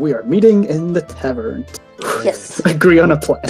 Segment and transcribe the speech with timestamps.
[0.00, 1.66] we are meeting in the tavern.
[2.24, 2.60] Yes.
[2.64, 3.42] Agree on a plan.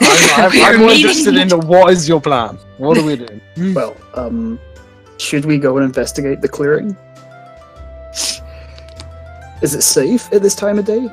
[0.00, 2.58] I'm, I'm, I'm more interested in the what is your plan?
[2.76, 3.40] What are we doing?
[3.74, 4.60] Well, um,
[5.16, 6.96] should we go and investigate the clearing?
[9.60, 11.08] Is it safe at this time of day?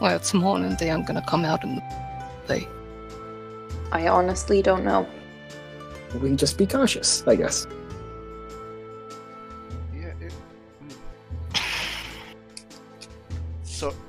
[0.00, 0.76] Well, it's morning.
[0.80, 1.82] They aren't gonna come out in the
[2.48, 2.66] day.
[3.90, 5.06] I honestly don't know.
[6.14, 7.66] We can just be cautious, I guess.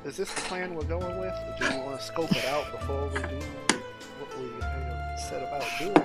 [0.06, 1.34] Is this the plan we're going with?
[1.34, 3.40] Or do you want to scope it out before we do
[4.20, 5.96] what we have set about doing?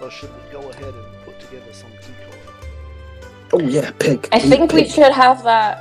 [0.00, 2.38] Or should we go ahead and put together some decoy?
[3.52, 4.28] Oh yeah, pig.
[4.32, 5.78] I Need think we should have that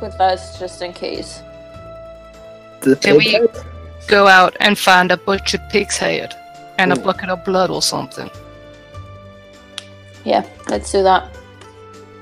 [0.00, 1.40] with us just in case.
[2.82, 3.48] The Can we- head?
[4.08, 6.32] Go out and find a butchered pig's head
[6.78, 8.30] and a bucket of blood or something.
[10.24, 11.28] Yeah, let's do that.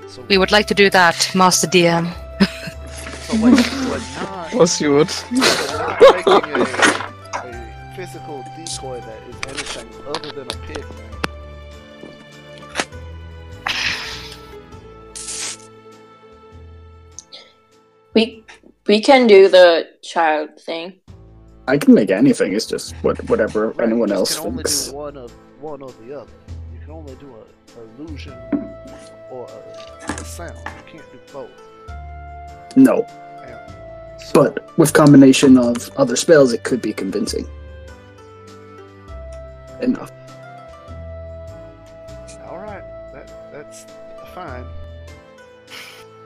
[0.08, 2.10] So, We would like to do that, Master DM.
[3.26, 5.10] So wait, we're not, What's you would?
[5.30, 6.64] we're making a,
[7.34, 11.20] a physical decoy that is anything other than a pig now.
[18.14, 18.44] We
[18.86, 20.94] we can do the child thing.
[21.66, 22.52] I can make anything.
[22.52, 24.88] It's just what whatever Right, anyone you else just can only thinks.
[24.88, 25.30] do one of
[25.60, 26.32] one or the other.
[26.72, 28.34] You can only do a illusion
[29.30, 30.56] or a, a sound.
[30.58, 31.50] You can't do both.
[32.76, 33.06] No,
[34.18, 37.48] So, but with combination of other spells, it could be convincing.
[39.80, 40.10] Enough.
[42.46, 43.86] all right, that that's
[44.34, 44.64] fine.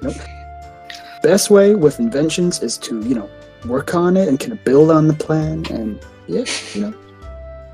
[0.03, 0.15] Nope.
[1.23, 3.29] Best way with inventions is to you know
[3.67, 6.95] work on it and kind of build on the plan and yeah, you know.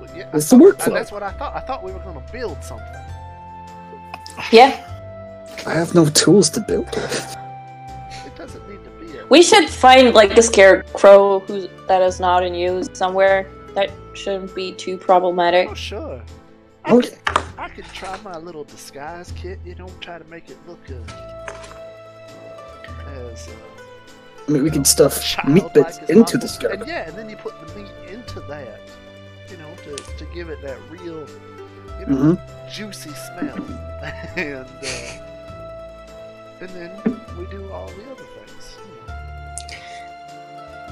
[0.00, 0.86] Well, yeah, I It's the workflow.
[0.86, 1.55] and That's what I thought.
[1.55, 2.86] I thought we were going to build something.
[4.50, 4.80] Yeah,
[5.67, 7.36] I have no tools to build with.
[9.28, 13.50] We should find like a scarecrow who's that is not in use somewhere.
[13.75, 15.69] That shouldn't be too problematic.
[15.70, 16.22] Oh sure.
[16.84, 17.19] I could,
[17.57, 19.58] I could try my little disguise kit.
[19.64, 20.95] You know, try to make it look uh,
[23.30, 23.48] as.
[23.48, 23.52] Uh,
[24.46, 26.80] I mean, we can stuff meat bits as into the scarecrow.
[26.80, 28.79] And yeah, and then you put the meat into that,
[29.51, 31.27] you know, to, to give it that real,
[31.98, 33.56] you know, hmm juicy smell.
[34.36, 35.24] and uh,
[36.61, 36.91] and then
[37.39, 38.29] we do all the other things.
[38.29, 38.33] You know.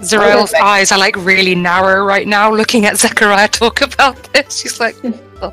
[0.02, 4.60] Zarel's eyes are like really narrow right now looking at Zechariah talk about this.
[4.60, 4.96] She's like,
[5.40, 5.52] "Oh,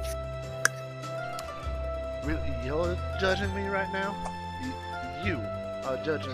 [2.24, 4.16] Really, you're judging me right now?
[5.24, 5.36] You
[5.86, 6.32] are judging.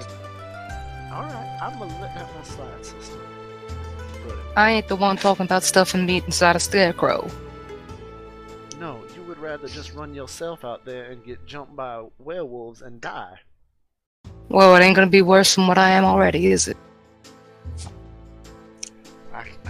[1.11, 3.19] All right, I'm gonna let that one slide, sister.
[4.27, 7.29] But I ain't the one talking about stuffing meat inside a scarecrow.
[8.79, 12.99] no, you would rather just run yourself out there and get jumped by werewolves and
[12.99, 13.39] die.
[14.49, 16.77] Well, it ain't gonna be worse than what I am already, is it?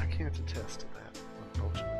[0.05, 1.19] I, I can't attest to that,
[1.53, 1.91] unfortunately.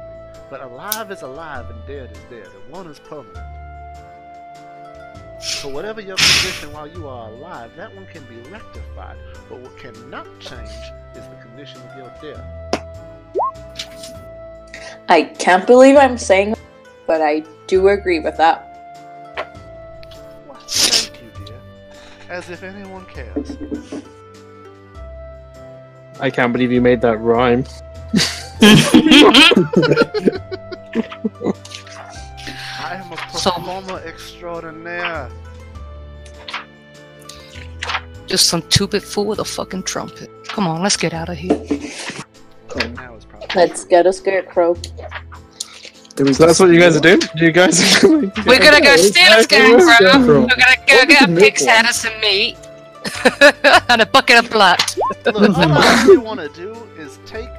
[0.50, 3.38] But alive is alive and dead is dead, and one is permanent.
[5.42, 9.18] So whatever your condition while you are alive, that one can be rectified.
[9.50, 10.70] But what cannot change
[11.16, 12.44] is the condition of your death.
[15.10, 16.56] I can't believe I'm saying,
[17.06, 18.72] but I do agree with that.
[20.48, 21.62] Well, thank you, dear.
[22.30, 23.58] As if anyone cares.
[26.20, 27.66] I can't believe you made that rhyme.
[32.80, 35.30] I am a So- performer extraordinaire.
[38.28, 40.30] Just some two-bit fool with a fucking trumpet.
[40.48, 41.64] Come on, let's get out of here.
[42.96, 43.18] Now
[43.56, 44.76] Let's get a scarecrow.
[46.18, 47.22] So that's what you guys are doing?
[47.36, 48.32] You guys are doing?
[48.46, 49.80] We're gonna go steal a scarecrow.
[49.80, 50.42] Scarecrow.
[50.42, 51.86] We're gonna go get a pig's head one?
[51.88, 52.56] and some meat.
[53.90, 54.80] and a bucket of blood.
[55.26, 57.50] Look, all I really want to do is take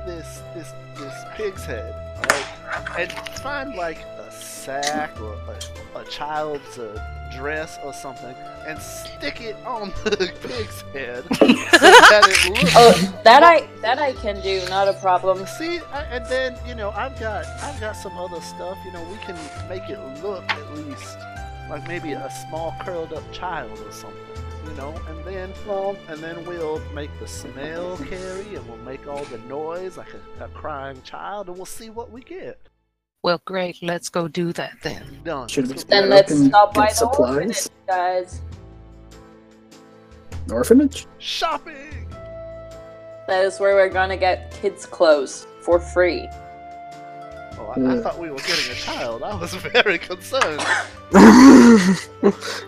[1.47, 7.01] pig's head, alright, and find like a sack or a, a child's uh,
[7.37, 8.34] dress or something,
[8.67, 12.73] and stick it on the pig's head so that it looks.
[12.75, 15.47] Oh, that I that I can do, not a problem.
[15.47, 18.77] See, I, and then you know I've got I've got some other stuff.
[18.84, 19.39] You know we can
[19.69, 21.16] make it look at least
[21.71, 24.26] like maybe a small curled up child or something.
[24.68, 29.07] You know, and then Well, and then we'll make the smell carry, and we'll make
[29.07, 32.59] all the noise like a, a crying child, and we'll see what we get.
[33.22, 33.83] Well, great.
[33.83, 35.03] Let's go do that then.
[35.24, 35.48] Done.
[35.48, 37.30] Should we Let's then let's can stop by get the supplies.
[37.36, 38.41] orphanage, guys.
[40.51, 41.07] orphanage.
[41.18, 42.09] shopping.
[43.27, 46.28] That is where we're gonna get kids' clothes for free.
[47.58, 49.22] Oh, I, I thought we were getting a child.
[49.22, 50.60] I was very concerned.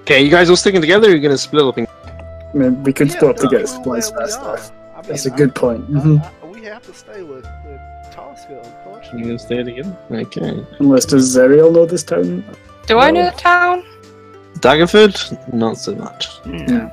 [0.00, 1.76] okay, you guys all sticking together or are you gonna split up?
[1.76, 1.86] And...
[1.88, 4.54] I mean, we could Yeah, still have to get where supplies we fast are.
[4.56, 4.72] enough.
[4.96, 5.84] I That's a good I- point.
[5.96, 7.80] I- hmm I- we have to stay with, with
[8.12, 9.22] Tosca, You unfortunately.
[9.22, 9.96] gonna stay together?
[10.10, 10.66] Okay.
[10.80, 12.44] Unless does Zerial know this town?
[12.86, 13.84] Do I know the town?
[14.60, 15.52] Daggerford?
[15.52, 16.28] Not so much.
[16.46, 16.90] No.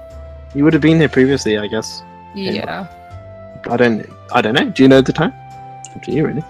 [0.53, 2.03] You would have been here previously, I guess.
[2.35, 2.87] Yeah.
[3.69, 4.05] I don't.
[4.33, 4.69] I don't know.
[4.69, 5.33] Do you know the town?
[5.95, 6.43] Up to you, really.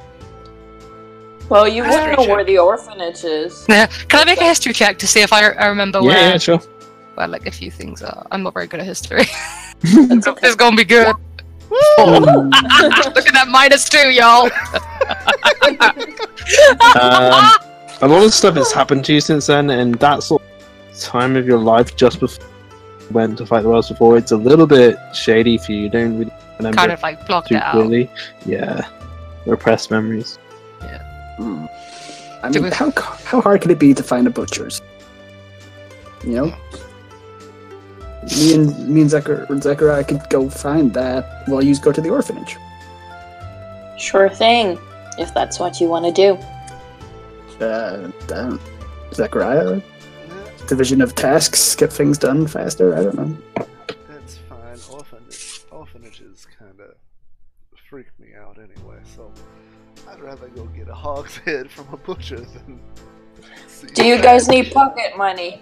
[1.49, 2.35] Well, you History wouldn't know check.
[2.35, 3.65] where the orphanage is.
[3.69, 3.85] Yeah.
[3.85, 6.29] Can I make a history check to see if I, I remember yeah, where?
[6.31, 6.59] yeah, sure.
[7.15, 8.25] Well, like a few things are.
[8.31, 9.25] I'm not very good at history.
[9.87, 10.47] It's okay.
[10.47, 11.13] it's gonna be good.
[11.69, 12.25] Hmm.
[13.13, 14.45] Look at that minus two, y'all.
[16.95, 17.51] um,
[18.01, 21.35] a lot of stuff has happened to you since then, and that sort of time
[21.35, 22.47] of your life just before
[22.99, 25.81] you went to fight the worlds before, it's a little bit shady for you.
[25.83, 27.73] You don't really remember kind of like blocked too it out.
[27.73, 28.09] clearly.
[28.45, 28.87] Yeah,
[29.45, 30.39] repressed memories.
[31.37, 31.65] Hmm.
[32.43, 32.91] I mean, how
[33.23, 34.81] how hard could it be to find a butcher's?
[36.23, 36.45] You know,
[38.37, 42.09] me and me and Zechar- Zechariah could go find that while you go to the
[42.09, 42.57] orphanage.
[43.97, 44.77] Sure thing,
[45.17, 47.63] if that's what you want to do.
[47.63, 48.59] Uh, damn.
[49.13, 49.81] Zechariah,
[50.67, 52.95] division of tasks, get things done faster.
[52.95, 53.37] I don't know.
[54.09, 54.77] that's fine.
[54.91, 56.95] Orphanage, orphanages kind of
[57.89, 59.54] freak me out anyway, so I'd
[60.25, 62.79] rather go get a hog's head from a butcher than.
[63.67, 64.23] see Do you that.
[64.23, 65.61] guys need pocket money?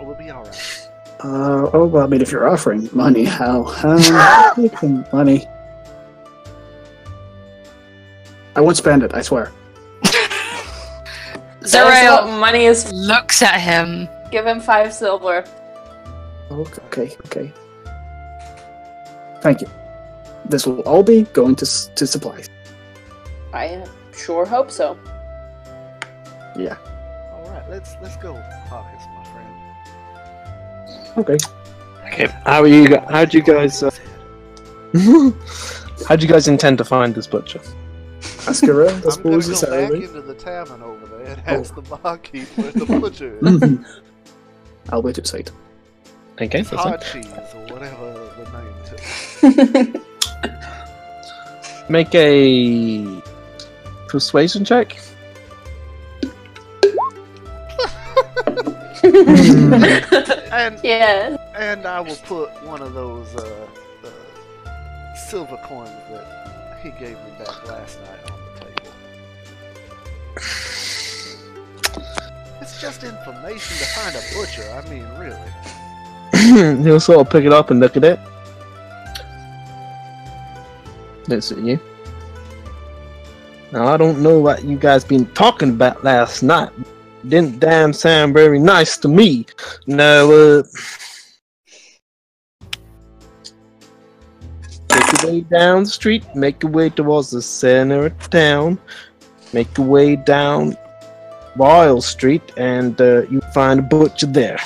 [0.00, 0.88] Oh, we'll be alright.
[1.20, 3.64] Uh, oh well, I mean, if you're offering money, how?
[3.84, 3.98] Um,
[4.56, 5.46] take the money.
[8.56, 9.14] I won't spend it.
[9.14, 9.50] I swear.
[10.02, 12.92] That's Zerael money is.
[12.92, 14.08] looks at him.
[14.30, 15.44] Give him five silver.
[16.50, 17.52] Okay, okay.
[19.40, 19.68] Thank you.
[20.46, 22.48] This will all be going to to supplies.
[23.52, 23.84] I
[24.16, 24.96] sure hope so.
[26.56, 26.76] Yeah.
[27.32, 28.34] Alright, let's let's go,
[28.68, 31.18] Hawkins, my friend.
[31.18, 31.36] Okay.
[32.06, 32.88] Okay, how are you?
[32.88, 33.82] gu- How do you guys?
[33.82, 33.90] Uh,
[36.08, 37.60] how do you guys intend to find this butcher?
[38.46, 38.88] Ask around.
[38.88, 40.04] I I'm gonna suppose go it's back early.
[40.04, 41.60] into the tavern over there and Oh.
[41.60, 43.78] ask the barkeep where the butcher is.
[44.90, 45.50] I'll wait outside.
[46.40, 46.98] Okay, It's that's fine.
[47.00, 48.44] cheese or whatever the
[49.64, 50.00] name is.
[51.88, 53.20] Make a
[54.14, 54.96] persuasion check.
[60.54, 61.36] And yeah.
[61.56, 63.66] and I will put one of those uh,
[64.04, 68.92] uh, silver coins that he gave me back last night on the table.
[72.60, 74.62] It's just information to find a butcher.
[74.70, 76.82] I mean, really.
[76.84, 78.20] He'll sort of pick it up and look at it.
[81.26, 81.80] That's it, you.
[83.74, 86.70] Now I don't know what you guys been talking about last night.
[87.26, 89.46] Didn't damn sound very nice to me.
[89.88, 90.62] No, uh,
[94.94, 96.24] make your way down the street.
[96.36, 98.78] Make your way towards the center of town.
[99.52, 100.76] Make your way down
[101.56, 104.60] Royal Street, and uh, you find a butcher there.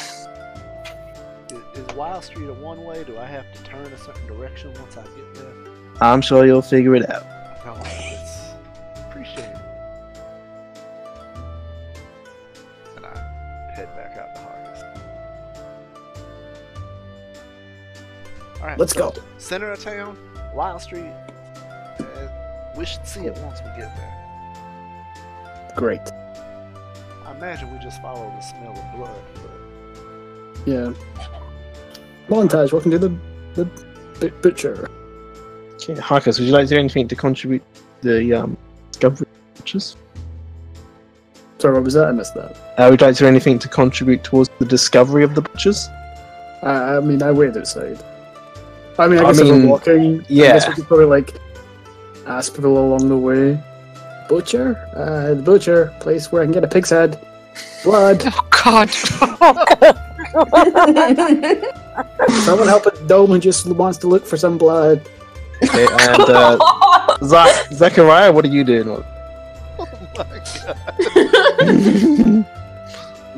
[1.48, 3.04] Is, is Wild Street a one way?
[3.04, 5.54] Do I have to turn a certain direction once I get there?
[6.02, 7.37] I'm sure you'll figure it out.
[18.68, 19.22] Alright, Let's so go.
[19.38, 20.18] Center of town,
[20.52, 21.10] Wild Street.
[21.98, 22.04] Uh,
[22.76, 25.72] we should see it once we get there.
[25.74, 26.02] Great.
[27.24, 30.92] I imagine we just follow the smell of blood, but Yeah.
[32.28, 32.70] Montage.
[32.70, 33.08] Welcome to the
[33.54, 33.64] the
[34.20, 34.90] bu- butcher.
[35.76, 37.62] Okay, Harkus, would you like to do anything to contribute
[38.02, 38.58] the um,
[38.92, 39.96] discovery of the butchers?
[41.56, 42.08] Sorry, what was that?
[42.08, 42.54] I missed that.
[42.76, 45.88] Uh, would you like to do anything to contribute towards the discovery of the butchers?
[46.62, 47.98] I, I mean, I wait outside.
[48.98, 50.44] I mean, I I guess if we're walking, yeah.
[50.44, 50.52] I yeah.
[50.54, 51.34] guess we could probably like
[52.26, 53.58] ask people along the way.
[54.28, 57.18] Butcher, uh, the butcher place where I can get a pig's head,
[57.84, 58.22] blood.
[58.60, 58.90] Oh God.
[62.44, 65.00] Someone help a dome who just wants to look for some blood.
[65.62, 66.58] Okay, and uh,
[67.24, 68.88] Zach- Zechariah, what are you doing?
[68.90, 69.04] oh
[70.16, 70.24] my
[71.64, 72.44] god.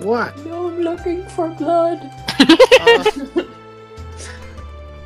[0.02, 0.35] What?
[0.47, 2.00] no, I'm looking for blood.
[2.40, 3.43] Uh,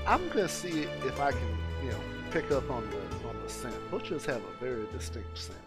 [0.06, 1.40] I'm gonna see if I can,
[1.82, 3.74] you know, pick up on the on the scent.
[3.90, 5.58] Butchers have a very distinct scent.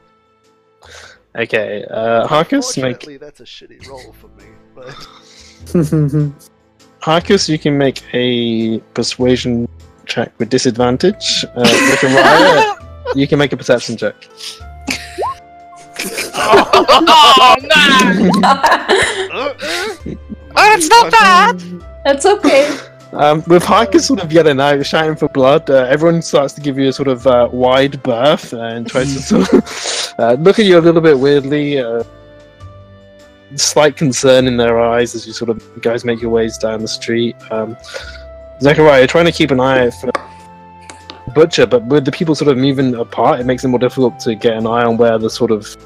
[1.35, 4.85] Okay, uh, Harkus, make that's a shitty roll for me, but
[7.01, 9.67] Harkus, you can make a persuasion
[10.05, 11.45] check with disadvantage.
[11.55, 12.75] Uh, Zechariah,
[13.15, 14.15] you can make a perception check.
[16.35, 18.31] oh man.
[18.43, 18.73] uh,
[19.33, 20.15] uh,
[20.59, 21.61] Oh, it's not bad.
[22.03, 22.75] That's okay.
[23.13, 26.77] Um, with Harkus sort of yelling out, shouting for blood, uh, everyone starts to give
[26.77, 30.65] you a sort of uh, wide berth and tries to sort of uh, look at
[30.65, 31.79] you a little bit weirdly.
[31.79, 32.03] Uh,
[33.55, 36.87] slight concern in their eyes as you sort of guys make your ways down the
[36.87, 37.35] street.
[37.49, 37.77] Um,
[38.61, 40.11] Zechariah, you're trying to keep an eye for
[41.33, 44.35] Butcher, but with the people sort of moving apart, it makes it more difficult to
[44.35, 45.77] get an eye on where the sort of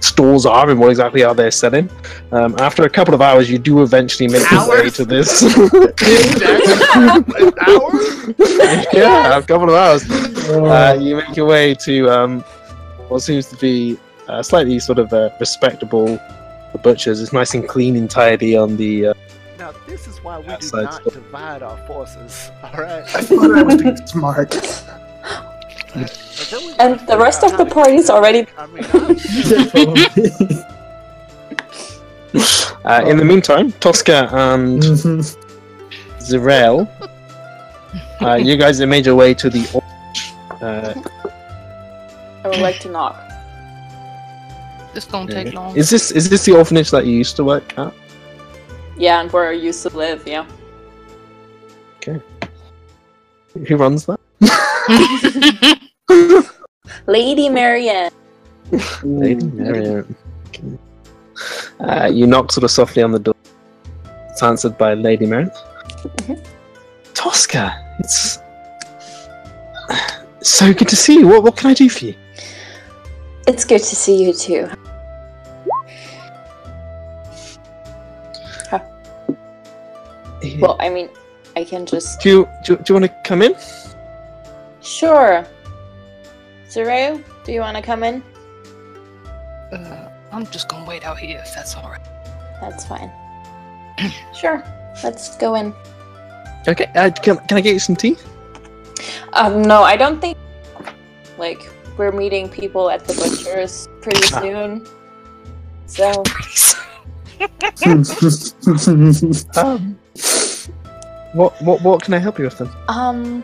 [0.00, 1.88] stores are and what exactly are they selling.
[2.32, 5.42] Um, after a couple of hours, you do eventually make your way to this.
[5.42, 5.50] An
[7.66, 7.90] hour?
[8.92, 10.08] yeah, a couple of hours.
[10.48, 12.40] Uh, you make your way to um,
[13.08, 13.98] what seems to be
[14.28, 16.18] uh, slightly sort of uh, respectable
[16.82, 17.20] butchers.
[17.20, 19.08] It's nice and clean and tidy on the.
[19.08, 19.14] Uh,
[19.58, 22.50] Now this is why we do not divide our forces.
[22.62, 23.02] All right.
[23.14, 24.54] I thought I was being smart.
[25.96, 28.84] Until we And the rest of the to party's already- I mean,
[32.84, 34.82] uh, in the meantime, Tosca and.
[36.26, 36.88] Zerel,
[38.20, 39.62] uh, you guys have made your way to the.
[40.60, 40.92] Uh,
[42.44, 43.16] I would like to knock.
[44.92, 45.76] This don't take long.
[45.76, 47.92] is this is this the orphanage that you used to work at?
[48.98, 50.46] Yeah, and where I used to live, yeah.
[51.98, 52.20] Okay.
[53.68, 54.18] Who runs that?
[57.06, 58.10] Lady Marianne.
[59.02, 60.16] Lady Marianne.
[61.80, 63.34] Uh, you knock sort of softly on the door.
[64.30, 65.50] It's answered by Lady Marianne.
[66.18, 66.44] Mhm.
[67.14, 68.38] Tosca, it's
[70.42, 71.28] so good to see you.
[71.28, 72.14] What what can I do for you?
[73.46, 74.68] It's good to see you too.
[80.60, 81.08] Well, I mean,
[81.56, 82.20] I can just.
[82.20, 83.54] Do you do, you- do you want to come in?
[84.82, 85.44] Sure.
[86.76, 88.22] Zero, do you want to come in?
[89.72, 92.04] Uh, I'm just gonna wait out here if that's alright.
[92.60, 93.10] That's fine.
[94.34, 94.62] sure.
[95.02, 95.72] Let's go in.
[96.68, 96.84] Okay.
[96.94, 98.18] Uh, can, can I get you some tea?
[99.32, 100.36] Um, no, I don't think.
[101.38, 101.62] Like,
[101.96, 104.40] we're meeting people at the butcher's pretty Ah.
[104.42, 104.86] soon.
[105.86, 106.22] So,
[109.56, 109.98] Um,
[111.32, 112.68] what what what can I help you with then?
[112.88, 113.42] um,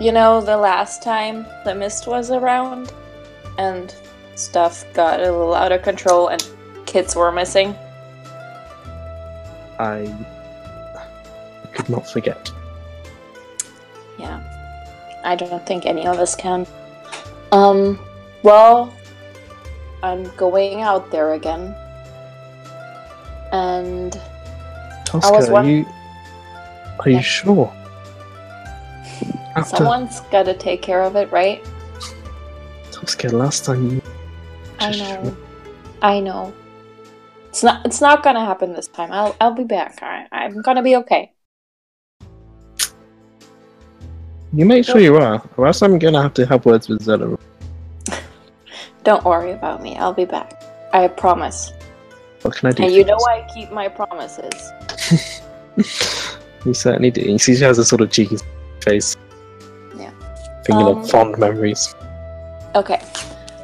[0.00, 2.92] you know, the last time the mist was around
[3.58, 3.94] and
[4.34, 6.46] stuff got a little out of control and
[6.84, 7.74] kids were missing.
[9.78, 10.12] I
[11.72, 12.50] could not forget.
[14.18, 14.40] Yeah.
[15.24, 16.66] I don't think any of us can.
[17.52, 17.98] Um,
[18.42, 18.94] well,
[20.02, 21.74] I'm going out there again.
[23.52, 24.20] And
[25.04, 25.86] Tosca, was are you
[27.00, 27.20] are you Yeah.
[27.22, 27.72] sure?
[29.54, 31.64] After someone's got to take care of it, right?
[32.92, 34.02] Tosca, last time
[34.78, 35.36] I know.
[36.02, 36.54] I know.
[37.48, 37.86] It's not.
[37.86, 39.10] It's not gonna happen this time.
[39.12, 39.34] I'll.
[39.40, 40.02] I'll be back.
[40.02, 41.32] I, I'm gonna be okay.
[44.52, 47.38] You make sure you are, or else I'm gonna have to have words with Zella.
[49.04, 49.96] Don't worry about me.
[49.96, 50.62] I'll be back.
[50.92, 51.72] I promise.
[52.42, 52.82] What can I do?
[52.84, 55.42] And you know I keep my promises.
[56.66, 57.20] You certainly do.
[57.20, 58.38] You see, she has a sort of cheeky
[58.86, 59.16] face.
[59.96, 60.10] Yeah.
[60.64, 61.94] Thinking Um, of fond memories.
[62.74, 63.00] Okay.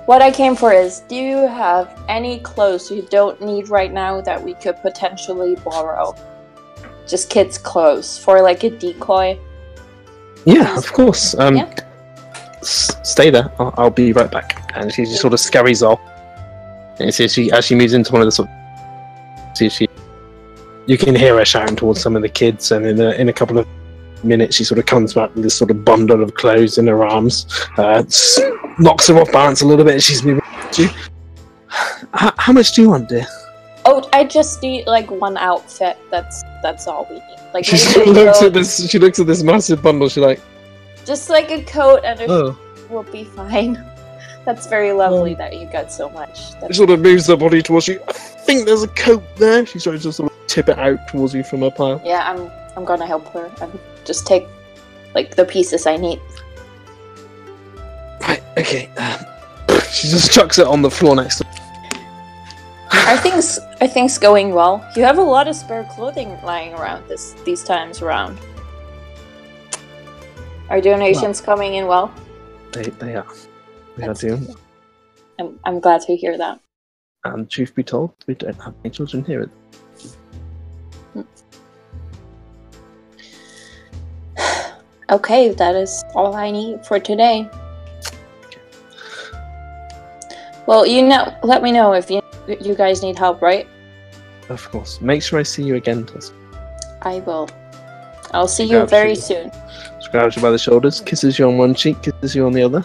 [0.06, 4.20] What I came for is, do you have any clothes you don't need right now
[4.20, 6.14] that we could potentially borrow?
[7.06, 9.38] Just kids' clothes for like a decoy.
[10.44, 11.34] Yeah, of course.
[11.38, 11.70] Um, Yeah.
[12.60, 13.50] s- stay there.
[13.60, 14.48] I'll, I'll be right back.
[14.74, 16.00] And she just sort of scurries off.
[16.98, 18.48] And see, she as she moves into one of the sort.
[19.54, 19.88] See, she.
[20.86, 23.32] You can hear her shouting towards some of the kids, and in a, in a
[23.32, 23.66] couple of
[24.24, 27.04] minutes, she sort of comes back with this sort of bundle of clothes in her
[27.04, 27.46] arms.
[27.76, 28.02] Uh,
[28.78, 29.94] knocks her off balance a little bit.
[29.94, 30.42] and She's moving.
[30.72, 30.88] to you.
[31.68, 33.26] How, how much do you want, dear?
[33.84, 35.96] Oh, I just need like one outfit.
[36.10, 37.38] That's that's all we need.
[37.54, 38.88] Like She maybe sort of a looks coat- at this.
[38.90, 40.08] She looks at this massive bundle.
[40.08, 40.40] She's like,
[41.04, 42.58] just like a coat and a "Oh."
[42.90, 43.74] will be fine.
[44.44, 46.52] That's very lovely that you got so much.
[46.68, 48.00] She sort of moves her body towards you.
[48.08, 49.64] I think there's a coat there.
[49.66, 52.00] She starts to sort of tip it out towards you from her pile.
[52.04, 54.46] yeah, I'm I'm gonna help her and just take
[55.14, 56.20] like the pieces I need.
[58.20, 58.86] Right, okay.
[58.96, 59.24] Um,
[59.90, 61.52] she just chucks it on the floor next to
[63.12, 64.86] I think's I think's going well.
[64.96, 68.38] You have a lot of spare clothing lying around this these times around.
[70.70, 72.14] Are donations coming in well?
[72.72, 73.26] They, they are.
[73.96, 74.46] They are That's doing.
[74.46, 74.56] good.
[75.38, 76.60] I'm I'm glad to hear that.
[77.24, 79.50] And truth be told, we don't have any children here.
[85.12, 87.46] Okay, that is all I need for today.
[90.66, 93.68] Well, you know, let me know if you you guys need help, right?
[94.48, 95.02] Of course.
[95.02, 96.32] Make sure I see you again, Tusk.
[97.02, 97.50] I will.
[98.32, 99.50] I'll see you very Absolutely.
[99.50, 100.00] soon.
[100.00, 102.62] She grabs you by the shoulders, kisses you on one cheek, kisses you on the
[102.62, 102.82] other.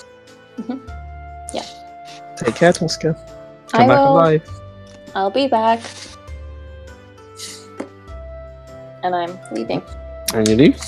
[0.60, 0.81] Mhm.
[1.53, 1.63] Yeah.
[2.36, 3.15] Take care, Tosca.
[3.74, 4.13] I Come back will.
[4.13, 4.50] alive.
[5.15, 5.79] I'll be back.
[9.03, 9.81] And I'm leaving.
[10.34, 10.81] And you leave.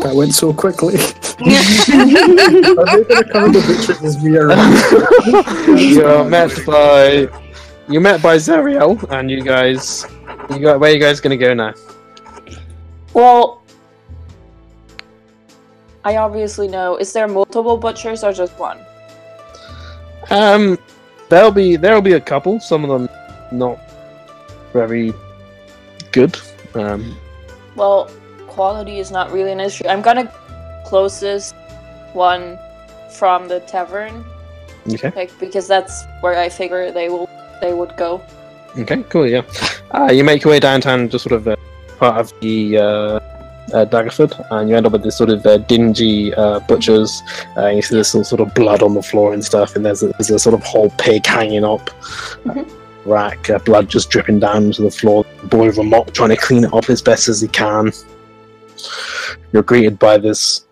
[0.00, 0.94] That went so quickly.
[1.38, 1.44] Are
[2.86, 4.32] they gonna cover the butchers as we
[5.94, 7.28] you're met by
[7.88, 10.06] you're met by Zariel, and you guys,
[10.50, 11.74] you got where you guys gonna go now?
[13.14, 13.62] Well,
[16.04, 16.96] I obviously know.
[16.96, 18.78] Is there multiple butchers or just one?
[20.30, 20.78] Um,
[21.28, 22.60] there'll be there'll be a couple.
[22.60, 23.08] Some of them
[23.50, 23.78] not
[24.72, 25.12] very
[26.12, 26.38] good.
[26.74, 27.16] Um,
[27.74, 28.10] Well,
[28.58, 29.86] quality is not really an issue.
[29.86, 30.26] I'm gonna
[30.84, 31.54] closest
[32.12, 32.58] one
[33.18, 34.24] from the tavern,
[34.94, 37.28] okay, like because that's where I figure they will
[37.62, 38.10] they would go.
[38.82, 39.26] okay, cool.
[39.36, 39.42] Yeah,
[39.96, 41.56] uh, you make your way downtown, just sort of uh,
[42.00, 42.56] part of the.
[42.78, 43.20] Uh,
[43.74, 47.10] uh, Daggerford, and you end up with this sort of uh, dingy uh, butchers.
[47.54, 50.06] Uh, you see this sort of blood on the floor and stuff, and there's a,
[50.16, 51.90] there's a sort of whole pig hanging up,
[52.46, 52.64] Mhm.
[53.04, 55.26] rack, uh, blood just dripping down to the floor.
[55.42, 57.92] The boy with a mop trying to clean it up as best as he can.
[59.52, 60.66] You're greeted by this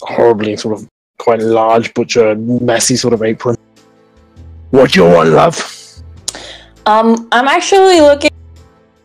[0.00, 0.88] horribly sort of
[1.18, 3.56] quite large butcher, messy sort of apron.
[4.70, 5.56] What do you want, love?
[6.86, 8.30] Um, I'm actually looking.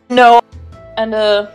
[0.08, 0.40] No,
[0.96, 1.52] and a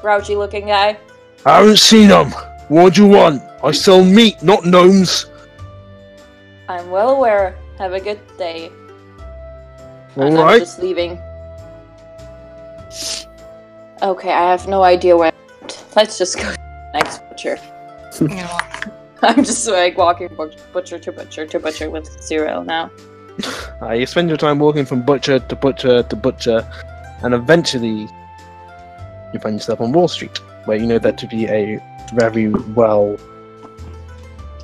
[0.00, 0.98] grouchy looking guy.
[1.44, 2.30] I haven't seen them.
[2.68, 3.42] What do you want?
[3.64, 5.26] I sell meat, not gnomes.
[6.68, 7.56] I'm well aware.
[7.78, 8.70] Have a good day.
[10.16, 11.18] All and I'm just leaving.
[14.02, 15.32] Okay, I have no idea where.
[15.96, 16.54] Let's just go
[16.94, 17.58] next butcher.
[19.22, 22.90] I'm just like walking butch- butcher to butcher to butcher with zero now.
[23.80, 26.68] Uh, you spend your time walking from butcher to butcher to butcher,
[27.22, 28.08] and eventually
[29.32, 31.80] you find yourself on Wall Street, where you know there to be a
[32.14, 33.16] very well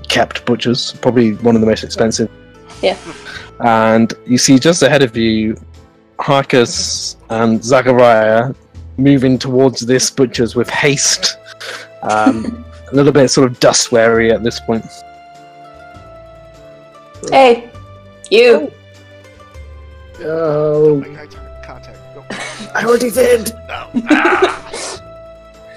[0.09, 2.31] kept butcher's, probably one of the most expensive.
[2.83, 2.97] Yeah.
[3.61, 5.57] And you see just ahead of you
[6.19, 8.53] Harkus and Zachariah
[8.99, 11.39] moving towards this butcher's with haste.
[12.03, 14.85] Um, a little bit sort of dust wary at this point.
[17.31, 17.71] Hey,
[18.31, 18.71] you.
[20.21, 21.99] Oh, Make eye t- contact.
[22.15, 22.25] Go.
[22.75, 23.53] I already did.
[23.69, 23.91] No.
[24.11, 24.55] Ah!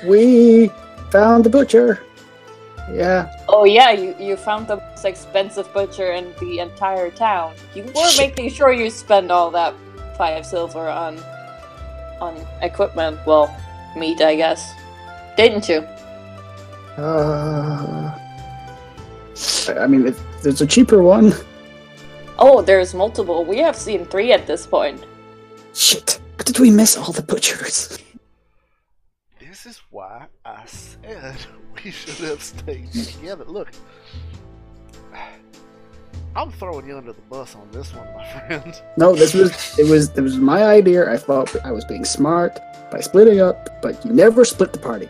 [0.06, 0.72] We
[1.12, 2.04] found the butcher.
[2.92, 3.32] Yeah.
[3.48, 7.54] Oh yeah, you you found the most expensive butcher in the entire town.
[7.76, 8.30] You were Shit.
[8.30, 9.74] making sure you spend all that
[10.18, 11.18] five silver on
[12.22, 13.20] on equipment.
[13.26, 13.56] Well,
[13.98, 14.74] meat, I guess.
[15.36, 15.80] Didn't you?
[16.98, 18.18] Uh,
[19.78, 21.34] I mean, if there's a cheaper one.
[22.38, 23.44] Oh, there's multiple.
[23.46, 25.04] We have seen three at this point.
[25.74, 26.20] Shit.
[26.38, 27.98] How did we miss all the butchers?
[29.40, 31.36] This is why I said
[31.84, 33.46] we should have stayed together.
[33.46, 33.72] Look,
[36.36, 38.82] I'm throwing you under the bus on this one, my friend.
[38.98, 41.12] No, this was it was it was my idea.
[41.12, 42.60] I thought I was being smart
[42.92, 45.10] by splitting up, but you never split the party.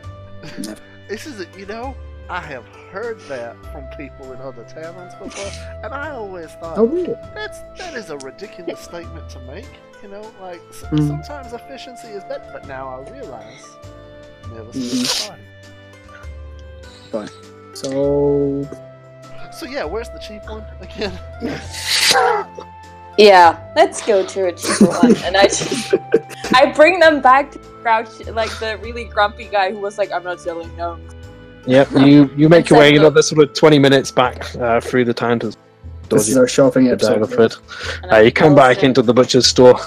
[0.59, 0.81] Never.
[1.09, 1.93] This is, a, you know,
[2.29, 5.51] I have heard that from people in other taverns before,
[5.83, 7.15] and I always thought Oh, really?
[7.35, 9.67] that's that is a ridiculous statement to make.
[10.01, 11.07] You know, like s- Mm.
[11.09, 13.61] sometimes efficiency is better, but now I realize
[14.53, 15.35] never split
[17.11, 17.33] the party.
[17.73, 18.67] So
[19.53, 21.17] So yeah, where's the cheap one again?
[23.17, 25.15] Yeah, let's go to a cheaper one.
[25.25, 25.93] And I just
[26.55, 30.23] I bring them back to Crouch, like the really grumpy guy who was like, "I'm
[30.23, 31.13] not selling gnomes."
[31.67, 34.79] Yep, you you make your way Except the- another sort of twenty minutes back uh,
[34.79, 35.57] through the town to this
[36.07, 37.19] dodgy is our shopping episode.
[37.21, 38.01] Daggerford.
[38.03, 38.85] And Uh, I you come back him.
[38.85, 39.77] into the butcher's store.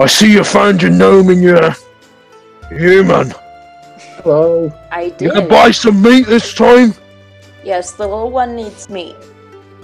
[0.00, 1.70] I see you found your gnome in your
[2.68, 3.32] human.
[3.32, 3.40] Oh,
[4.24, 4.72] Hello.
[4.90, 5.20] I did.
[5.22, 5.38] You did.
[5.40, 6.94] can buy some meat this time.
[7.64, 9.16] Yes, the little one needs meat.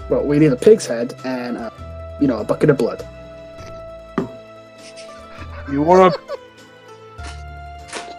[0.08, 1.70] Well, we need a pig's head and uh,
[2.20, 3.06] you know a bucket of blood.
[5.70, 6.18] You want a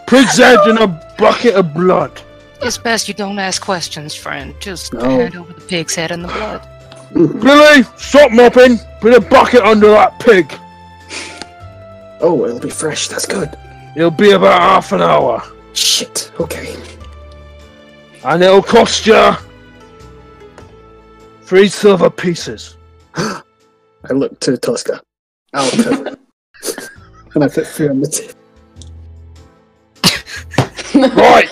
[0.06, 0.86] pig's head and a
[1.18, 2.20] bucket of blood.
[2.62, 4.54] it's best you don't ask questions, friend.
[4.60, 5.00] Just No.
[5.08, 6.66] hand over the pig's head and the blood.
[7.14, 8.78] Billy, stop mopping.
[9.00, 10.52] Put a bucket under that pig.
[12.20, 13.08] Oh, it'll be fresh.
[13.08, 13.56] That's good.
[13.96, 15.42] It'll be about half an hour,
[15.72, 16.30] Shit.
[16.38, 16.76] Okay.
[18.24, 19.32] and it'll cost you
[21.48, 22.76] three silver pieces.
[23.16, 23.40] I
[24.12, 25.00] look to Tosca.
[25.54, 26.18] I'll put
[27.34, 28.34] and I put three on the tip.
[30.94, 31.48] Right.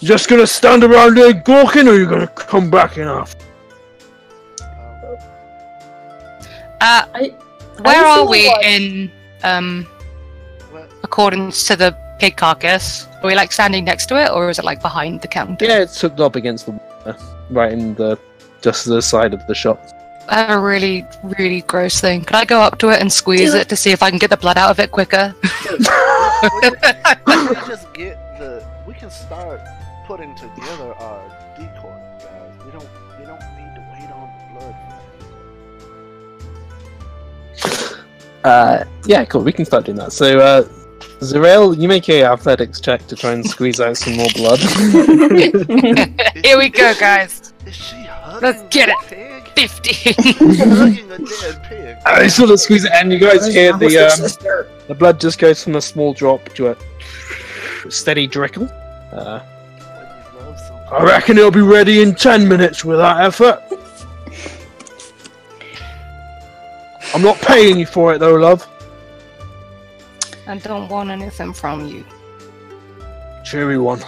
[0.00, 3.44] Just gonna stand around there gawking, or you gonna come back in after?
[6.80, 7.34] Uh, I-
[7.82, 9.10] where you are we what- in,
[9.42, 9.86] um,
[10.70, 10.88] what?
[11.02, 13.06] accordance to the pig carcass?
[13.22, 15.64] Are we like standing next to it, or is it like behind the counter?
[15.64, 17.16] Yeah, it's hooked up against the wall,
[17.52, 18.18] right in the
[18.62, 19.78] just the side of the shop.
[20.28, 22.24] I have a really, really gross thing.
[22.24, 24.18] Can I go up to it and squeeze Do it to see if I can
[24.18, 25.34] get the blood out of it quicker?
[25.42, 25.48] we,
[27.48, 28.64] we just get the.
[28.86, 29.60] We can start
[30.06, 31.20] putting together our
[31.56, 32.52] decoy, guys.
[32.64, 32.88] We don't.
[33.18, 34.76] We don't need to wait on the blood.
[38.44, 39.42] Uh, yeah, cool.
[39.42, 40.12] We can start doing that.
[40.12, 40.62] So, uh,
[41.20, 44.58] Zarel, you make a athletics check to try and squeeze out some more blood.
[46.44, 47.41] Here we go, guys.
[47.66, 49.44] Is she hugging Let's get a it.
[49.54, 49.68] pig?
[49.70, 50.12] 50.
[50.58, 51.96] hugging a dead pig.
[52.04, 55.62] I sort of squeeze it, and you guys hear the um, the blood just goes
[55.62, 56.76] from a small drop to a
[57.90, 58.68] steady trickle.
[59.12, 60.86] Uh, When you love something.
[60.90, 63.62] I reckon it'll be ready in ten minutes with that effort.
[67.14, 68.66] I'm not paying you for it though, love.
[70.46, 72.04] I don't want anything from you.
[73.44, 74.00] Cheery one.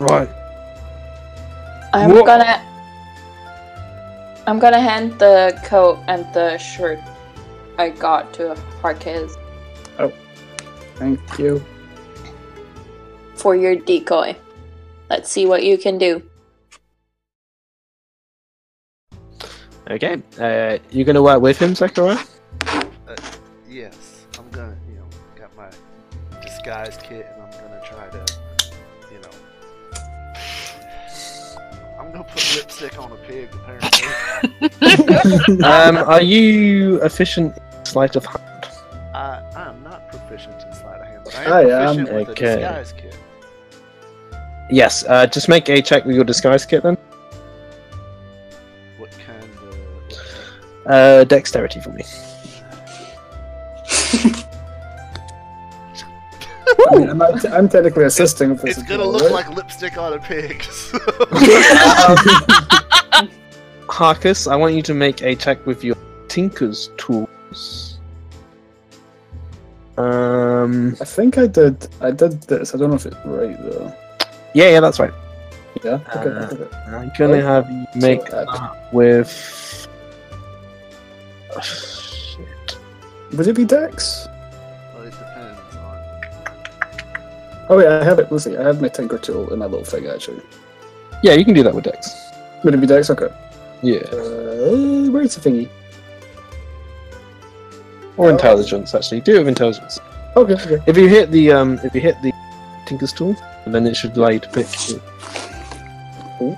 [0.00, 0.28] Right.
[1.92, 2.64] I'm Wha- gonna.
[4.48, 6.98] I'm gonna hand the coat and the shirt
[7.76, 9.36] I got to Harkus
[9.98, 10.10] Oh,
[10.94, 11.62] Thank you.
[13.34, 14.34] for your decoy.
[15.10, 16.22] Let's see what you can do.
[19.90, 20.22] Okay.
[20.40, 22.16] Uh, you gonna work with him, Zechariah?
[23.68, 25.06] Yes, I'm gonna, you know,
[25.36, 25.68] got my
[26.40, 28.24] disguise kit, and I'm gonna try to,
[29.12, 29.30] you know,
[32.00, 33.50] I'm gonna put lipstick on a pig.
[33.52, 33.97] Apparently,
[35.64, 38.42] um, are you efficient in sleight of hand?
[39.14, 42.04] I I'm not proficient in sleight of hand, but I I am am.
[42.14, 42.46] with Okay.
[42.46, 43.16] the disguise kit.
[44.70, 45.04] Yes.
[45.08, 46.96] Uh, just make a check with your disguise kit then.
[48.98, 50.86] What kind of?
[50.86, 52.04] Uh, dexterity for me.
[56.90, 58.78] I mean, I'm, not- I'm technically assisting with this.
[58.78, 59.32] It's gonna well, look right?
[59.32, 60.62] like lipstick on a pig.
[60.62, 60.98] so-
[63.88, 65.96] Harkus, I want you to make a check with your
[66.28, 67.98] Tinker's tools.
[69.96, 70.96] Um.
[71.00, 71.88] I think I did.
[72.00, 72.74] I did this.
[72.74, 73.92] I don't know if it's right though.
[74.54, 75.12] Yeah, yeah, that's right.
[75.82, 75.98] Yeah.
[76.16, 76.30] Okay.
[76.30, 76.76] Uh, okay.
[76.86, 79.88] I'm gonna have you make So, that with.
[81.56, 82.76] Oh, shit.
[83.32, 84.28] Would it be Dex?
[84.94, 85.98] well, it depends on.
[87.70, 88.30] Oh wait, I have it.
[88.30, 88.56] Let's see.
[88.56, 90.42] I have my Tinker tool in my little thing actually.
[91.22, 92.14] Yeah, you can do that with Dex.
[92.62, 93.10] Would it be Dex?
[93.10, 93.28] Okay.
[93.82, 95.68] Yeah, Uh, where's the thingy?
[98.16, 99.20] or intelligence actually.
[99.20, 100.00] Do it with intelligence.
[100.36, 100.54] Okay.
[100.54, 100.78] Okay.
[100.86, 102.32] If you hit the um, if you hit the
[102.86, 103.36] Tinker's tool,
[103.66, 104.66] then it should allow you to pick.
[106.42, 106.56] Ooh.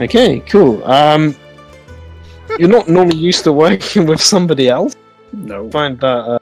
[0.00, 0.82] Okay, cool.
[0.84, 1.36] Um,
[2.58, 4.96] you're not normally used to working with somebody else.
[5.32, 5.70] No.
[5.70, 6.38] find that uh,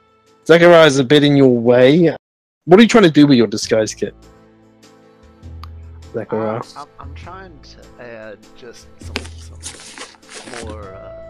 [0.47, 2.15] Zechariah is a bit in your way.
[2.65, 4.15] What are you trying to do with your disguise kit?
[6.13, 6.55] Zechariah.
[6.55, 11.23] I'm, I'm, I'm trying to add just some, some more uh,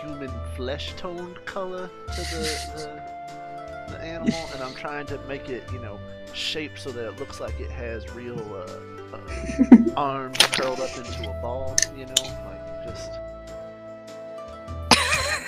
[0.00, 5.62] human flesh toned color to the, the, the animal, and I'm trying to make it,
[5.72, 5.98] you know,
[6.34, 11.28] shaped so that it looks like it has real uh, uh, arms curled up into
[11.30, 13.10] a ball, you know, like just.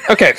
[0.09, 0.35] Okay,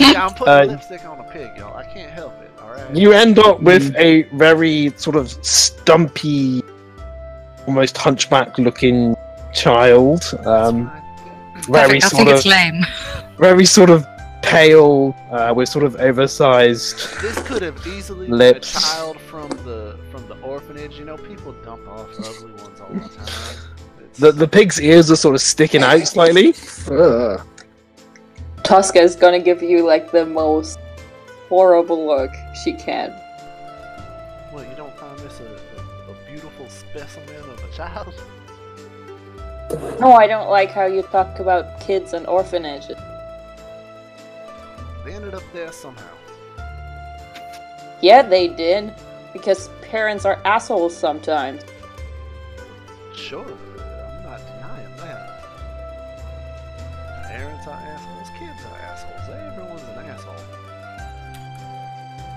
[0.00, 1.76] Yeah, I'm putting Uh, lipstick on a pig, y'all.
[1.76, 2.50] I can't help it.
[2.62, 2.96] All right.
[2.96, 6.62] you end up with a very sort of stumpy,
[7.68, 9.14] almost hunchback-looking
[9.52, 10.22] child.
[10.46, 10.90] Um,
[11.68, 12.86] very Perfect, I sort think of, it's lame.
[13.38, 14.06] very sort of
[14.42, 16.96] pale, uh, with sort of oversized.
[17.20, 18.72] This could have easily Lips.
[18.72, 20.98] been a child from the from the orphanage.
[20.98, 23.56] You know, people dump off ugly ones all the time.
[24.00, 26.54] It's, The the pig's ears are sort of sticking out slightly.
[26.90, 27.42] Ugh.
[28.64, 30.78] Tosca is gonna give you like the most
[31.50, 32.30] horrible look
[32.64, 33.12] she can.
[37.78, 38.14] Child?
[40.00, 42.98] No, I don't like how you talk about kids and orphanages.
[45.04, 46.14] They ended up there somehow.
[48.02, 48.92] Yeah, they did.
[49.32, 51.62] Because parents are assholes sometimes.
[53.14, 55.20] Sure, I'm not denying that.
[57.30, 59.24] Parents are assholes, kids are assholes.
[59.50, 60.44] Everyone's an asshole.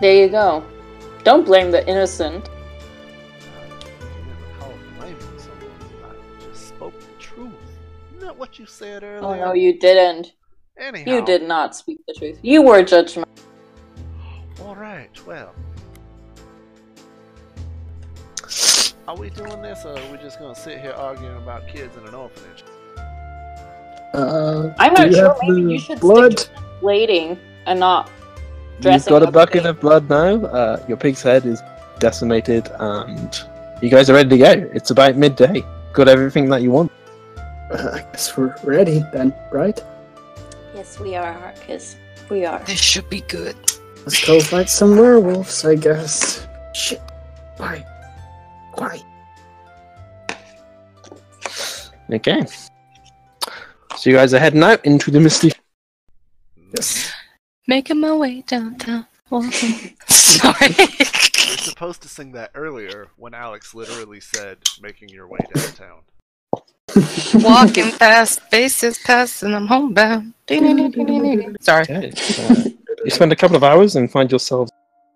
[0.02, 0.64] There you go.
[1.24, 2.51] Don't blame the innocent.
[8.42, 9.24] What you said earlier?
[9.24, 10.34] Oh no, you didn't.
[10.76, 11.12] Anyhow.
[11.12, 12.40] You did not speak the truth.
[12.42, 13.26] You were judgmental.
[14.62, 15.16] All right.
[15.28, 15.54] Well,
[19.08, 22.08] are we doing this, or are we just gonna sit here arguing about kids in
[22.08, 22.64] an orphanage?
[24.16, 25.38] Uh, I'm not sure.
[25.44, 26.40] Maybe you should blood.
[26.40, 28.10] stick to waiting and not
[28.80, 30.44] dressing You've got a bucket of blood now.
[30.46, 31.62] Uh, your pig's head is
[32.00, 33.40] decimated, and
[33.84, 34.70] you guys are ready to go.
[34.74, 35.64] It's about midday.
[35.94, 36.92] Got everything that you want.
[37.72, 39.82] Uh, I guess we're ready then, right?
[40.76, 41.96] Yes, we are, Marcus.
[42.30, 42.60] We are.
[42.66, 43.56] This should be good.
[44.00, 46.46] Let's go fight some werewolves, I guess.
[46.74, 47.02] Shit.
[47.58, 47.86] Why?
[48.76, 49.02] Why?
[52.12, 52.46] Okay.
[53.96, 55.52] So you guys are heading out into the misty.
[56.76, 57.12] Yes.
[57.68, 59.06] Making my way downtown.
[59.30, 59.96] Walking.
[60.08, 60.76] Sorry.
[60.78, 66.00] You're supposed to sing that earlier when Alex literally said, making your way downtown.
[67.36, 70.34] Walking past faces past and I'm homebound.
[71.62, 71.84] Sorry.
[71.84, 72.12] Okay.
[72.40, 72.64] Uh,
[73.04, 74.70] you spend a couple of hours and find yourself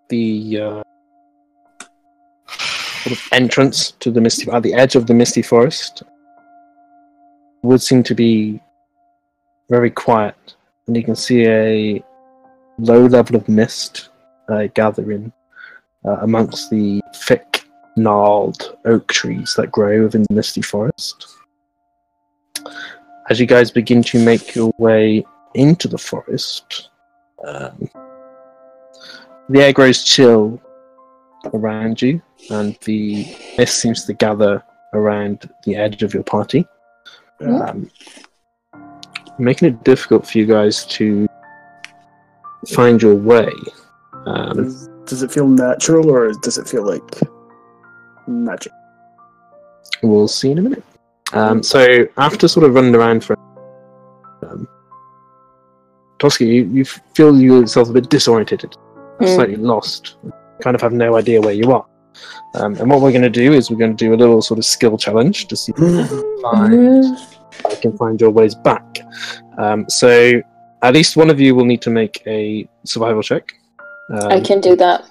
[0.09, 0.83] the uh,
[3.05, 6.03] sort of entrance to the misty at the edge of the misty forest.
[7.61, 8.59] Would seem to be
[9.69, 10.55] very quiet,
[10.87, 12.03] and you can see a
[12.79, 14.09] low level of mist
[14.49, 15.31] uh, gathering
[16.05, 17.54] uh, amongst the thick,
[17.95, 21.38] gnarled oak trees that grow within the misty forest.
[23.29, 26.89] As you guys begin to make your way into the forest,
[27.45, 27.89] um,
[29.49, 30.62] the air grows chill
[31.53, 33.25] around you, and the
[33.58, 36.65] mist seems to gather around the edge of your party,
[37.41, 37.89] um,
[39.39, 41.27] making it difficult for you guys to
[42.73, 43.51] find your way.
[44.25, 47.19] Um, Does, does it feel natural or does it feel like
[48.27, 48.71] magic?
[50.03, 50.83] we'll see in a minute.
[51.33, 53.35] Um, so after sort of running around for
[54.43, 54.67] um,
[56.19, 58.75] Tosca, you, you feel yourself a bit disoriented,
[59.19, 59.35] Mm.
[59.35, 60.17] slightly lost,
[60.61, 61.85] kind of have no idea where you are.
[62.55, 64.57] Um, and what we're going to do is we're going to do a little sort
[64.57, 66.73] of skill challenge to see if you can find,
[67.71, 68.99] you can find your ways back.
[69.57, 70.41] Um, so
[70.81, 73.53] at least one of you will need to make a survival check.
[74.11, 75.05] Um, I can do that.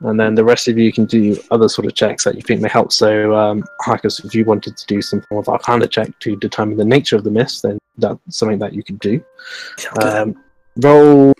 [0.00, 2.60] And then the rest of you can do other sort of checks that you think
[2.60, 2.92] may help.
[2.92, 6.76] So, um, Harkus, if you wanted to do some form of Arcana check to determine
[6.76, 9.24] the nature of the mist, then that's something that you could do.
[10.00, 10.40] Um,
[10.76, 11.32] roll,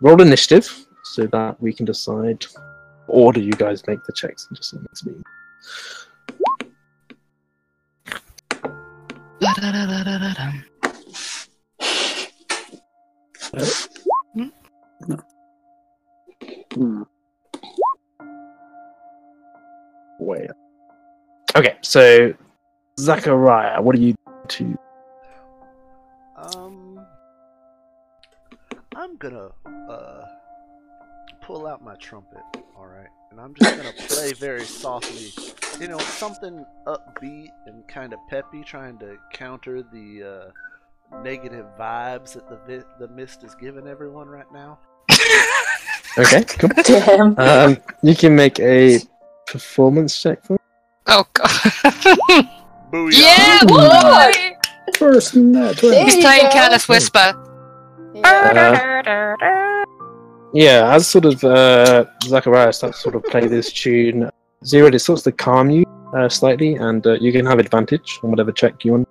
[0.00, 2.44] roll initiative so that we can decide
[3.06, 5.22] what order you guys make the checks into some next meeting.
[16.74, 17.02] Hmm.
[20.24, 20.50] Wait.
[21.54, 22.32] Okay, so
[22.98, 24.14] Zachariah, what do you
[24.48, 24.76] to?
[26.36, 26.98] Um,
[28.96, 29.50] I'm gonna
[29.88, 30.24] uh
[31.42, 32.40] pull out my trumpet,
[32.74, 35.32] all right, and I'm just gonna play very softly.
[35.78, 40.50] You know, something upbeat and kind of peppy, trying to counter the
[41.12, 44.78] uh, negative vibes that the vi- the mist is giving everyone right now.
[46.16, 46.70] Okay, cool.
[46.84, 47.36] Damn.
[47.40, 49.00] Um, you can make a
[49.54, 50.58] performance check for.
[51.06, 51.48] Oh god.
[52.90, 53.12] Booyah!
[53.12, 54.56] yeah, boy!
[54.98, 55.78] First net.
[55.78, 56.50] He's playing go.
[56.50, 57.28] Careless Whisper.
[58.14, 59.36] Yeah.
[60.52, 64.30] Yeah, as sort of uh, Zachariah starts sort of play this tune,
[64.64, 65.84] Zero, it starts to calm you
[66.16, 69.08] uh, slightly, and uh, you can have advantage on whatever check you want.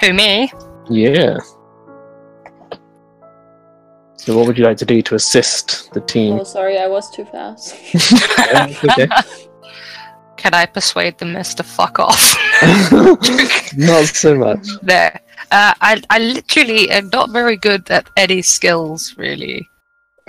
[0.00, 0.52] Who me?
[0.88, 1.38] Yeah.
[4.18, 6.38] So, what would you like to do to assist the team?
[6.40, 7.74] Oh, sorry, I was too fast.
[8.38, 9.08] Yeah, okay.
[10.36, 12.36] Can I persuade the mist to fuck off?
[13.76, 14.66] Not so much.
[14.82, 15.20] there.
[15.50, 19.66] Uh, I, I literally am not very good at any skills, really.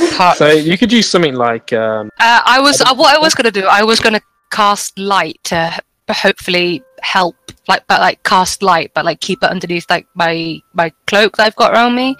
[0.00, 3.34] Apart- So you could use something like um, Uh, I was uh, what I was
[3.34, 3.64] gonna do.
[3.66, 4.20] I was gonna
[4.52, 5.72] cast light to
[6.10, 7.36] hopefully help,
[7.68, 11.46] like, but like cast light, but like keep it underneath like my my cloak that
[11.46, 12.16] I've got around me.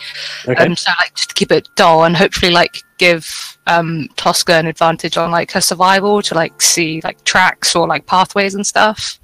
[0.46, 0.64] okay.
[0.64, 4.66] Um, so like just to keep it dull and hopefully like give um Tosca an
[4.66, 9.18] advantage on like her survival to like see like tracks or like pathways and stuff.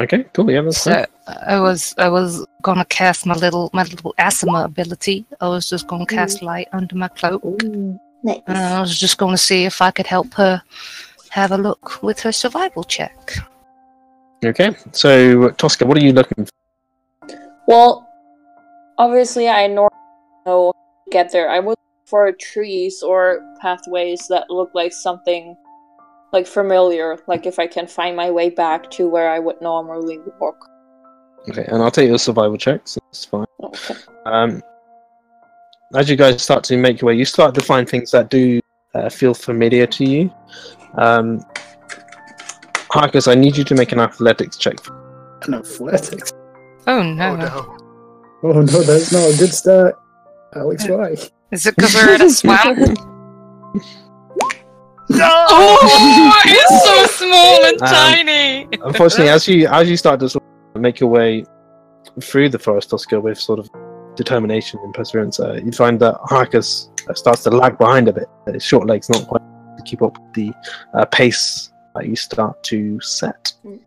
[0.00, 0.50] Okay, cool.
[0.50, 1.04] Yeah, that's fine.
[1.26, 5.24] So I was I was gonna cast my little my little asthma ability.
[5.40, 7.42] I was just gonna cast light under my cloak.
[8.22, 8.40] nice.
[8.46, 10.62] And I was just going to see if I could help her
[11.30, 13.34] have a look with her survival check.
[14.44, 17.36] Okay, so Tosca, what are you looking for?
[17.68, 18.08] Well,
[18.98, 19.90] obviously, I normally
[20.46, 21.48] know how to get there.
[21.48, 25.56] I would look for trees or pathways that look like something
[26.32, 30.18] like familiar, like if I can find my way back to where I would normally
[30.40, 30.68] walk.
[31.48, 33.46] Okay, and I'll take your survival check, so that's fine.
[33.62, 33.94] Okay.
[34.26, 34.62] Um,
[35.94, 38.60] as you guys start to make your way, you start to find things that do
[38.94, 40.32] uh, feel familiar to you.
[40.94, 41.44] Um,
[42.92, 44.76] Harkus, I need you to make an athletics check.
[45.46, 46.32] An athletics.
[46.86, 47.30] Oh no.
[47.30, 47.78] Oh no!
[48.44, 49.98] Oh no, that's not a good start.
[50.54, 51.14] Alex, why?
[51.50, 52.78] Is it because we're in a swamp?
[55.08, 55.28] No!
[55.48, 58.68] Oh, it's so small and Um, tiny.
[58.82, 61.44] Unfortunately, as you as you start to sort of make your way
[62.20, 63.68] through the forest, Tosca, with sort of
[64.16, 68.26] determination and perseverance, uh, you find that Harkus uh, starts to lag behind a bit.
[68.46, 69.40] Uh, His short legs not quite
[69.78, 70.52] to keep up with the
[70.94, 71.71] uh, pace that you
[72.14, 73.52] start to set.
[73.64, 73.80] Mm.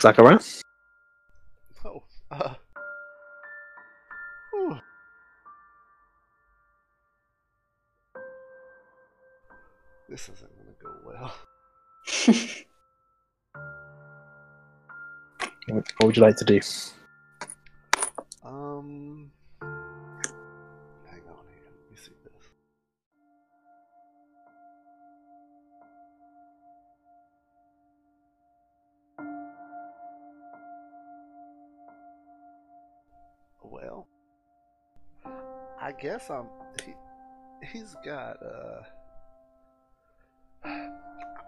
[0.00, 0.38] Zachariah?
[1.84, 2.54] Oh, uh.
[4.52, 4.78] whew.
[10.08, 11.34] This isn't gonna go well.
[15.68, 16.60] What what would you like to do?
[18.44, 19.25] Um.
[35.86, 36.46] I guess I'm.
[36.84, 36.94] He,
[37.64, 38.38] he's got.
[38.42, 38.82] Uh.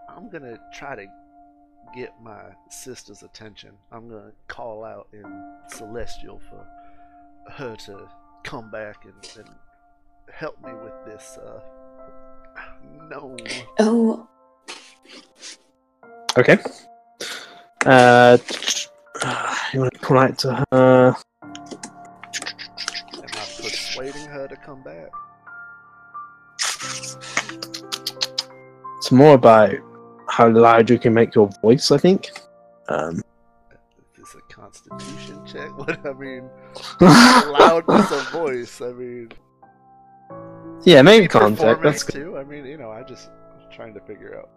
[0.09, 1.05] I'm gonna try to
[1.93, 3.71] get my sister's attention.
[3.91, 5.25] I'm gonna call out in
[5.67, 6.65] Celestial for
[7.51, 8.07] her to
[8.45, 9.55] come back and, and
[10.31, 11.37] help me with this.
[11.37, 11.59] Uh,
[13.09, 13.35] no.
[13.79, 14.25] oh,
[16.37, 16.57] Okay.
[17.85, 18.37] Uh,
[19.73, 21.15] you want to call out to her?
[24.69, 25.09] Come back?
[28.97, 29.73] It's more about
[30.29, 32.29] how loud you can make your voice, I think.
[32.87, 33.21] Um,
[34.17, 35.69] Is a constitution check?
[35.77, 36.49] What I mean,
[37.01, 38.81] loudness of voice.
[38.81, 39.29] I mean,
[40.83, 41.81] yeah, maybe maybe contact.
[41.81, 42.13] That's good.
[42.13, 42.37] too.
[42.37, 44.49] I mean, you know, I just was trying to figure out.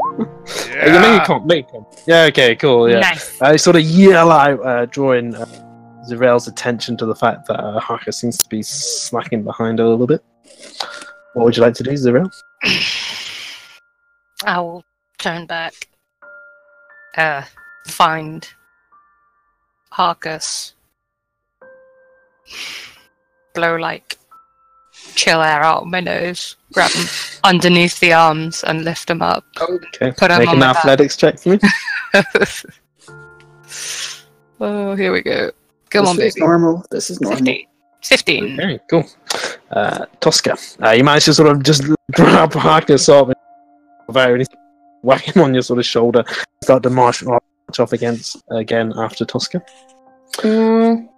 [0.00, 0.24] Uh,
[0.74, 2.90] Yeah, maybe con- maybe con- yeah, okay, cool.
[2.90, 3.00] Yeah.
[3.00, 3.40] Nice.
[3.40, 5.46] I sort of yell out, uh, drawing uh,
[6.08, 10.06] Zerael's attention to the fact that uh, Harkus seems to be slacking behind a little
[10.06, 10.22] bit.
[11.34, 12.30] What would you like to do, Zerael?
[14.44, 14.84] I will
[15.18, 15.88] turn back.
[17.16, 17.42] Uh,
[17.86, 18.46] find
[19.92, 20.72] Harkus.
[23.54, 24.18] Blow like
[25.14, 27.06] chill air out of my nose, grab him
[27.44, 29.44] underneath the arms and lift him up.
[29.60, 30.76] Okay, Put him make on an my back.
[30.78, 31.58] athletics check for me.
[34.60, 35.50] oh, here we go.
[35.94, 36.46] Come this on, is baby.
[36.46, 36.84] normal.
[36.90, 37.38] This is normal.
[37.38, 37.66] 15.
[38.02, 38.60] 15.
[38.60, 39.04] Okay, cool.
[39.70, 43.36] Uh, Tosca, uh, you manage to sort of just grab Harkus up and
[44.08, 44.56] without anything,
[45.02, 46.22] whack him on your sort of shoulder,
[46.62, 47.42] start to march, march
[47.78, 49.62] off against again after Tosca.
[50.38, 51.08] mm,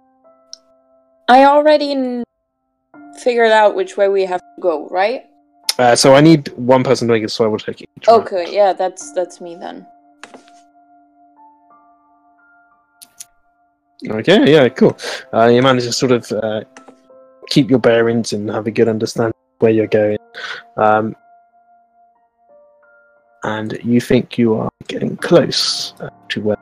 [1.27, 2.23] I already n-
[3.21, 5.25] figured out which way we have to go, right?
[5.77, 7.87] Uh, so I need one person to make a survival check each.
[8.07, 8.15] right?
[8.21, 9.85] Okay, yeah, that's that's me then.
[14.05, 14.95] Okay, yeah, cool.
[15.33, 16.61] Uh, you manage to sort of uh,
[17.47, 20.17] keep your bearings and have a good understanding where you're going.
[20.77, 21.15] Um,
[23.43, 26.57] and you think you are getting close uh, to where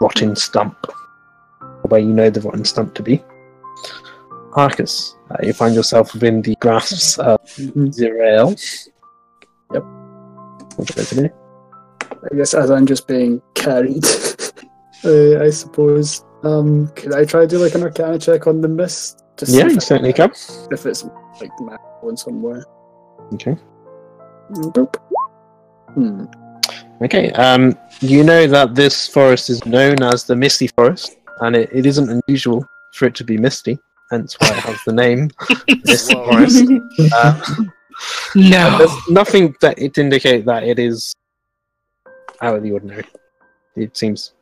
[0.00, 0.76] Rotten Stump,
[1.82, 3.22] where you know the Rotten Stump to be.
[4.52, 7.40] Harkus, uh, you find yourself within the grasps of.
[7.46, 8.88] Zerael.
[9.72, 9.84] Yep.
[12.36, 14.04] Guess as I'm just being carried,
[15.04, 16.24] uh, I suppose.
[16.42, 19.22] Um, could I try to do like an Arcana check on the mist?
[19.36, 20.30] Just Yeah, if you I- certainly can.
[20.70, 21.04] If it's
[21.40, 22.64] like map going somewhere.
[23.34, 23.56] Okay.
[24.52, 24.96] Boop.
[25.94, 26.24] Hmm.
[27.02, 31.70] Okay, um, you know that this forest is known as the Misty Forest, and it,
[31.72, 33.78] it isn't unusual for it to be misty,
[34.10, 35.30] hence why it has the name
[35.84, 36.64] Misty Forest.
[37.14, 37.56] Uh,
[38.34, 38.78] No.
[38.78, 41.14] there's nothing that it indicate that it is
[42.40, 43.04] out of the ordinary.
[43.76, 44.32] It seems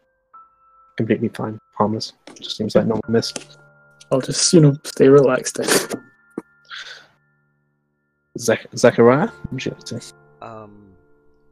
[0.98, 2.12] completely fine, harmless.
[2.34, 3.58] Just seems like normal mist.
[4.12, 5.56] I'll just, you know, stay relaxed.
[5.56, 5.68] then.
[8.38, 10.00] Zach- Zachariah, would you like to?
[10.42, 10.92] Um,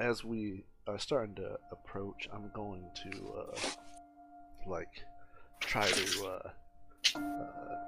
[0.01, 3.59] as we are starting to approach, I'm going to uh,
[4.67, 4.93] like
[5.61, 7.79] try to uh, uh,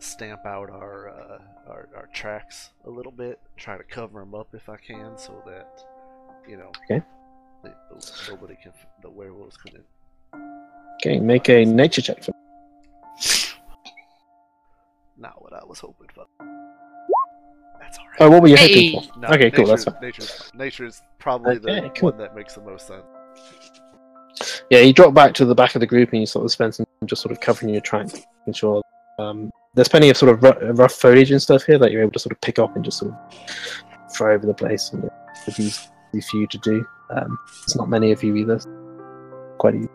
[0.00, 1.38] stamp out our, uh,
[1.68, 3.38] our our tracks a little bit.
[3.56, 5.84] Try to cover them up if I can, so that
[6.48, 7.04] you know, Okay.
[7.62, 9.84] the, the, nobody can, the werewolves couldn't.
[11.00, 12.32] Okay, make a nature check for
[15.16, 16.24] Not what I was hoping for.
[17.80, 18.16] That's alright.
[18.20, 18.92] Oh, what were you Hey.
[18.92, 19.18] hoping for?
[19.20, 20.02] No, okay, cool, that's nature- fine.
[20.02, 22.10] Nature's, nature's probably the cool.
[22.10, 23.04] one that makes the most sense.
[24.70, 26.74] Yeah, you drop back to the back of the group and you sort of spend
[26.74, 28.82] some time just sort of covering your track, making sure
[29.18, 32.12] um, there's plenty of sort of rough, rough foliage and stuff here that you're able
[32.12, 35.08] to sort of pick up and just sort of throw over the place and
[35.46, 36.86] it's easy for you to do.
[37.10, 38.60] Um, there's not many of you either.
[39.58, 39.88] Quite easy.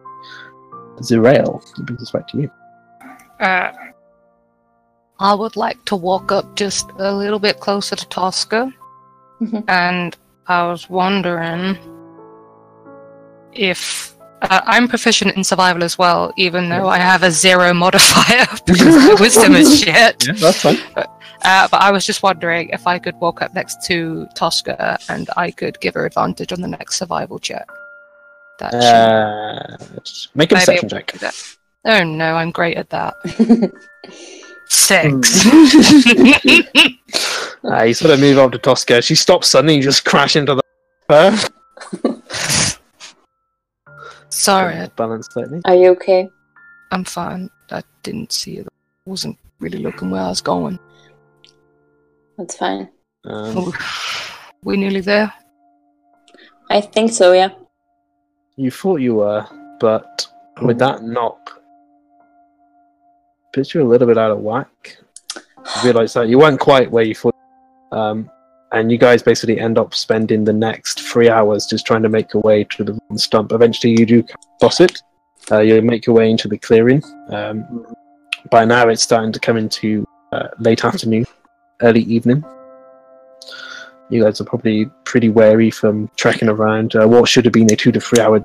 [1.01, 2.51] Zerael, it brings us back to you.
[3.39, 3.71] Uh,
[5.19, 8.71] I would like to walk up just a little bit closer to Tosca.
[9.41, 9.63] Mhm.
[9.67, 10.15] And
[10.47, 11.77] I was wondering
[13.53, 18.45] if uh, I'm proficient in survival as well, even though I have a zero modifier
[18.65, 20.27] because my wisdom is shit.
[20.27, 20.77] Yeah, that's fine.
[20.95, 25.29] Uh, but I was just wondering if I could walk up next to Tosca and
[25.35, 27.69] I could give her advantage on the next survival check.
[28.71, 31.11] That she- Uh, make a Maybe perception I'll check.
[31.13, 31.35] do that.
[31.85, 33.13] Oh no, I'm great at that.
[34.69, 35.45] Six.
[37.63, 39.01] Uh, you sort of move up to Tosca.
[39.01, 39.75] She stops suddenly.
[39.75, 40.61] You just crash into the
[41.09, 41.37] her.
[44.29, 45.61] Sorry, Balance slightly.
[45.65, 46.27] Are you okay?
[46.91, 47.49] I'm fine.
[47.71, 48.67] I didn't see it.
[48.67, 50.79] I wasn't really looking where I was going.
[52.37, 52.89] That's fine.
[53.25, 53.73] Um, Oh,
[54.63, 55.31] we nearly there.
[56.69, 57.49] I think so, yeah.
[58.55, 59.45] You thought you were,
[59.79, 60.27] but
[60.61, 61.61] with that knock,
[63.53, 64.97] puts you a little bit out of whack.
[65.27, 67.35] You realise that you weren't quite where you thought.
[67.91, 68.29] Um,
[68.71, 72.33] and you guys basically end up spending the next three hours just trying to make
[72.33, 73.51] your way to the stump.
[73.51, 74.23] Eventually, you do
[74.59, 75.01] cross it.
[75.51, 77.03] Uh, you make your way into the clearing.
[77.29, 77.85] Um,
[78.49, 81.25] by now, it's starting to come into uh, late afternoon,
[81.81, 82.43] early evening.
[84.09, 87.75] You guys are probably pretty wary from trekking around uh, what should have been a
[87.75, 88.43] two to three hour,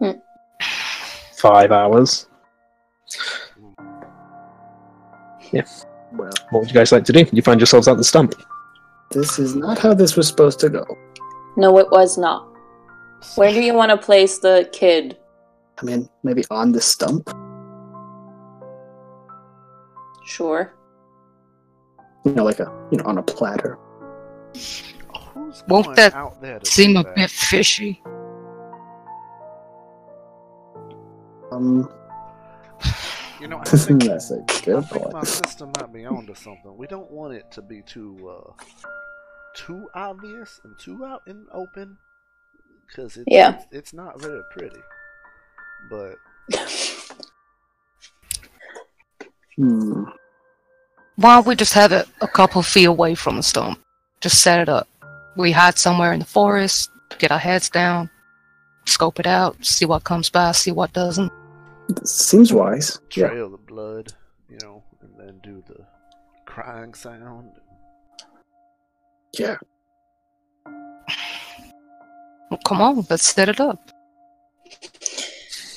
[0.00, 0.12] Hmm.
[1.36, 2.26] five hours.
[5.52, 7.24] Well, What would you guys like to do?
[7.32, 8.34] You find yourselves at the stump.
[9.10, 10.84] this is not how this was supposed to go.
[11.56, 12.46] No, it was not.
[13.34, 15.16] Where do you want to place the kid?
[15.80, 17.28] I mean, maybe on the stump.
[20.24, 20.72] Sure.
[22.24, 23.78] You know, like a you know on a platter.
[24.54, 27.14] Who's Won't going that out there to Seem a that?
[27.14, 28.00] bit fishy.
[31.52, 31.88] Um,
[33.40, 35.26] You know, I think, that's a I good think my point.
[35.26, 36.76] sister might be onto something.
[36.76, 38.52] We don't want it to be too uh,
[39.56, 41.96] too obvious and too out in open,
[42.86, 43.54] because it's, Yeah.
[43.56, 44.80] it's it's not very pretty.
[45.90, 46.16] But
[49.56, 50.04] Hmm.
[51.16, 53.78] Why don't we just have it a couple feet away from the stump?
[54.20, 54.88] Just set it up.
[55.36, 58.10] We hide somewhere in the forest, get our heads down,
[58.84, 61.32] scope it out, see what comes by, see what doesn't.
[62.04, 63.00] Seems wise.
[63.12, 63.28] Yeah.
[63.28, 64.12] trail the blood,
[64.48, 65.84] you know, and then do the
[66.44, 67.52] crying sound.
[69.38, 69.56] Yeah.
[70.66, 73.90] Well, come on, let's set it up.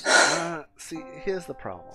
[0.06, 1.94] Uh, see, here's the problem.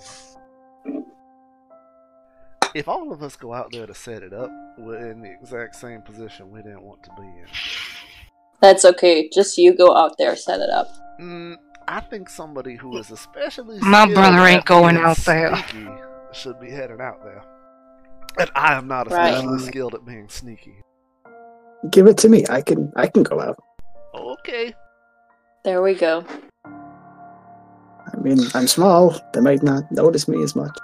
[2.74, 5.74] If all of us go out there to set it up, we're in the exact
[5.76, 7.46] same position we didn't want to be in.
[8.60, 9.28] That's okay.
[9.32, 10.88] Just you go out there, set it up.
[11.20, 11.56] Mm,
[11.86, 15.56] I think somebody who is especially My brother ain't going being out there.
[15.56, 15.88] sneaky
[16.32, 17.42] should be heading out there.
[18.38, 19.32] And I am not Right.
[19.34, 20.82] especially skilled at being sneaky.
[21.90, 22.44] Give it to me.
[22.50, 22.92] I can.
[22.96, 23.56] I can go out.
[24.14, 24.74] Okay.
[25.64, 26.24] There we go.
[26.64, 29.14] I mean, I'm small.
[29.32, 30.76] They might not notice me as much.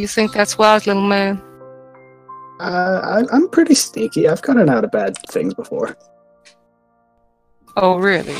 [0.00, 1.42] You think that's wise, little man?
[2.58, 4.26] Uh, I, I'm pretty sneaky.
[4.28, 5.94] I've gotten out of bad things before.
[7.76, 8.34] Oh, really?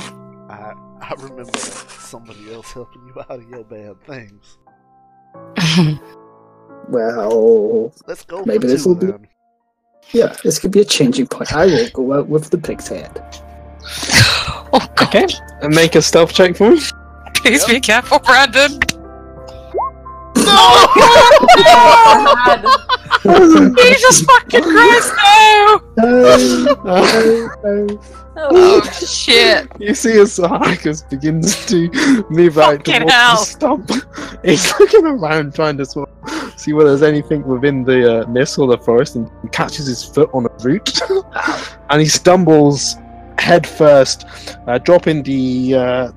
[0.48, 4.58] I I remember somebody else helping you out of your bad things.
[6.88, 9.28] Well, Let's go Maybe this two will be-
[10.12, 11.52] yeah, this could be a changing point.
[11.52, 13.22] I will go out with the pig's head.
[14.72, 15.02] oh, God.
[15.02, 15.26] Okay.
[15.60, 16.80] And make a stealth check for me.
[17.34, 18.80] Please be careful, Brandon.
[20.34, 21.36] God.
[23.76, 25.80] Jesus fucking Christ, no!
[26.84, 27.98] Oh,
[28.42, 29.68] Oh, shit.
[29.78, 31.90] You see as Harkus begins to
[32.30, 33.36] move out Fucking towards hell.
[33.36, 33.90] the stump.
[34.44, 38.58] He's looking around trying to sort of see whether there's anything within the uh, mist
[38.58, 40.98] or the forest and he catches his foot on a root
[41.90, 42.96] and he stumbles
[43.38, 44.24] head first,
[44.66, 46.12] uh, dropping the, uh,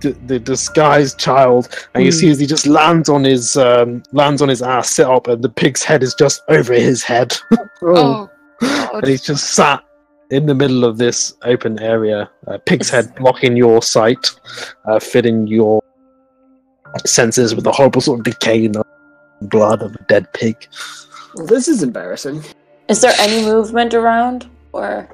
[0.00, 1.68] the the disguised child.
[1.94, 2.16] And you Hmm.
[2.18, 5.42] see as he just lands on his um, lands on his ass, sit up, and
[5.42, 7.36] the pig's head is just over his head.
[7.82, 8.28] Oh,
[8.60, 9.82] Oh, and he's just sat
[10.30, 14.30] in the middle of this open area, uh, pig's head blocking your sight,
[14.88, 15.80] uh, filling your
[17.06, 18.84] senses with the horrible sort of decay and the
[19.42, 20.56] blood of a dead pig.
[21.34, 22.42] well, this is embarrassing.
[22.88, 24.48] Is there any movement around?
[24.72, 25.08] Or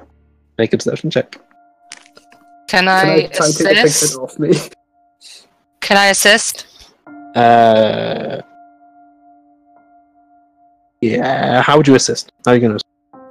[0.57, 1.39] Make a perception check.
[2.75, 4.13] Can can I I try and take the pig's assist?
[4.13, 4.51] head off me?
[5.79, 6.67] Can I assist?
[7.33, 8.41] Uh,
[11.01, 11.61] yeah.
[11.61, 12.31] How would you assist?
[12.45, 12.79] How are you gonna?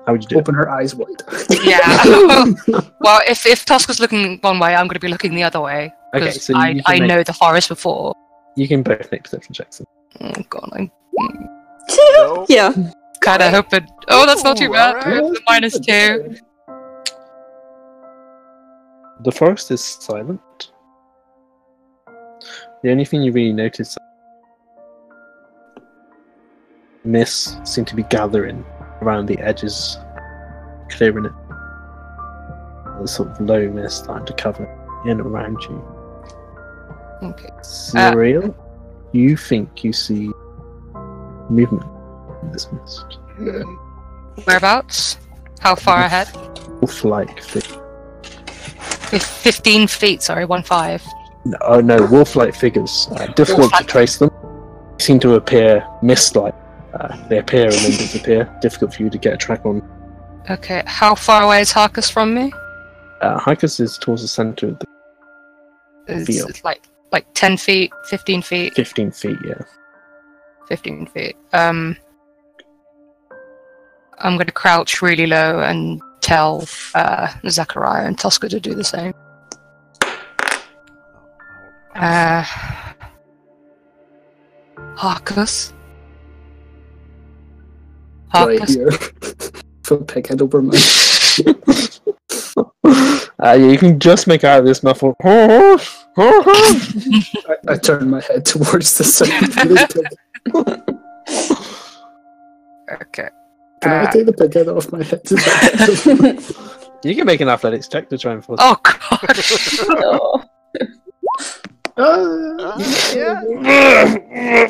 [0.06, 0.36] How would you do?
[0.36, 0.40] it?
[0.40, 1.22] Open her eyes wide.
[1.62, 1.78] Yeah.
[3.00, 5.92] well, if if Tosca's looking one way, I'm going to be looking the other way
[6.14, 8.14] Okay, because so I I make- know the forest before.
[8.56, 9.82] You can both make perception checks.
[10.20, 10.90] Oh god, I'm.
[12.48, 12.72] Yeah.
[13.20, 13.86] Kind of hoping.
[14.08, 14.94] Oh, that's not too bad.
[14.96, 15.22] alright.
[15.34, 16.36] The minus two.
[19.24, 20.70] The forest is silent.
[22.82, 23.96] The only thing you really notice
[27.04, 28.62] mists seem to be gathering
[29.00, 29.96] around the edges,
[30.90, 31.32] clearing it.
[33.00, 34.66] The sort of low mist starting to cover
[35.06, 35.82] in around you.
[37.22, 37.48] Okay.
[37.62, 38.62] Zerael, uh,
[39.12, 40.30] you think you see
[41.48, 41.86] movement
[42.42, 43.18] in this mist.
[44.46, 45.16] Whereabouts?
[45.60, 46.28] How far ahead?
[46.82, 47.40] Wolf-like.
[49.22, 51.06] 15 feet, sorry, 1 5.
[51.60, 53.08] Oh no, no wolf like figures.
[53.12, 53.86] Uh, difficult wolf-like.
[53.86, 54.30] to trace them.
[54.98, 56.54] They seem to appear mist like.
[56.94, 58.58] Uh, they appear and then disappear.
[58.62, 59.82] Difficult for you to get a track on.
[60.50, 62.52] Okay, how far away is Harkus from me?
[63.20, 64.86] Uh, Harkus is towards the center of the
[66.06, 66.60] it's field.
[66.64, 68.74] Like, like 10 feet, 15 feet?
[68.74, 69.62] 15 feet, yeah.
[70.68, 71.36] 15 feet.
[71.52, 71.96] Um,
[74.18, 78.82] I'm going to crouch really low and tell uh, Zachariah and Tosca to do the
[78.82, 79.12] same.
[81.94, 82.42] Uh,
[84.96, 85.72] Harkus.
[88.34, 88.74] Right Harkus.
[88.74, 88.90] here.
[89.82, 90.74] Put peghead over my.
[93.38, 95.14] uh, yeah, you can just make out of this muffled.
[95.22, 95.78] I,
[97.68, 99.42] I turn my head towards the side.
[99.42, 100.08] of the
[100.56, 100.94] peg.
[103.02, 103.28] Okay.
[103.84, 105.22] Can I Uh, take the peghead off my head?
[107.04, 108.58] You can make an athletics check to try and force.
[108.62, 109.36] Oh god.
[110.00, 110.42] No.
[111.96, 112.76] Uh,
[113.14, 114.66] yeah.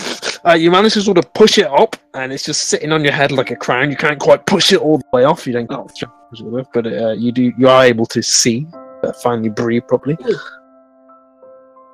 [0.47, 3.15] uh, you manage to sort of push it up, and it's just sitting on your
[3.15, 3.91] head like a crown.
[3.91, 5.47] You can't quite push it all the way off.
[5.47, 5.85] You don't, Oh.
[5.85, 7.51] push it off, but uh, you do.
[7.57, 8.67] You are able to see,
[9.03, 10.19] uh, finally breathe properly.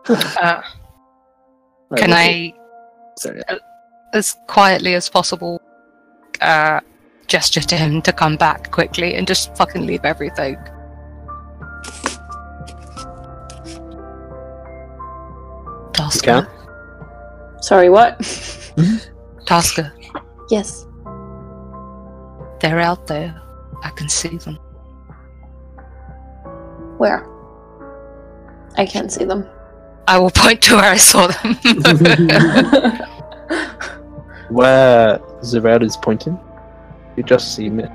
[0.08, 0.62] Uh,
[1.96, 2.52] can okay.
[2.52, 2.54] I,
[3.16, 3.40] Sorry.
[4.14, 5.60] as quietly as possible,
[6.40, 6.80] uh,
[7.30, 10.58] gesture to him to come back quickly and just fucking leave everything?
[15.72, 16.48] You Tosca.
[16.48, 17.62] can.
[17.62, 18.18] Sorry, what?
[18.18, 19.44] Mm-hmm.
[19.44, 19.92] Tosca.
[20.50, 20.86] Yes.
[22.60, 23.40] They're out there.
[23.82, 24.56] I can see them.
[26.98, 27.26] Where?
[28.76, 29.46] I can't see them.
[30.08, 31.54] I will point to where I saw them.
[34.50, 36.36] Where Zerael is pointing,
[37.20, 37.92] you just see mist.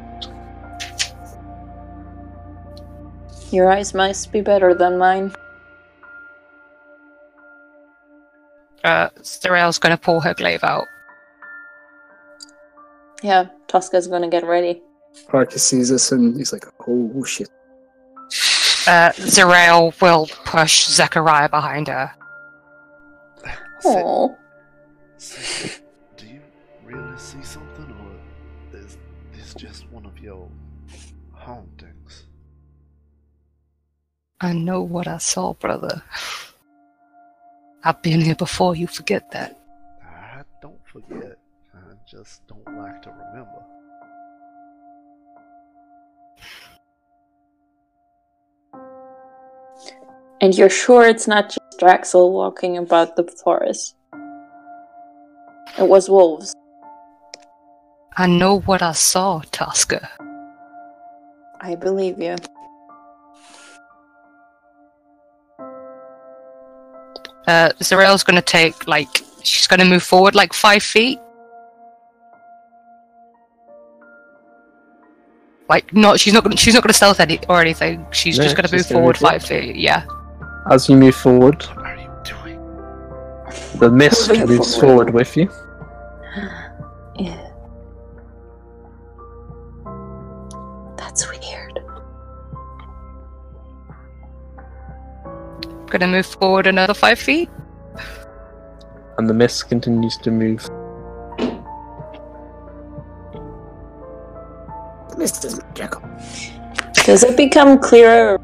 [3.51, 5.34] Your eyes must be better than mine.
[8.84, 10.86] uh, Zerael's gonna pull her glaive out.
[13.23, 14.84] Yeah, Tosca's gonna get ready.
[15.28, 17.49] Harkus sees this and he's like, "Oh shit!"
[18.86, 22.11] Uh, Zerael will push Zachariah behind her.
[25.17, 25.80] Say-
[34.45, 36.03] I know what I saw, brother.
[37.83, 39.59] I've been here before, you forget that.
[40.03, 41.37] I don't forget.
[41.73, 43.63] I just don't like to remember.
[50.41, 53.95] and you're sure it's not just Draxel walking about the forest?
[55.79, 56.53] It was wolves.
[58.15, 60.07] I know what I saw, Tosca.
[61.61, 62.35] I believe you.
[67.47, 71.19] Uh, Zerael's gonna take, like, she's gonna move forward like five feet.
[75.67, 78.05] Like, not, she's not gonna, she's not gonna stealth any or anything.
[78.11, 80.05] She's No, just gonna move forward move five feet, yeah.
[80.69, 83.79] As you move forward, What are you doing?
[83.79, 85.07] the mist moves forward.
[85.09, 85.49] forward with you.
[95.95, 97.49] Gonna move forward another five feet.
[99.17, 100.59] and the mist continues to move.
[105.15, 105.73] Mr.
[105.73, 106.03] Jacob.
[107.05, 108.37] Does it become clearer?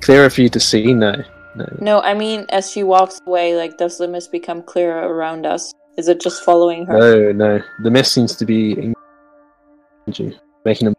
[0.00, 0.92] Clearer for you to see?
[0.92, 1.12] No,
[1.54, 1.66] no.
[1.80, 5.72] No, I mean, as she walks away, like, does the mist become clearer around us?
[5.96, 6.98] Is it just following her?
[6.98, 7.62] No, no.
[7.84, 10.94] The mist seems to be engaging you, making them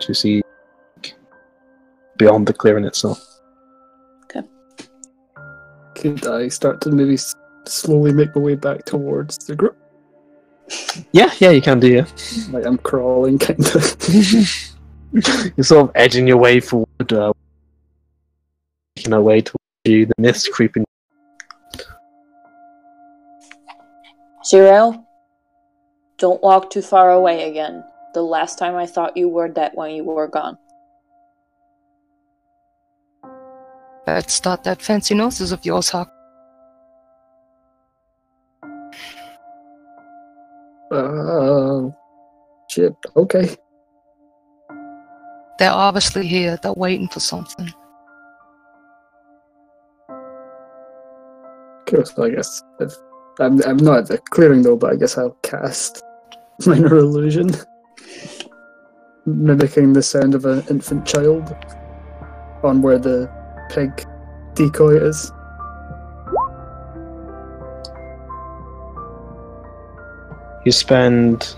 [0.00, 0.42] to see
[2.16, 3.39] beyond the clearing itself.
[6.00, 7.18] Could I start to maybe
[7.66, 9.76] slowly make my way back towards the group?
[11.12, 11.88] Yeah, yeah, you can do.
[11.88, 12.06] Yeah,
[12.50, 13.96] Like I'm crawling, kind of.
[15.56, 17.32] you're sort of edging your way forward, uh,
[18.96, 20.06] making our way towards you.
[20.06, 20.84] The mist creeping.
[24.46, 25.04] Zero,
[26.18, 27.84] don't walk too far away again.
[28.14, 30.56] The last time I thought you were dead when you were gone.
[34.06, 36.10] Let's start that fancy noses of yours, Hawk.
[40.90, 41.88] Uh,
[42.68, 42.94] shit.
[43.14, 43.56] Okay.
[45.58, 46.58] They're obviously here.
[46.62, 47.72] They're waiting for something.
[52.04, 52.94] So I guess if
[53.40, 56.02] I'm I'm not at the clearing though, but I guess I'll cast
[56.66, 57.50] minor illusion,
[59.26, 61.54] mimicking the sound of an infant child
[62.62, 63.28] on where the
[63.70, 64.04] pig
[64.54, 65.32] decoy is.
[70.64, 71.56] You spend.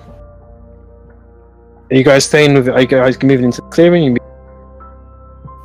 [1.91, 2.69] Are you guys staying with?
[2.69, 4.17] Are you guys moving into the clearing?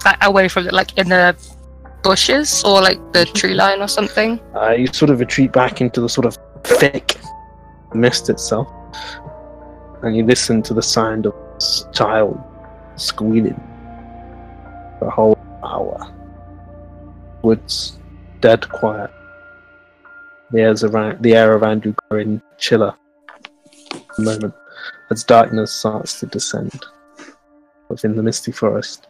[0.05, 1.35] Like, away from it, like in the
[2.03, 4.39] bushes or like the tree line or something.
[4.55, 7.17] Uh, you sort of retreat back into the sort of thick
[7.93, 8.67] mist itself,
[10.01, 12.39] and you listen to the sound of this child
[12.95, 13.61] squealing
[14.99, 16.16] for a whole hour.
[17.47, 17.97] Woods
[18.41, 19.09] dead quiet.
[20.51, 22.93] The air's around the air around you growing chiller.
[23.93, 24.53] at the moment
[25.11, 26.83] as darkness starts to descend
[27.87, 29.07] within the misty forest.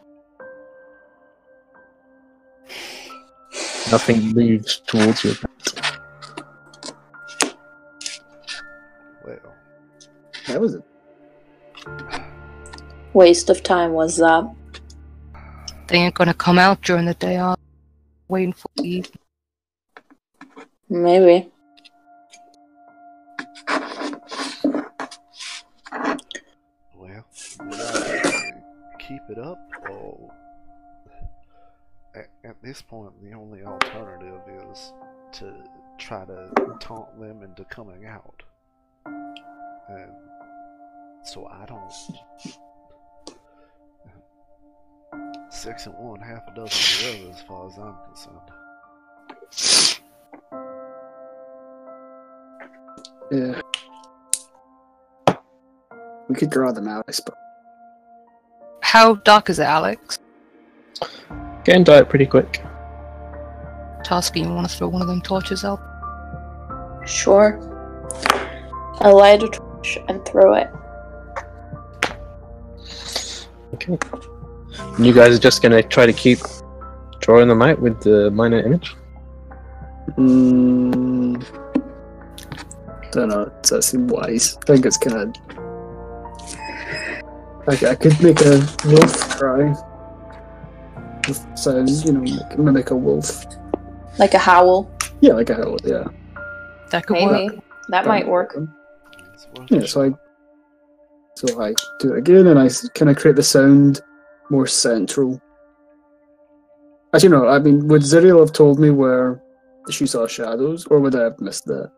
[3.90, 5.34] Nothing moves towards you.
[9.26, 9.52] Well,
[10.46, 10.84] That was it.
[13.14, 14.48] Waste of time was that.
[15.88, 17.36] They ain't gonna come out during the day.
[17.36, 17.58] Are
[18.28, 19.02] waiting for you.
[20.88, 21.50] Maybe.
[26.96, 27.24] well,
[28.98, 29.58] keep it up
[29.90, 30.30] or
[32.14, 34.92] at, at this point the only alternative is
[35.32, 35.52] to
[35.98, 36.50] try to
[36.80, 38.42] taunt them into coming out.
[39.06, 40.12] And
[41.24, 41.92] so I don't
[45.58, 48.40] six and one, half a dozen of the other as far as I'm concerned.
[53.30, 53.60] Yeah.
[56.28, 57.34] We could draw them out, I suppose.
[58.82, 60.18] How dark is it, Alex?
[61.64, 62.62] Getting dark pretty quick.
[64.04, 65.80] Tarsky, you want to throw one of them torches out?
[67.04, 67.58] Sure.
[69.00, 70.68] I light a torch and throw it.
[73.74, 73.98] Okay.
[74.78, 76.38] And you guys are just gonna try to keep
[77.20, 78.94] drawing them out with the minor image.
[80.16, 81.44] Mm,
[83.12, 83.52] don't know.
[83.62, 84.56] Does that seem wise?
[84.62, 85.32] I think it's gonna.
[87.66, 89.74] I, I could make a wolf cry.
[91.26, 93.44] With sounds, you know, like, mimic a wolf.
[94.18, 94.90] Like a howl.
[95.20, 95.76] Yeah, like a howl.
[95.84, 96.04] Yeah.
[96.90, 97.54] That could Maybe.
[97.54, 97.64] work.
[97.90, 98.56] That might work.
[99.34, 99.86] It's worth a Yeah.
[99.86, 100.10] So I.
[101.36, 104.00] So I do it again, and I kind of create the sound
[104.50, 105.40] more central.
[107.12, 109.40] As you know, I mean, would Zerael have told me where
[109.90, 111.90] she saw shadows, or would I have missed that?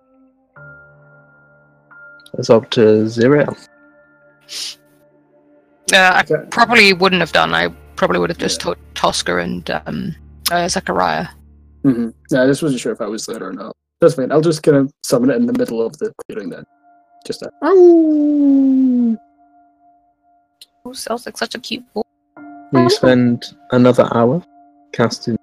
[2.39, 3.45] It's up to zero.
[5.93, 6.47] Uh, I Okay.
[6.51, 7.53] probably wouldn't have done.
[7.55, 10.15] I probably would have just told Tosca and um,
[10.53, 11.27] uh, Zachariah.
[11.83, 13.75] hmm Yeah, I just wasn't sure if I was there or not.
[14.01, 14.31] That's fine.
[14.31, 16.63] I'll just kind of summon it in the middle of the clearing then.
[17.27, 17.51] Just that.
[20.85, 22.03] Who sounds like such a cute boy?
[22.73, 24.43] You spend another hour
[24.93, 25.37] casting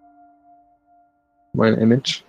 [1.54, 2.24] minor image,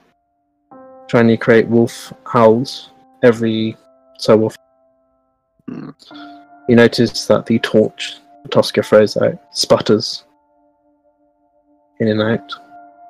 [1.08, 2.90] trying to create wolf howls
[3.22, 3.76] every
[4.18, 5.94] so often.
[6.68, 8.16] You notice that the torch
[8.50, 10.24] Tosca throws out sputters
[12.00, 12.52] in and out,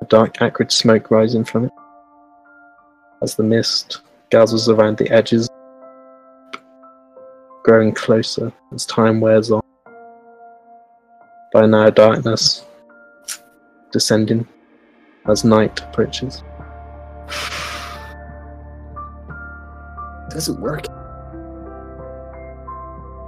[0.03, 1.73] a dark acrid smoke rising from it
[3.23, 5.49] as the mist gathers around the edges,
[7.65, 9.63] growing closer as time wears on.
[11.53, 12.67] By now, darkness
[13.91, 14.47] descending
[15.27, 16.43] as night approaches.
[20.27, 20.85] It doesn't work.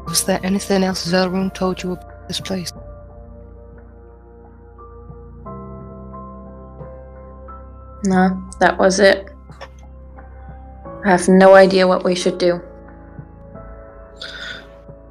[0.07, 2.73] Was there anything else Zelrun told you about this place?
[8.05, 9.31] No, that was it.
[11.05, 12.61] I have no idea what we should do.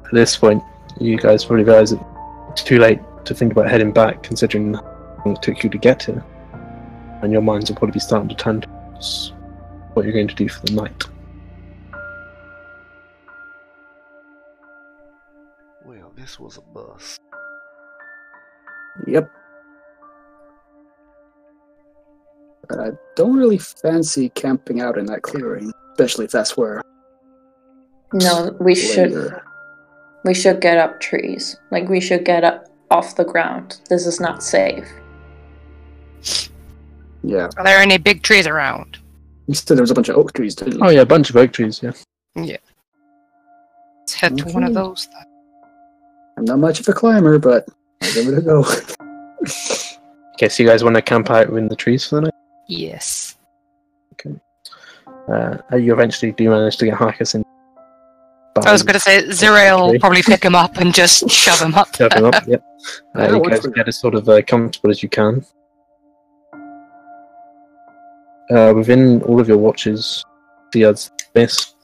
[0.04, 0.62] At this point,
[1.00, 1.92] you guys probably realize
[2.50, 5.78] it's too late to think about heading back, considering how long it took you to
[5.78, 6.24] get here.
[7.22, 9.32] And your minds will probably be starting to turn towards
[9.92, 11.04] what you're going to do for the night.
[15.84, 17.20] Well, this was a bust.
[19.06, 19.30] Yep.
[22.68, 25.72] But I don't really fancy camping out in that clearing.
[25.92, 26.82] especially if that's where.
[28.12, 29.42] No, we should later-
[30.24, 31.56] we should get up trees.
[31.70, 33.80] Like we should get up off the ground.
[33.88, 34.88] This is not safe.
[37.22, 38.98] Yeah, Are there any big trees around?
[39.46, 40.80] you said there was a bunch of oak trees, didn't you?
[40.82, 41.82] Oh yeah, a bunch of oak trees.
[41.82, 41.92] Yeah.
[42.36, 42.56] Yeah.
[44.00, 45.08] Let's head to one of those.
[45.08, 45.24] Then.
[46.38, 47.66] I'm not much of a climber, but
[48.02, 48.64] I'll give it a go.
[50.34, 52.34] Okay, so you guys want to camp out in the trees for the night?
[52.66, 53.36] Yes.
[54.14, 54.34] Okay.
[55.28, 57.44] Uh, you eventually do manage to get Harkus in.
[58.64, 61.74] I was going to say Zerael will probably pick him up and just shove him
[61.74, 61.94] up.
[61.94, 62.64] Shove him up, yep.
[63.14, 65.44] Uh, you guys get as sort of uh, comfortable as you can.
[68.50, 70.24] Uh, within all of your watches,
[70.72, 71.76] the as mist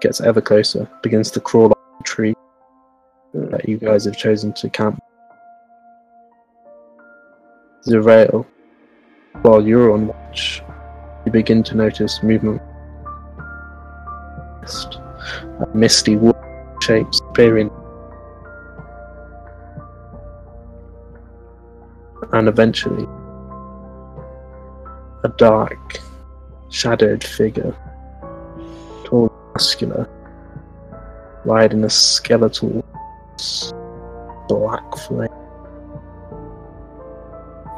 [0.00, 2.34] gets ever closer, begins to crawl up the tree
[3.34, 4.98] that you guys have chosen to camp.
[7.86, 8.46] Zerael,
[9.42, 10.62] while you're on watch,
[11.26, 12.62] you begin to notice movement.
[15.60, 16.36] Mist, misty wood
[16.82, 17.70] shapes appearing
[22.32, 23.06] and eventually
[25.24, 26.00] a dark,
[26.70, 27.74] shadowed figure,
[29.04, 30.08] tall, muscular,
[31.44, 32.84] riding a skeletal
[34.48, 35.28] black flame.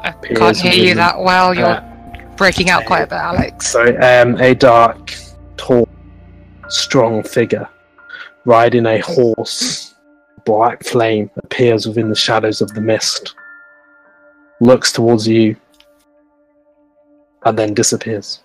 [0.03, 1.53] I can't hear you that well.
[1.53, 1.83] You're Uh,
[2.35, 3.67] breaking out quite a bit, Alex.
[3.67, 5.13] Sorry, um, a dark,
[5.57, 5.87] tall,
[6.69, 7.67] strong figure
[8.45, 9.95] riding a horse.
[10.45, 13.35] Black flame appears within the shadows of the mist,
[14.61, 15.57] looks towards you,
[17.45, 18.41] and then disappears.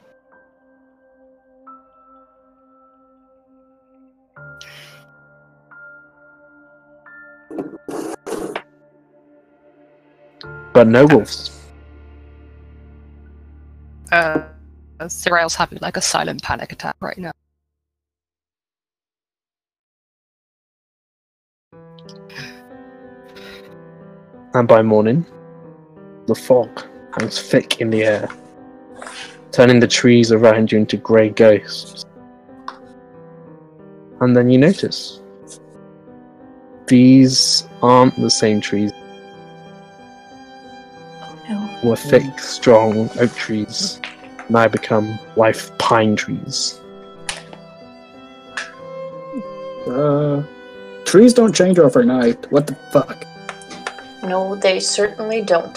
[10.72, 11.50] But no wolves.
[14.10, 14.42] Uh,
[15.02, 17.32] Zerael's having like a silent panic attack right now.
[24.54, 25.24] And by morning,
[26.26, 26.84] the fog
[27.18, 28.28] hangs thick in the air,
[29.50, 32.04] turning the trees around you into grey ghosts.
[34.20, 35.20] And then you notice
[36.86, 38.92] these aren't the same trees.
[41.22, 41.88] Oh no.
[41.88, 44.00] Were thick, strong oak trees
[44.48, 46.78] now become life pine trees.
[49.86, 50.42] Uh,
[51.04, 52.50] trees don't change overnight.
[52.52, 53.26] What the fuck?
[54.22, 55.74] No, they certainly don't.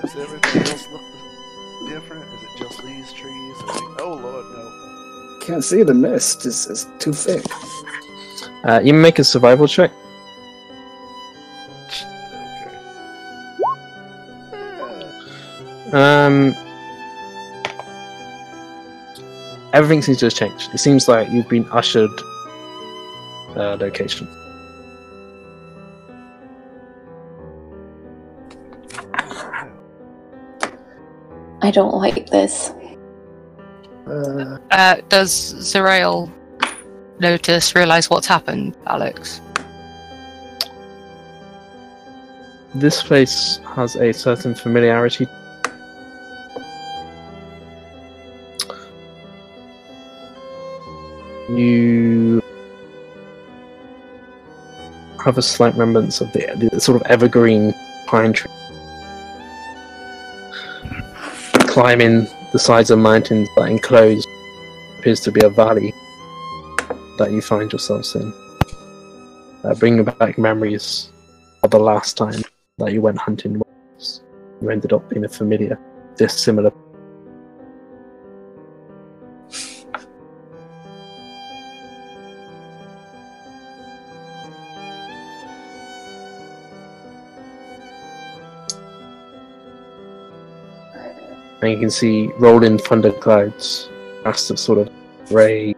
[0.00, 1.00] Does everything else look
[1.88, 2.24] different?
[2.24, 3.56] Is it just these trees?
[4.00, 5.46] Oh lord, no.
[5.46, 6.44] Can't see the mist.
[6.44, 7.44] It's, it's too thick.
[8.64, 9.92] Uh, you make a survival check.
[15.92, 16.54] Um,
[19.72, 20.70] everything seems to have changed.
[20.74, 22.10] It seems like you've been ushered
[23.56, 24.28] location.
[31.62, 32.72] I don't like this.
[34.06, 36.32] Uh, Uh, does Zerael
[37.18, 39.40] notice, realize what's happened, Alex?
[42.74, 45.26] This place has a certain familiarity.
[51.50, 52.39] You
[55.24, 57.74] have a slight remembrance of the, the sort of evergreen
[58.06, 58.50] pine tree.
[61.68, 64.26] Climbing the sides of mountains that enclose
[64.98, 65.92] appears to be a valley
[67.18, 68.32] that you find yourselves in.
[69.62, 71.10] Uh, bringing back memories
[71.62, 72.42] of the last time
[72.78, 73.60] that you went hunting.
[74.62, 75.78] You ended up in a familiar,
[76.16, 76.42] this
[91.62, 93.90] And you can see rolling thunder clouds,
[94.24, 94.90] massive sort of
[95.28, 95.74] grey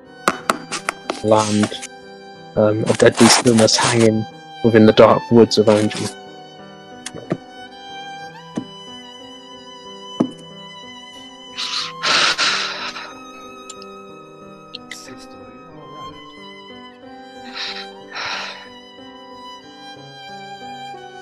[1.24, 1.72] land
[2.56, 4.24] um, of deadly stillness hanging
[4.64, 6.06] within the dark woods around you.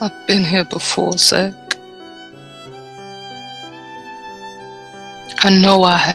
[0.02, 1.54] I've been here before, sir.
[5.44, 6.14] and Noah.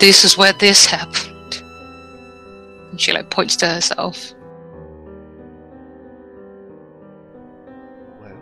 [0.00, 1.62] This is where this happened.
[2.90, 4.32] And she like points to herself.
[8.20, 8.40] Well.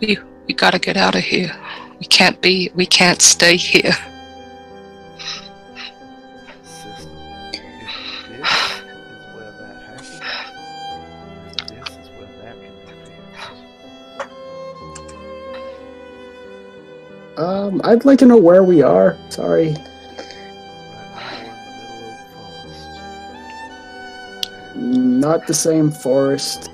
[0.00, 1.54] We we gotta get out of here.
[2.00, 3.96] We can't be we can't stay here.
[17.88, 19.16] I'd like to know where we are.
[19.30, 19.68] Sorry.
[19.68, 19.78] right
[21.42, 22.90] now we're in the middle of the forest.
[24.76, 26.68] Not the same forest.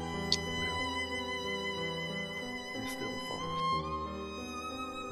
[2.74, 3.54] It's still a forest.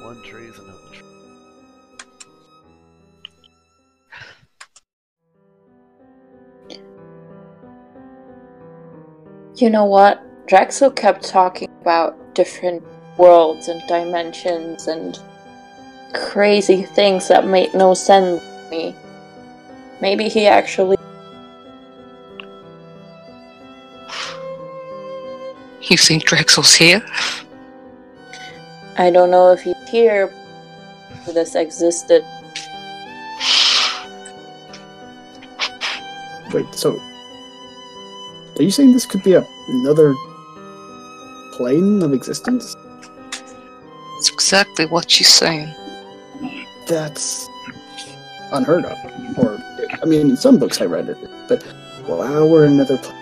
[0.03, 1.07] One tree is another tree.
[9.55, 10.21] You know what?
[10.47, 12.83] Draxel kept talking about different
[13.17, 15.17] worlds and dimensions and
[16.13, 18.95] crazy things that made no sense to me.
[20.01, 20.97] Maybe he actually.
[25.81, 27.05] You think Draxel's here?
[28.97, 30.31] I don't know if he's here.
[31.25, 32.23] but This existed.
[36.53, 36.99] Wait, so
[38.57, 40.13] are you saying this could be a, another
[41.53, 42.75] plane of existence?
[43.31, 45.73] That's exactly what she's saying.
[46.87, 47.47] That's
[48.51, 48.97] unheard of.
[49.37, 49.57] Or,
[50.01, 51.17] I mean, in some books I read it,
[51.47, 51.65] but
[52.07, 53.17] wow, we're in another plane.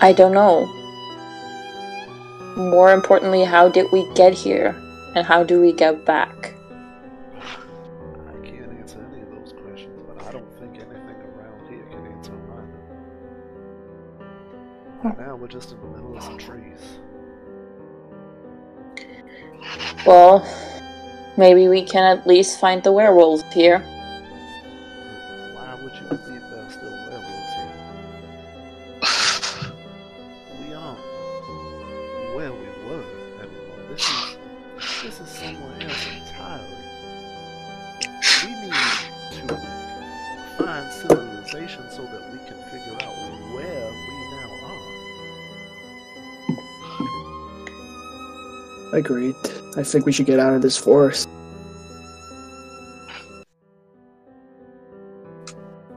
[0.00, 0.66] I don't know.
[2.56, 4.74] More importantly, how did we get here?
[5.14, 6.52] And how do we get back?
[7.40, 12.06] I can't answer any of those questions, but I don't think anything around here can
[12.12, 12.68] answer them.
[15.02, 16.98] Right now, we're just in the middle of some trees.
[20.06, 20.44] Well,
[21.36, 23.84] maybe we can at least find the werewolves here.
[49.86, 51.28] Think we should get out of this forest.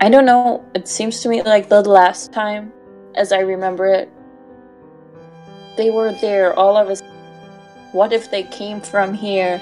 [0.01, 2.71] I don't know, it seems to me like the last time,
[3.15, 4.09] as I remember it,
[5.75, 7.01] they were there, all of us.
[7.91, 9.61] What if they came from here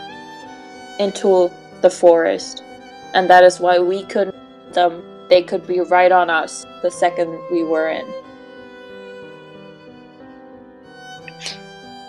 [1.00, 1.50] into
[1.82, 2.64] the forest?
[3.14, 4.36] And that is why we couldn't
[4.74, 8.06] them they could be right on us the second we were in.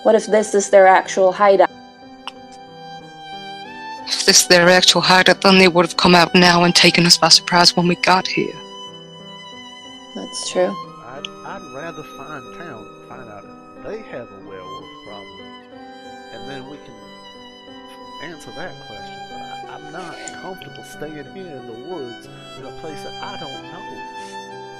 [0.04, 1.67] What if this is their actual hideout?
[4.28, 7.16] If this their actual hideout, then they would have come out now and taken us
[7.16, 8.52] by surprise when we got here.
[10.14, 10.68] That's true.
[11.06, 15.40] I'd, I'd rather find town, find out if they have a werewolf problem,
[16.34, 16.92] and then we can
[18.24, 19.18] answer that question.
[19.30, 23.40] But I, I'm not comfortable staying here in the woods in a place that I
[23.40, 23.80] don't know.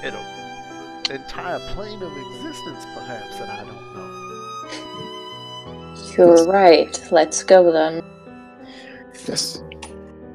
[0.05, 4.09] In an entire plane of existence, perhaps, that I don't know.
[6.19, 7.01] You're right.
[7.11, 8.03] Let's go then.
[9.27, 9.63] Yes.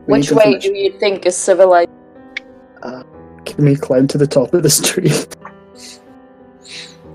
[0.08, 1.90] We Which way do you think is civilized?
[2.82, 3.04] Uh,
[3.46, 5.12] can we climb to the top of this tree?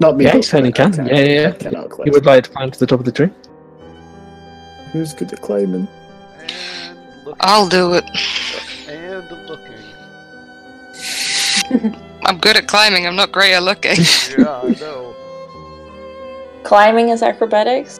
[0.00, 0.24] Not me.
[0.24, 0.98] Yeah, you certainly can.
[0.98, 1.48] I Yeah, yeah, yeah.
[1.48, 2.06] I cannot climb.
[2.06, 3.30] You would like to climb to the top of the tree?
[4.92, 5.88] Who's good at climbing?
[6.38, 6.98] And.
[7.40, 8.04] I'll do it.
[8.88, 9.74] And looking.
[12.24, 13.06] I'm good at climbing.
[13.06, 13.96] I'm not great at looking.
[14.38, 15.14] Yeah, I know.
[16.62, 17.98] Climbing is acrobatics?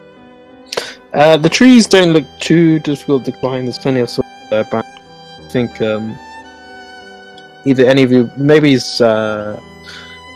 [1.13, 3.65] Uh, the trees don't look too difficult to climb.
[3.65, 4.85] There's plenty of sort of uh, branch.
[5.39, 6.17] I think um,
[7.65, 9.59] either any of you, maybe it's uh,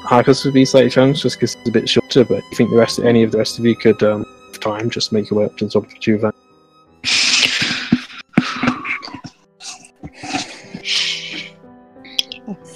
[0.06, 2.26] Harkus would be slightly challenged just because it's a bit shorter.
[2.26, 4.90] But I think the rest, any of the rest of you could, um, with time,
[4.90, 6.18] just make your way up to the top of the tree.
[6.18, 6.32] van.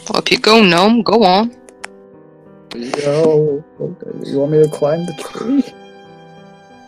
[0.10, 1.52] well, if you go gnome, go on.
[2.76, 4.30] Yo, okay.
[4.30, 5.64] you want me to climb the tree?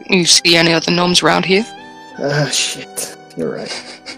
[0.09, 1.65] You see any other gnomes around here?
[2.17, 3.15] Ah, shit.
[3.37, 4.17] You're right.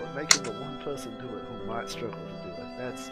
[0.00, 3.10] Well, making the one person do it who might struggle to do it, that's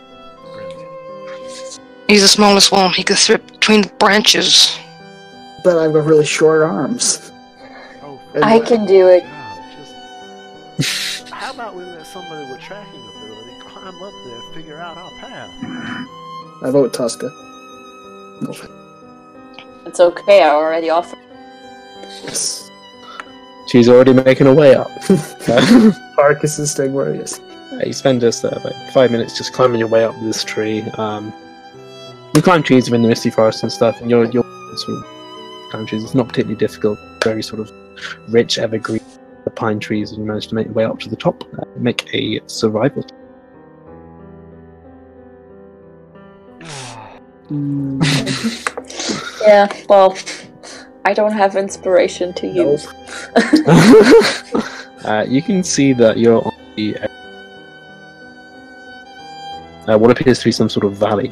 [0.54, 1.80] brilliant.
[2.08, 2.92] He's the smallest one.
[2.92, 4.78] He could slip between the branches.
[5.64, 7.30] But I've got really short arms.
[8.02, 9.22] Oh, And I the- can do it.
[10.78, 14.78] God, just how about we let somebody with tracking ability climb up there and figure
[14.78, 15.50] out our path?
[16.62, 17.28] I vote Tosca.
[18.42, 18.54] No.
[19.86, 21.18] It's okay, I already offered.
[22.24, 22.70] Yes.
[23.66, 24.88] She's already making her way up.
[26.18, 27.40] Harkus is staying where he is.
[27.86, 30.82] you spend just uh, about five minutes just climbing your way up this tree.
[30.98, 31.32] Um,
[32.34, 34.44] you climb trees within the misty forest and stuff, and you're you're
[34.76, 36.02] sort of pine trees.
[36.02, 36.98] It's not particularly difficult.
[37.22, 37.70] Very sort of
[38.28, 39.00] rich evergreen
[39.44, 41.44] the pine trees, and you manage to make your way up to the top.
[41.58, 43.06] Uh, make a survival.
[49.42, 50.16] Yeah, well,
[51.04, 52.72] I don't have inspiration to No.
[52.72, 52.86] use.
[55.04, 56.96] uh, you can see that you're on the
[59.88, 61.28] uh, what appears to be some sort of valley,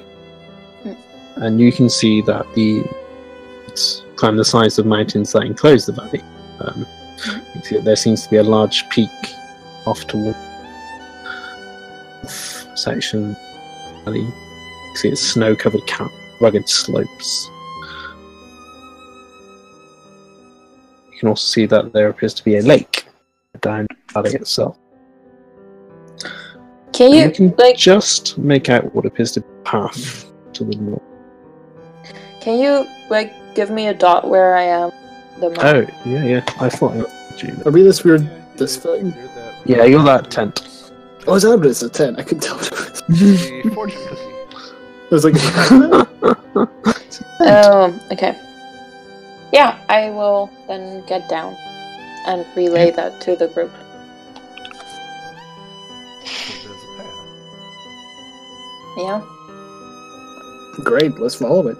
[0.82, 0.94] Hmm.
[1.42, 2.82] and you can see that the
[3.68, 6.22] it's kind of the size of mountains that enclose the valley.
[6.60, 6.86] Um,
[7.54, 9.10] you see that there seems to be a large peak
[9.86, 10.34] off toward
[12.74, 13.36] section
[14.04, 14.20] valley.
[14.20, 14.32] You
[14.86, 16.10] can see it's snow-covered cap,
[16.40, 17.50] rugged slopes.
[21.18, 23.04] You can also see that there appears to be a lake
[23.60, 24.78] down the valley itself.
[26.92, 30.30] Can And you, you can like, just make out what appears to be a path
[30.52, 31.02] to the north.
[32.40, 34.92] can you, like, give me a dot where I am?
[35.40, 35.60] The map?
[35.64, 36.44] Oh, yeah, yeah.
[36.60, 37.00] I thought I
[37.36, 37.62] told you.
[37.66, 39.12] are we this weird this thing?
[39.66, 40.92] Yeah, you're that tent.
[41.26, 41.82] Oh, is that what it is?
[41.82, 42.14] A ten?
[42.14, 42.58] I couldn't tell.
[42.58, 43.02] What it was.
[43.08, 43.98] the fortune.
[44.06, 45.34] I was like,
[47.40, 48.36] Um, okay.
[49.52, 51.56] Yeah, I will then get down
[52.26, 53.72] and relay that to the group.
[56.22, 57.16] There's a path.
[58.98, 59.22] Yeah?
[60.84, 61.18] great.
[61.18, 61.76] Let's follow it.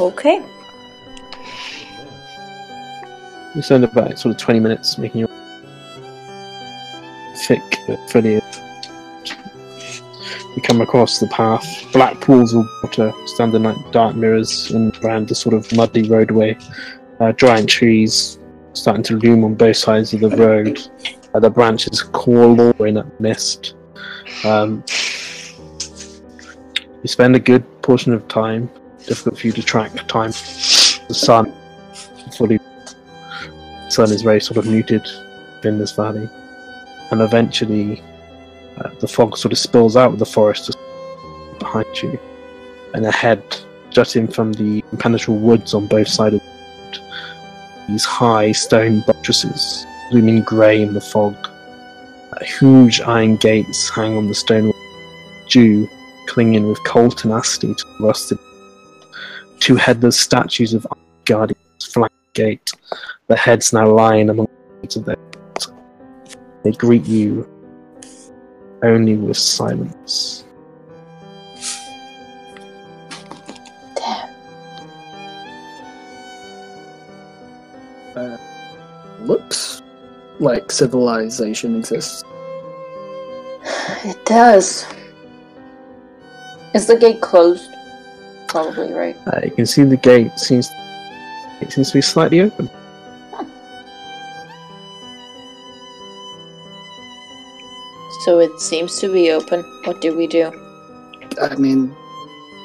[0.00, 0.42] Okay.
[3.54, 5.28] You spend about sort of 20 minutes making your
[7.46, 8.42] thick uh, foliage.
[10.54, 11.64] You come across the path.
[11.92, 16.56] Black pools of water standing like dark mirrors in around the sort of muddy roadway.
[17.20, 18.38] Uh, giant trees
[18.72, 20.80] starting to loom on both sides of the road.
[21.32, 23.74] Uh, the branches clawing at mist.
[24.44, 24.82] Um,
[27.02, 28.70] you spend a good portion of time.
[29.06, 30.30] Difficult for you to track time.
[31.08, 31.52] The sun
[32.36, 32.58] fully
[33.88, 35.06] sun is very sort of muted
[35.62, 36.28] in this valley,
[37.10, 38.02] and eventually
[38.78, 40.76] uh, the fog sort of spills out of the forest
[41.58, 42.18] behind you,
[42.94, 43.42] and ahead,
[43.90, 49.86] jutting from the impenetrable woods on both sides of the road, these high stone buttresses
[50.12, 51.34] looming grey in the fog.
[52.32, 54.74] Uh, huge iron gates hang on the stone wall,
[55.48, 55.88] dew
[56.26, 58.38] clinging with cold tenacity to the rusted.
[59.60, 60.86] Two headless statues of
[61.24, 62.72] guardians flank the gate
[63.28, 64.48] their heads now lying among
[64.82, 65.16] the of their.
[66.62, 67.48] They greet you
[68.84, 70.44] only with silence.
[73.96, 74.28] Damn.
[78.16, 78.38] Uh,
[79.20, 79.82] looks
[80.38, 82.22] like civilization exists.
[84.04, 84.86] It does.
[86.74, 87.70] Is the gate closed?
[88.48, 89.16] Probably, right?
[89.26, 90.70] Uh, you can see the gate seems
[91.60, 92.68] it seems to be slightly open.
[98.24, 99.62] So it seems to be open.
[99.84, 100.50] What do we do?
[101.42, 101.94] I mean,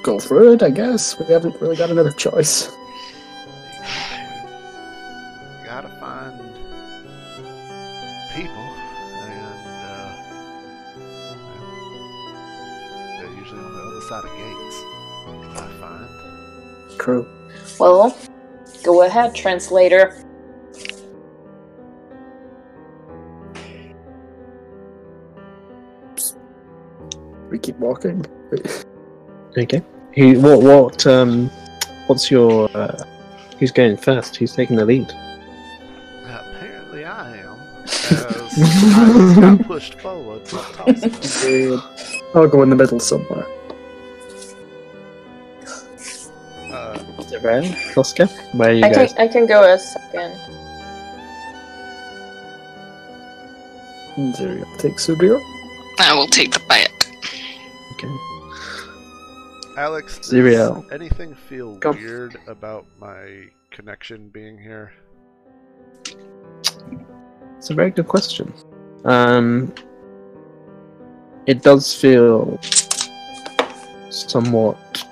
[0.03, 0.63] go through it.
[0.63, 2.71] I guess we haven't really got another choice.
[5.59, 6.39] You gotta find
[8.33, 8.67] people,
[9.27, 10.15] and uh,
[13.19, 14.77] they're usually on the other side of gates.
[15.59, 16.07] I find.
[16.97, 17.27] Crew.
[17.77, 18.17] Well,
[18.85, 20.15] go ahead, translator.
[27.59, 28.25] We keep walking.
[29.57, 29.83] Okay.
[30.15, 30.39] Who?
[30.39, 30.61] What?
[30.61, 31.07] What?
[31.07, 31.49] Um.
[32.07, 32.69] What's your?
[32.73, 33.03] Uh,
[33.59, 34.37] who's going first?
[34.37, 35.11] Who's taking the lead?
[36.23, 37.57] Apparently, I am.
[37.85, 40.45] I got pushed forward.
[40.45, 41.79] to toss it.
[42.33, 43.45] I'll go in the middle somewhere.
[46.71, 46.97] Uh,
[47.27, 49.13] Zerael, Koska, where are you I guys?
[49.13, 50.39] can I can go a second.
[54.35, 55.41] Zero takes Subir.
[55.99, 56.91] I will take the back.
[58.03, 58.09] Okay.
[59.77, 61.91] Alex, does anything feel Go.
[61.91, 64.91] weird about my connection being here?
[67.57, 68.53] It's a very good question.
[69.05, 69.73] Um,
[71.45, 72.57] it does feel
[74.09, 75.05] somewhat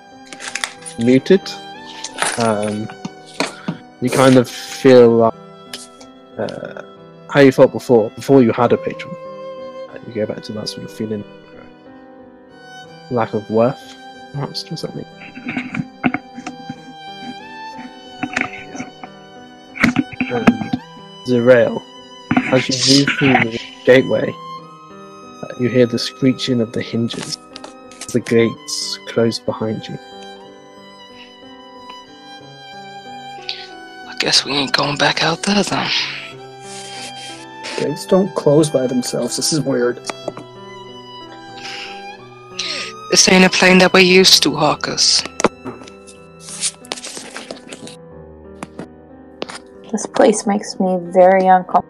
[0.99, 1.41] muted.
[2.37, 2.89] Um,
[4.01, 5.33] you kind of feel like
[6.37, 6.83] uh,
[7.29, 9.13] how you felt before, before you had a patron.
[9.89, 11.46] Uh, you go back to that sort of feeling, Okay.
[13.11, 13.95] Lack of worth,
[14.33, 15.05] perhaps, or something.
[20.29, 20.81] and
[21.27, 21.81] Zerael,
[22.51, 27.37] as you move through the gateway, uh, you hear the screeching of the hinges
[27.97, 29.97] as the gates close behind you.
[34.07, 35.89] I guess we ain't going back out there then.
[37.77, 39.37] Gates don't close by themselves.
[39.37, 39.99] This is weird.
[43.09, 45.23] This ain't a plane that we're used to, Harkus.
[49.89, 51.87] This place makes me very uncomfortable.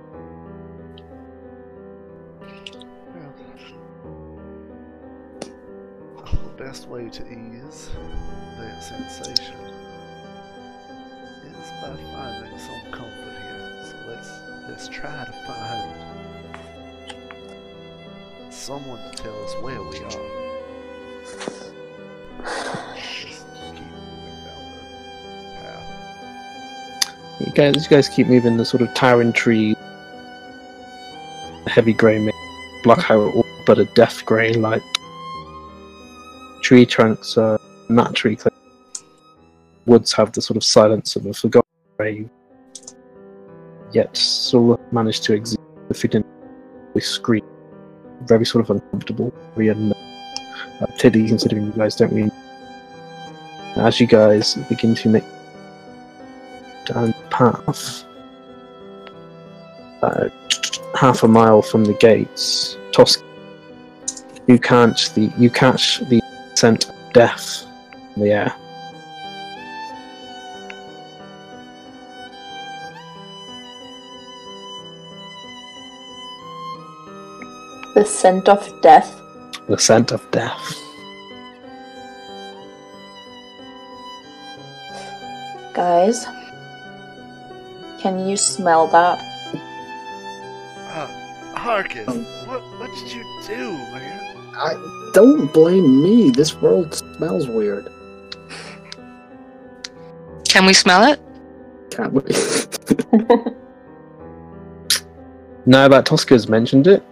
[6.24, 7.90] The best way to ease
[8.60, 9.56] that sensation
[11.46, 13.84] is by finding some comfort here.
[13.84, 14.30] So let's
[14.70, 15.96] let's try to find
[18.54, 20.37] someone to tell us where we are.
[27.58, 29.76] Guys, you guys keep moving the sort of towering tree,
[31.66, 32.38] heavy grey mist,
[32.84, 33.34] block out
[33.66, 34.84] but a death grey light.
[36.62, 38.54] Tree trunks are naturally clear.
[39.88, 42.30] Woods have the sort of silence of a forgotten grave,
[43.92, 46.24] yet still manage to exist the
[46.94, 47.44] we scream.
[48.26, 49.94] Very sort of uncomfortable, very unknown.
[50.80, 52.32] Uh, particularly considering you guys don't really.
[53.78, 55.24] As you guys begin to make
[56.86, 58.04] the path,
[60.02, 60.28] uh,
[60.96, 63.24] half a mile from the gates, Tosk,
[64.48, 66.20] you catch the you catch the
[66.56, 67.64] scent of death
[68.16, 68.56] in the air.
[77.94, 79.22] The scent of death.
[79.68, 80.74] The scent of death.
[85.76, 86.26] Guys,
[88.00, 89.20] can you smell that?
[90.90, 91.08] Uh,
[91.56, 92.24] Harkus, Um.
[92.48, 94.20] what what did you do, man?
[94.56, 96.30] I don't blame me.
[96.32, 97.88] This world smells weird.
[100.48, 101.20] Can we smell it?
[101.92, 102.22] Can't we?
[105.66, 107.04] Now that Tosca's mentioned it,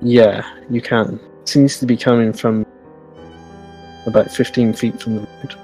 [0.00, 1.20] yeah, you can.
[1.44, 2.66] seems to be coming from
[4.06, 5.54] about 15 feet from the road.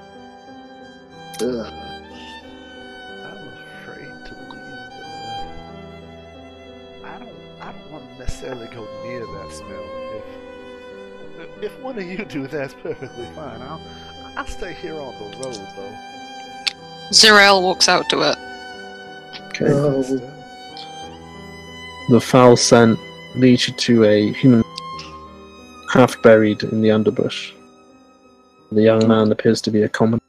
[12.19, 13.61] You do, that's perfectly fine.
[13.61, 13.81] I'll
[14.35, 15.97] I'll stay here on the road though.
[17.11, 18.37] Zerael walks out to it.
[19.47, 19.65] Okay.
[19.69, 20.03] Oh.
[22.09, 22.99] The foul scent
[23.35, 24.63] leads you to a human
[25.91, 27.53] half buried in the underbush.
[28.71, 30.19] The young man appears to be a common.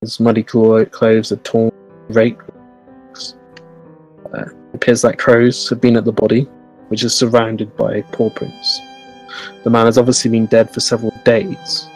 [0.00, 1.72] His muddy clothes are torn,
[2.08, 2.48] raked.
[4.34, 6.48] Uh, it appears that crows have been at the body,
[6.88, 8.80] which is surrounded by paw prints.
[9.64, 11.88] The man has obviously been dead for several days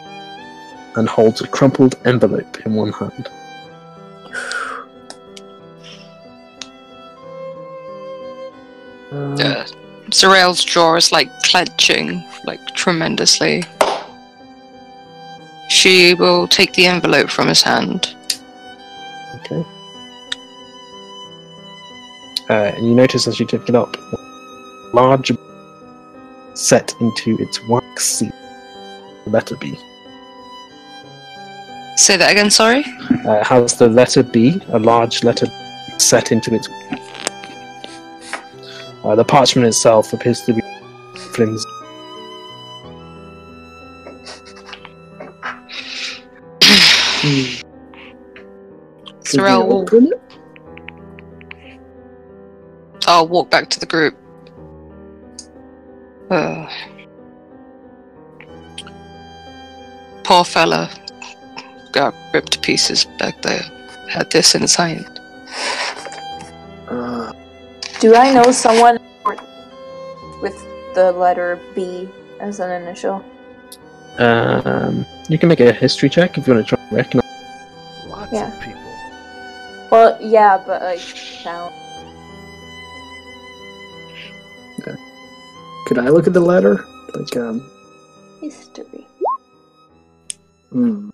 [0.95, 3.29] and holds a crumpled envelope in one hand.
[9.11, 9.65] Uh,
[10.09, 13.63] Zerael's jaw is like clenching, like tremendously.
[15.69, 18.15] She will take the envelope from his hand.
[19.35, 19.63] Okay.
[22.49, 23.97] Uh, and you notice as you pick it up,
[24.93, 25.31] large
[26.57, 28.31] set into its wax seal,
[29.27, 29.77] letter B.
[31.95, 32.83] Say that again, sorry?
[33.25, 35.47] Uh, has the letter B, a large letter
[35.97, 36.67] set into its.
[39.03, 40.61] Uh, the parchment itself appears to be
[41.33, 41.65] flimsy.
[49.25, 50.11] Can we will?
[53.05, 54.15] I'll walk back to the group.
[56.29, 56.67] Uh,
[60.23, 60.89] poor fella
[61.93, 63.63] got ripped to pieces back there.
[64.09, 65.05] Had this in his hand.
[66.89, 67.33] Uh,
[67.99, 68.99] Do I know someone
[70.41, 70.55] with
[70.95, 72.07] the letter B
[72.39, 73.23] as an initial?
[74.19, 77.23] Um, you can make a history check if you want to try and recognize.
[78.07, 78.55] Lots Yeah.
[78.55, 78.81] of people.
[79.91, 81.01] Well, yeah, but like
[81.45, 81.71] now.
[85.87, 86.85] Could I look at the letter?
[87.15, 87.57] Like, um,
[88.41, 89.07] History.
[90.69, 91.09] hmm.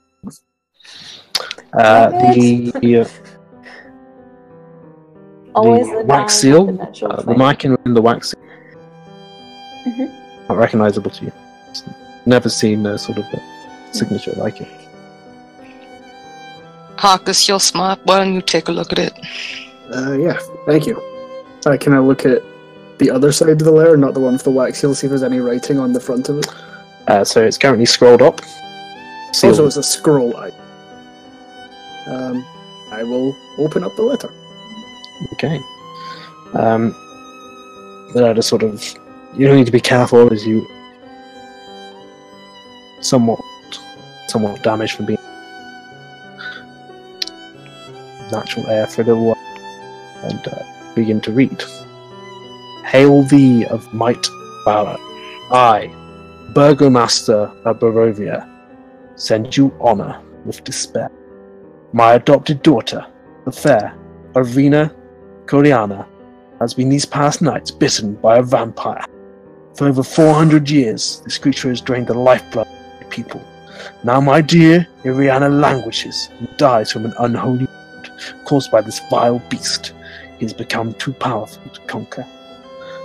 [1.73, 3.11] Uh, the, it.
[5.55, 7.37] Always the the wax seal, confidential uh, the thing.
[7.37, 8.41] marking in the wax seal.
[9.87, 10.49] Mhm.
[10.49, 11.31] Not recognizable to you.
[12.25, 13.39] Never seen a sort of a
[13.91, 14.67] signature like it.
[16.97, 17.99] Harkus, you're smart.
[18.05, 19.13] Why don't you take a look at it?
[19.93, 20.99] Uh, yeah, thank you.
[21.65, 22.41] Uh, can I look at
[22.99, 25.11] the other side of the letter, not the one with the wax seal, see if
[25.11, 26.47] there's any writing on the front of it?
[27.07, 28.41] Uh, so it's currently scrolled up.
[29.33, 29.53] Sealed.
[29.53, 30.35] Also, it's a scroll.
[30.37, 30.51] I,
[32.07, 32.45] um,
[32.91, 34.31] I will open up the letter.
[35.33, 35.59] Okay.
[36.53, 36.95] Um,
[38.13, 38.83] that is sort of
[39.35, 40.67] you don't need to be careful as you
[43.01, 43.39] somewhat
[44.27, 45.17] somewhat damaged from being
[48.31, 51.63] natural air for a little while and uh, begin to read.
[52.93, 54.27] Hail thee of might
[54.65, 54.97] valor.
[55.51, 55.89] I,
[56.53, 58.47] Burgomaster of Barovia,
[59.15, 61.09] send you honor with despair.
[61.91, 63.03] My adopted daughter,
[63.45, 63.97] the fair
[64.33, 64.93] Ireena
[65.45, 66.05] Kolyana,
[66.59, 69.03] has been these past nights bitten by a vampire.
[69.73, 73.41] For over 400 years, this creature has drained the lifeblood of my people.
[74.03, 78.11] Now my dear Ireena languishes and dies from an unholy wound
[78.45, 79.93] caused by this vile beast.
[80.37, 82.27] He has become too powerful to conquer.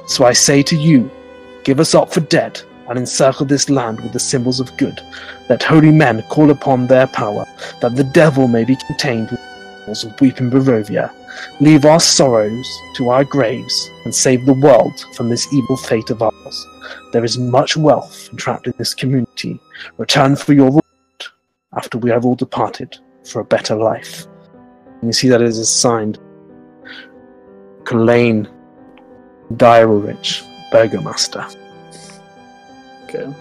[0.09, 1.11] So I say to you,
[1.65, 5.03] give us up for dead and encircle this land with the symbols of good.
[5.51, 7.45] Let holy men call upon their power,
[7.83, 11.13] that the devil may be contained with the walls of weeping Barovia.
[11.61, 12.67] Leave our sorrows
[12.97, 16.67] to our graves and save the world from this evil fate of ours.
[17.13, 19.61] There is much wealth entrapped in this community.
[19.99, 20.85] Return for your reward
[21.75, 24.27] after we have all departed for a better life.
[24.55, 26.19] And you see that it is signed
[27.85, 28.49] Kolyan
[29.55, 30.43] Direwich,
[30.73, 31.45] Burgomaster.
[33.05, 33.33] Okay.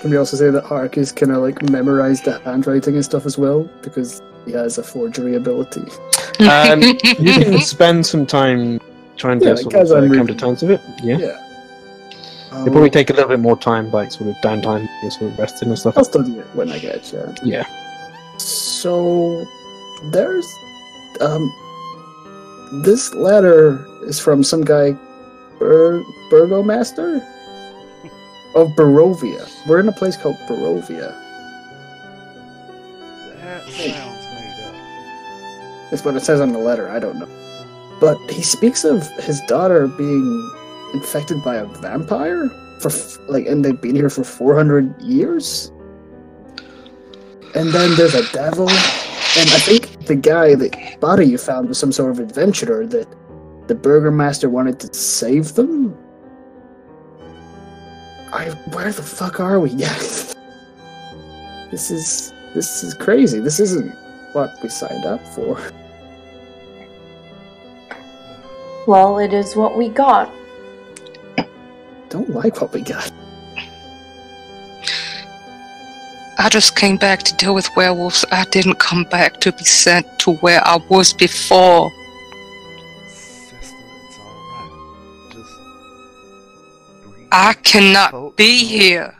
[0.00, 3.26] Can we also say that Hark is kind of like memorized the handwriting and stuff
[3.26, 5.82] as well because he has a forgery ability?
[6.40, 6.82] Um,
[7.18, 8.80] you can spend some time
[9.16, 10.36] trying to Yeah, sort because of, uh, I'm come to reading.
[10.36, 10.80] terms with it.
[11.02, 11.18] Yeah.
[11.18, 11.42] Yeah.
[12.60, 15.38] It'll probably take a little bit more time, like sort of downtime, you sort of
[15.38, 15.96] resting and stuff.
[15.98, 17.38] I'll still do it when I get a chance.
[17.42, 17.66] Yeah.
[18.38, 19.46] So
[20.10, 20.46] there's
[21.20, 21.52] um
[22.84, 24.92] this letter is from some guy
[25.58, 27.16] Bur- Burgomaster
[28.54, 29.48] of Barovia.
[29.66, 31.12] We're in a place called Barovia.
[33.40, 35.90] That sounds made up.
[35.90, 36.88] That's what it says on the letter.
[36.88, 37.28] I don't know.
[38.00, 40.52] But he speaks of his daughter being
[40.94, 42.48] infected by a vampire
[42.80, 45.72] for f- like, and they've been here for 400 years.
[47.54, 50.70] And then there's a devil, and I think the guy, the
[51.00, 53.08] body you found, was some sort of adventurer that
[53.66, 55.96] the burgomaster wanted to save them.
[58.32, 59.70] I, where the fuck are we?
[59.70, 59.94] Yeah,
[61.70, 63.40] this is this is crazy.
[63.40, 63.94] This isn't
[64.32, 65.58] what we signed up for.
[68.86, 70.32] Well, it is what we got.
[72.08, 73.10] don't like what we got.
[76.38, 78.24] I just came back to deal with werewolves.
[78.30, 81.90] I didn't come back to be sent to where I was before.
[87.32, 88.30] I cannot oh.
[88.36, 89.14] be here.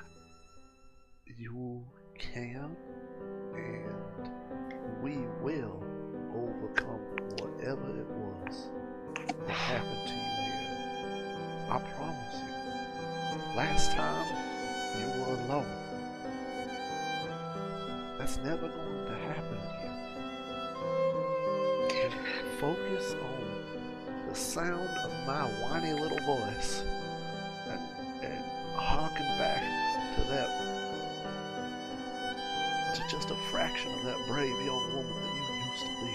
[34.36, 36.12] Brave young woman that you used to be.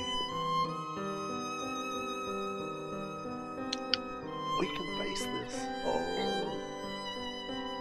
[4.60, 5.56] We can face this
[5.88, 6.00] or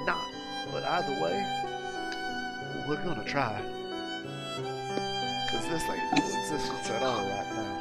[0.06, 0.28] not,
[0.72, 1.36] but either way,
[2.88, 3.60] we're gonna try.
[5.50, 7.74] Cause this ain't no existence at all right now.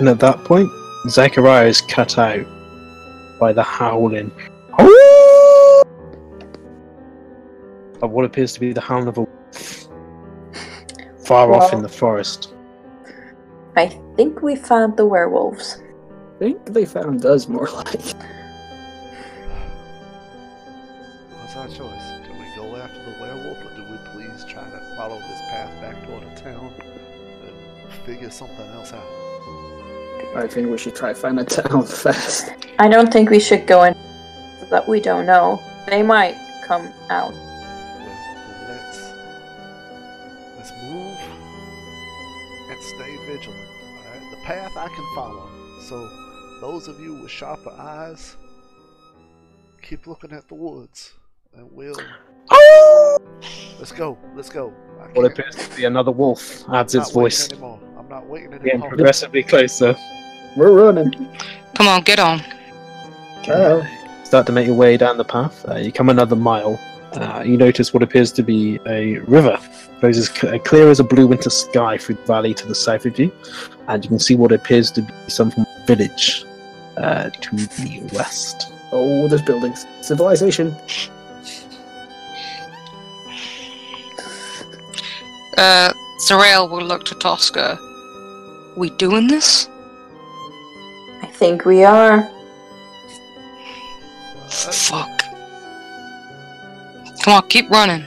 [0.00, 0.68] And at that point,
[1.10, 2.44] Zachariah is cut out
[3.38, 4.32] by the howling
[8.02, 9.26] of what appears to be the hound of a
[11.32, 12.54] wolf far off in the forest.
[13.76, 15.82] I think we found the werewolves.
[16.36, 18.02] I think they found us more like.
[21.40, 22.06] What's our choice?
[22.26, 25.70] Do we go after the werewolf or do we please try to follow this path
[25.80, 26.72] back toward the town
[27.46, 29.04] and figure something else out?
[30.34, 32.52] I think we should try to find a town fast.
[32.78, 33.94] I don't think we should go in
[34.70, 35.60] that we don't know.
[35.86, 36.36] They might
[36.66, 37.34] come out.
[44.82, 45.48] I can follow.
[45.80, 46.08] So
[46.60, 48.36] those of you with sharper eyes,
[49.80, 51.12] keep looking at the woods.
[51.54, 51.94] And we'll
[53.78, 54.18] let's go.
[54.34, 54.72] Let's go.
[55.00, 57.78] I What can't- appears to be another wolf adds its voice, Anymore.
[57.98, 58.88] I'm not waiting getting anymore.
[58.88, 59.94] progressively closer.
[60.56, 61.12] We're running.
[61.74, 62.42] Come on, get on.
[63.48, 63.86] Oh,
[64.24, 65.64] Start to make your way down the path.
[65.68, 66.80] Uh, you come another mile.
[67.12, 69.58] Uh, you notice what appears to be a river
[70.02, 73.06] Those as c- clear as a blue winter sky through the valley to the south
[73.06, 73.30] of you,
[73.86, 75.52] and you can see what appears to be some
[75.86, 76.44] village
[76.96, 78.72] uh, to the west.
[78.90, 79.86] Oh, there's buildings.
[80.00, 80.74] Civilization.
[85.56, 85.92] Uh,
[86.26, 87.78] Zerael will look to Tosca.
[88.76, 89.68] We doing this?
[91.22, 92.28] I think we are.
[94.48, 95.22] Fuck.
[97.22, 98.04] Come on, keep running.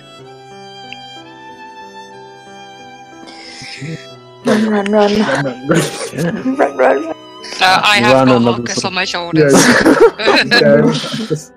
[4.45, 5.11] Run, run, run.
[5.19, 5.81] Run, run, run.
[6.15, 7.15] Run, run, run.
[7.61, 9.53] Uh, I You have run no another on my shoulders.
[9.53, 11.51] Yes.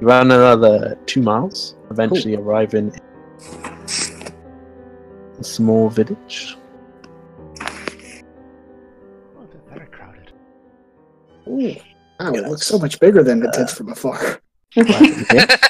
[0.00, 3.00] You ran another two miles, eventually arriving in
[5.38, 6.56] a small village.
[7.60, 10.32] Oh, they're very crowded.
[11.46, 11.76] Ooh.
[12.18, 14.40] Wow, it looks so much bigger than it did from afar.
[14.74, 15.56] Yeah.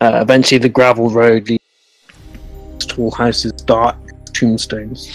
[0.00, 3.96] Uh, eventually, the gravel road leads tall houses, dark
[4.44, 5.10] tombstones.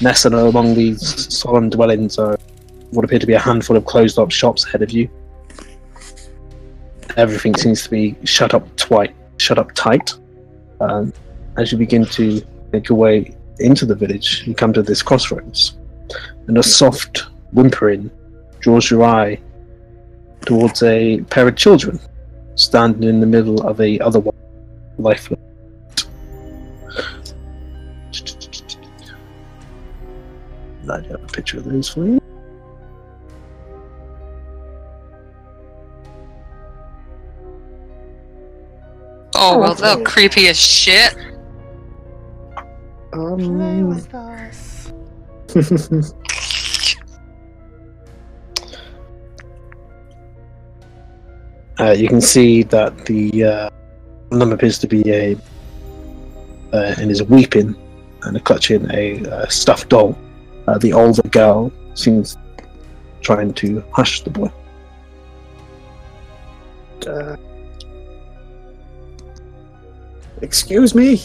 [0.00, 1.02] Nestled among these
[1.34, 2.38] solemn dwellings are
[2.90, 5.08] what appear to be a handful of closed up shops ahead of you.
[7.16, 9.14] Everything seems to be shut up tight.
[9.38, 10.14] Shut up tight.
[10.80, 11.12] Um,
[11.56, 12.42] as you begin to
[12.72, 15.76] make your way into the village, you come to this crossroads,
[16.46, 18.10] and a soft whimpering
[18.60, 19.40] draws your eye
[20.46, 21.98] towards a pair of children
[22.54, 24.34] standing in the middle of a otherwise
[24.98, 25.47] lifeless.
[30.90, 32.20] I have a picture of those for you.
[39.34, 40.04] oh, well, they're Oh.
[40.04, 41.14] creepy as shit.
[43.12, 43.20] Play
[43.80, 44.92] Um, with us.
[51.80, 53.70] Uh, you can see that the uh,
[54.30, 55.36] one of them appears to be a
[56.72, 57.74] uh, and is weeping
[58.22, 60.18] and clutching a uh, stuffed doll.
[60.68, 62.36] Uh, the older girl seems
[63.22, 64.50] trying to hush the boy.
[67.06, 67.36] uh,
[70.42, 71.22] excuse me.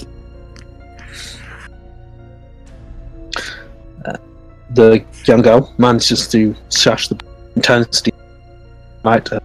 [4.75, 7.15] the young girl manages to shush the
[7.61, 8.11] to
[9.03, 9.39] right uh,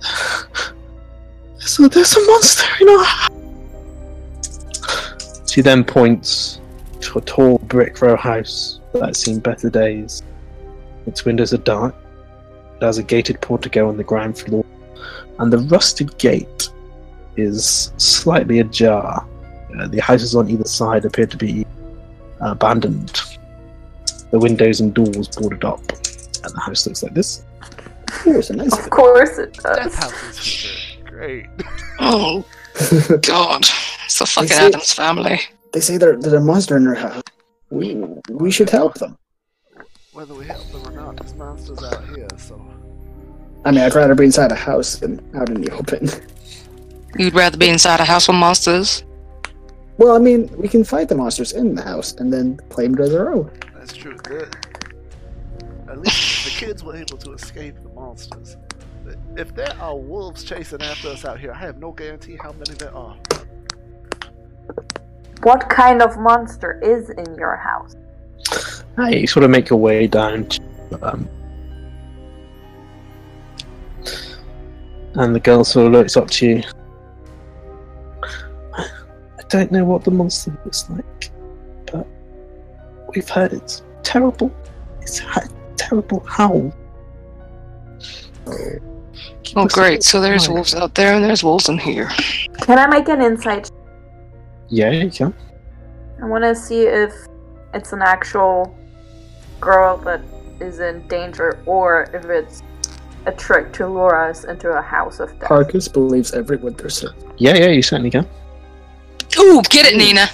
[1.58, 3.06] so there's a monster in our
[5.48, 6.60] she then points
[7.02, 10.22] to a tall brick row house that's seen better days
[11.06, 11.94] its windows are dark
[12.76, 14.64] it has a gated portico on the ground floor
[15.38, 16.68] and the rusted gate
[17.36, 19.26] is slightly ajar
[19.78, 21.66] uh, the houses on either side appear to be
[22.40, 23.20] abandoned
[24.30, 27.44] the windows and doors boarded up, and the house looks like this.
[28.26, 28.72] Oh, a nice.
[28.78, 29.94] Of course it Death does.
[29.94, 31.04] houses here.
[31.04, 31.46] Great.
[32.00, 32.42] Oh,
[33.22, 33.66] God.
[34.06, 35.38] It's the fucking see- Addams family.
[35.72, 37.22] They say there, there's a monster in their house.
[37.70, 37.94] We
[38.28, 39.16] we should help them.
[40.12, 42.60] Whether we help them or not, there's monsters out here, so.
[43.64, 46.10] I mean, I'd rather be inside a house than out in the open.
[47.16, 49.04] You'd rather be inside a house with monsters?
[49.98, 53.00] Well, I mean, we can fight the monsters in the house and then claim it
[53.00, 53.50] as our own.
[53.74, 54.16] That's true.
[54.24, 54.50] The,
[55.88, 58.56] at least the kids were able to escape the monsters.
[59.04, 62.52] But If there are wolves chasing after us out here, I have no guarantee how
[62.52, 63.16] many there are.
[65.42, 67.96] What kind of monster is in your house?
[68.96, 70.60] I sort of make your way down to,
[71.02, 71.28] um,
[75.14, 76.62] and the girl sort of looks up to you.
[78.72, 81.30] I don't know what the monster looks like,
[81.90, 82.06] but
[83.14, 84.54] we've heard it's terrible.
[85.00, 86.72] It's a terrible howl.
[89.42, 90.02] Keep Oh, great.
[90.04, 92.08] So there's wolves out there and there's wolves in here.
[92.60, 93.70] Can I make an insight?
[94.72, 95.34] Yeah, you can.
[96.22, 97.12] I want to see if
[97.74, 98.74] it's an actual
[99.60, 100.22] girl that
[100.60, 102.62] is in danger or if it's
[103.26, 105.50] a trick to lure us into a house of death.
[105.50, 107.12] Harkus believes every word they're saying.
[107.36, 108.26] Yeah, yeah, you certainly can.
[109.38, 110.26] Ooh, get it, Nina.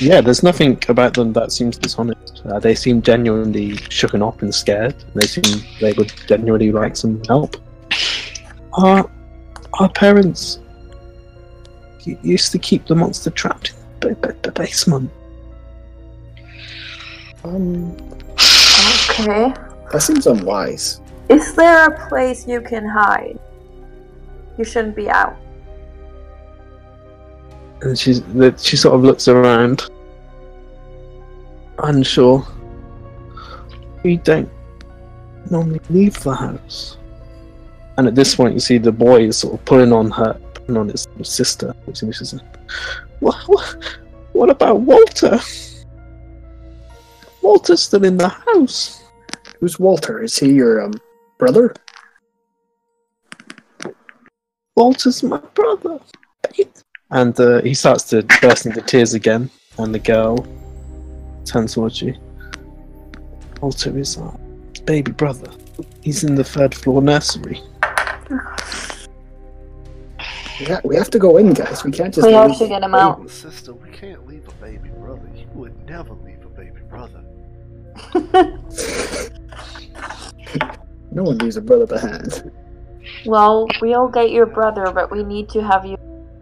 [0.00, 2.42] Yeah, there's nothing about them that seems dishonest.
[2.44, 4.96] Uh, they seem genuinely shooken up and scared.
[5.14, 7.56] They seem they would genuinely like some help.
[8.72, 9.08] Our,
[9.74, 10.58] our parents
[12.06, 13.72] u- used to keep the monster trapped
[14.02, 15.10] in the, ba- ba- basement.
[17.44, 17.96] Um,
[19.10, 19.52] Okay.
[19.92, 21.00] that seems unwise.
[21.28, 23.38] Is there a place you can hide?
[24.58, 25.36] You shouldn't be out.
[27.82, 28.22] And she's,
[28.62, 29.82] she sort of looks around,
[31.78, 32.46] unsure.
[34.02, 34.48] We don't
[35.50, 36.96] normally leave the house.
[37.96, 40.43] And at this point, you see the boy is sort of pulling on her, and
[40.68, 41.74] on his sister.
[41.84, 42.34] Which is just,
[43.20, 43.76] what, what,
[44.32, 45.38] what about Walter?
[47.42, 49.02] Walter's still in the house.
[49.60, 50.22] Who's Walter?
[50.22, 50.94] Is he your um,
[51.38, 51.74] brother?
[54.76, 56.00] Walter's my brother.
[57.10, 60.46] And uh, he starts to burst into tears again, and the girl
[61.44, 62.14] turns towards you.
[63.60, 64.36] Walter is our
[64.84, 65.50] baby brother.
[66.02, 67.60] He's in the third floor nursery.
[70.68, 71.84] Yeah, we have to go in, guys.
[71.84, 72.26] We can't just.
[72.26, 73.18] We have leave to get him out.
[73.18, 73.28] baby.
[73.30, 75.28] Sister, we can't leave a baby brother.
[75.34, 77.22] You would never leave a baby brother.
[81.14, 82.50] No one leaves a brother behind.
[83.24, 85.96] Well, we'll get your brother, but we need to have you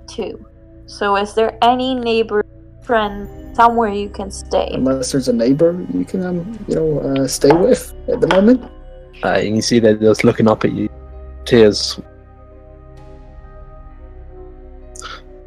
[0.07, 0.45] too.
[0.87, 2.43] So, is there any neighbor,
[2.83, 4.71] friend, somewhere you can stay?
[4.73, 8.65] Unless there's a neighbor you can, um, you know, uh, stay with at the moment.
[9.23, 10.89] Uh, you can see they're just looking up at you,
[11.45, 12.01] tears.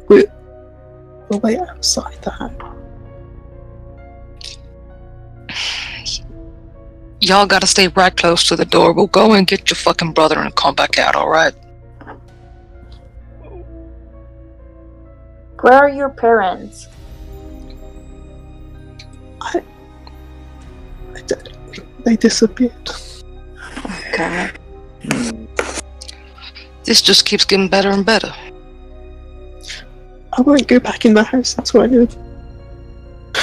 [0.08, 0.24] We're,
[1.28, 2.52] we're way outside the house.
[7.20, 8.92] Y'all gotta stay right close to the door.
[8.92, 11.54] We'll go and get your fucking brother and come back out, alright?
[15.60, 16.86] Where are your parents?
[19.40, 19.62] I,
[21.14, 21.22] I-
[22.04, 22.90] they disappeared.
[24.12, 24.50] Okay.
[26.84, 28.32] This just keeps getting better and better.
[30.36, 31.54] I won't go back in the house.
[31.54, 32.14] That's where I live.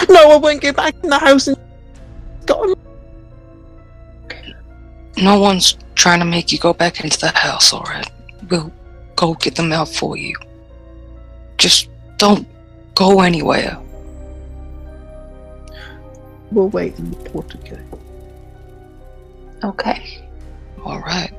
[0.10, 1.58] No, I won't go back in the house and
[2.46, 2.78] got
[5.18, 8.10] No one's trying to make you go back into the house, alright?
[8.50, 8.72] We'll
[9.16, 10.36] go get them out for you.
[11.58, 12.48] Just don't
[12.96, 13.80] go anywhere.
[16.52, 17.80] We'll wait in the portico.
[19.64, 20.28] Okay.
[20.80, 21.34] Alright.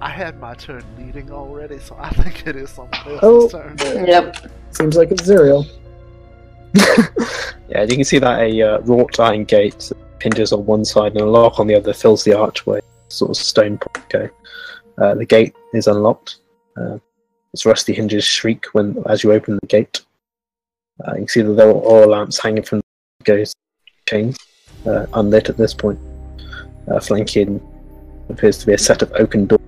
[0.00, 4.06] I had my turn leading already, so I think it is someone else's Oh, turn.
[4.06, 4.36] Yep.
[4.70, 5.66] seems like it's Zerael.
[7.66, 9.90] Yeah, you can see that a uh, wrought iron gate
[10.20, 13.36] hinges on one side and a lock on the other fills the archway, sort of
[13.38, 14.28] stone portico.
[14.98, 16.36] Uh, the gate is unlocked.
[16.76, 16.98] Uh,
[17.54, 20.02] its rusty hinges shriek when as you open the gate.
[21.08, 23.56] Uh, you can see that there are oil lamps hanging from the ghost
[24.08, 24.36] chains,
[24.86, 25.98] uh, unlit at this point.
[26.90, 27.60] Uh, flanking
[28.28, 29.60] appears to be a set of oaken doors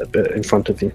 [0.00, 0.92] a bit in front of you.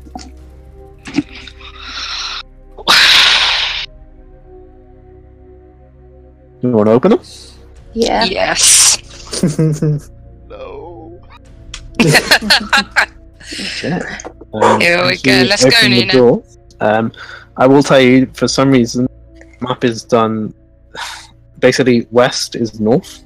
[6.62, 7.22] You want to open them?
[7.94, 8.24] Yeah.
[8.26, 8.98] Yes.
[10.50, 11.22] No.
[14.54, 16.14] Um, Here we go, let's go, open the Nina.
[16.14, 16.44] door,
[16.80, 17.12] Um,
[17.58, 19.08] I will tell you, for some reason,
[19.62, 20.54] map is done.
[21.60, 23.24] Basically, west is north.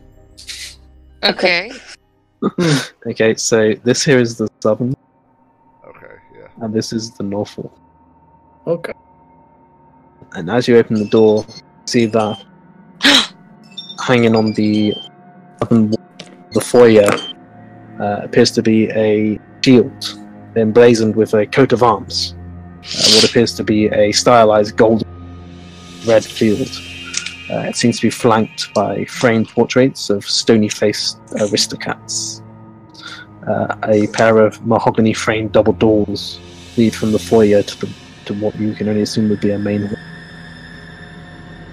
[1.24, 1.72] Okay.
[3.06, 4.96] Okay, so this here is the southern,
[5.86, 6.48] Okay, yeah.
[6.62, 7.78] and this is the north wall.
[8.66, 8.94] okay.
[10.34, 11.46] And as you open the door,
[11.86, 12.42] see that
[14.08, 14.94] hanging on the
[15.60, 16.00] southern wall,
[16.54, 17.10] the foyer
[18.00, 20.18] uh, appears to be a shield
[20.56, 22.36] emblazoned with a coat of arms.
[22.78, 25.04] Uh, what appears to be a stylized gold
[26.08, 26.70] red field.
[27.50, 32.44] Uh, it seems to be flanked by framed portraits of stony faced aristocrats.
[33.48, 36.40] Uh, a pair of mahogany framed double doors
[36.78, 37.90] lead from the foyer to, the,
[38.26, 39.98] to what you can only assume would be a main hall.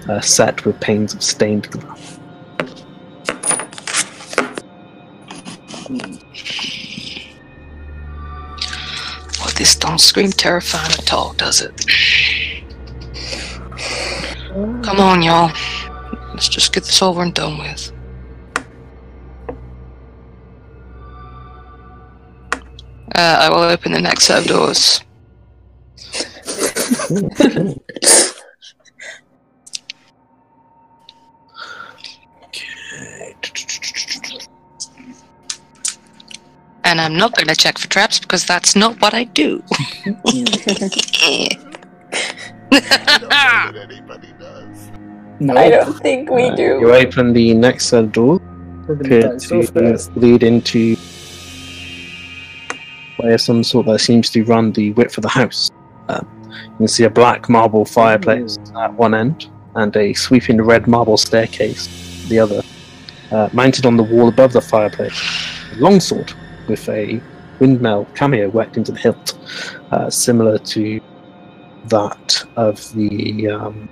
[0.09, 2.17] Uh, set with panes of stained glass.
[9.39, 11.85] Well, this don't scream terrifying at all, does it?
[14.57, 15.51] Come on, y'all.
[16.29, 17.91] Let's just get this over and done with.
[23.13, 25.01] Uh, I will open the next set of doors.
[36.83, 39.61] And I'm not going to check for traps because that's not what I do.
[45.39, 46.63] No, I don't think we Uh, do.
[46.81, 48.39] You open the next set of doors.
[48.87, 50.15] we're gonna die appear so to fast.
[50.17, 50.95] lead into
[53.17, 55.69] where some sort that seems to run the width of the house.
[56.09, 56.25] Um,
[56.63, 61.17] you can see a black marble fireplace at one end and a sweeping red marble
[61.17, 62.61] staircase at the other.
[63.31, 65.21] Uh, mounted on the wall above the fireplace,
[65.73, 66.31] a longsword
[66.69, 67.21] with a
[67.59, 69.37] windmill cameo worked into the hilt,
[69.91, 71.01] uh, similar to
[71.87, 73.89] that of the um,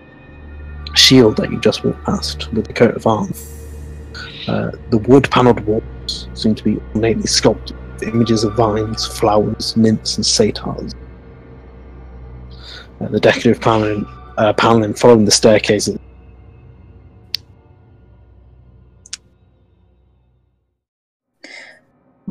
[0.95, 3.51] shield that you just walked past with the coat of arms.
[4.47, 9.75] Uh, the wood panelled walls seem to be ornately sculpted with images of vines, flowers,
[9.75, 10.93] nymphs, and satyrs.
[13.01, 14.05] Uh, the decorative paneling,
[14.37, 15.89] uh, paneling following the staircase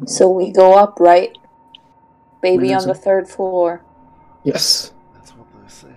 [0.07, 1.37] So we go up, right?
[2.43, 3.83] Baby on the third floor.
[4.45, 4.93] Yes.
[5.15, 5.91] That's what they said.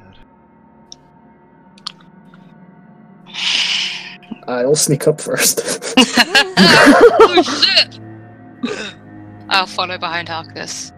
[4.47, 5.61] I'll sneak up first.
[5.97, 7.99] oh shit!
[9.49, 10.91] I'll follow behind Harkus.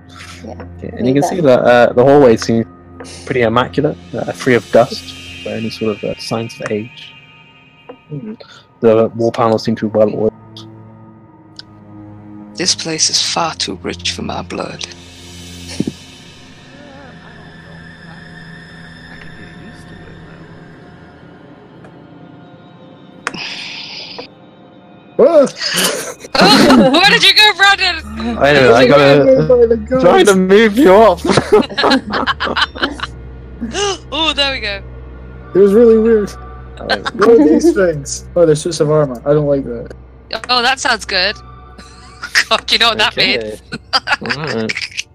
[0.43, 2.65] Okay, and you can see that uh, the hallway seems
[3.26, 7.15] pretty immaculate, uh, free of dust or any sort of uh, signs of age.
[8.80, 10.34] The wall panels seem to be well oiled.
[12.55, 14.85] This place is far too rich for my blood.
[25.48, 28.38] Oh, where did you go, Brandon?
[28.38, 30.03] I know, I gotta By the gods.
[30.03, 31.22] trying to move you off.
[34.11, 34.82] oh, there we go.
[35.56, 36.30] It was really weird.
[36.78, 38.26] What are these things?
[38.36, 39.22] Oh, they're suits of armor.
[39.26, 39.94] I don't like that.
[40.49, 41.36] Oh, that sounds good.
[42.49, 43.61] God, you know what that means.
[44.24, 44.38] Okay.
[44.38, 45.07] Alright.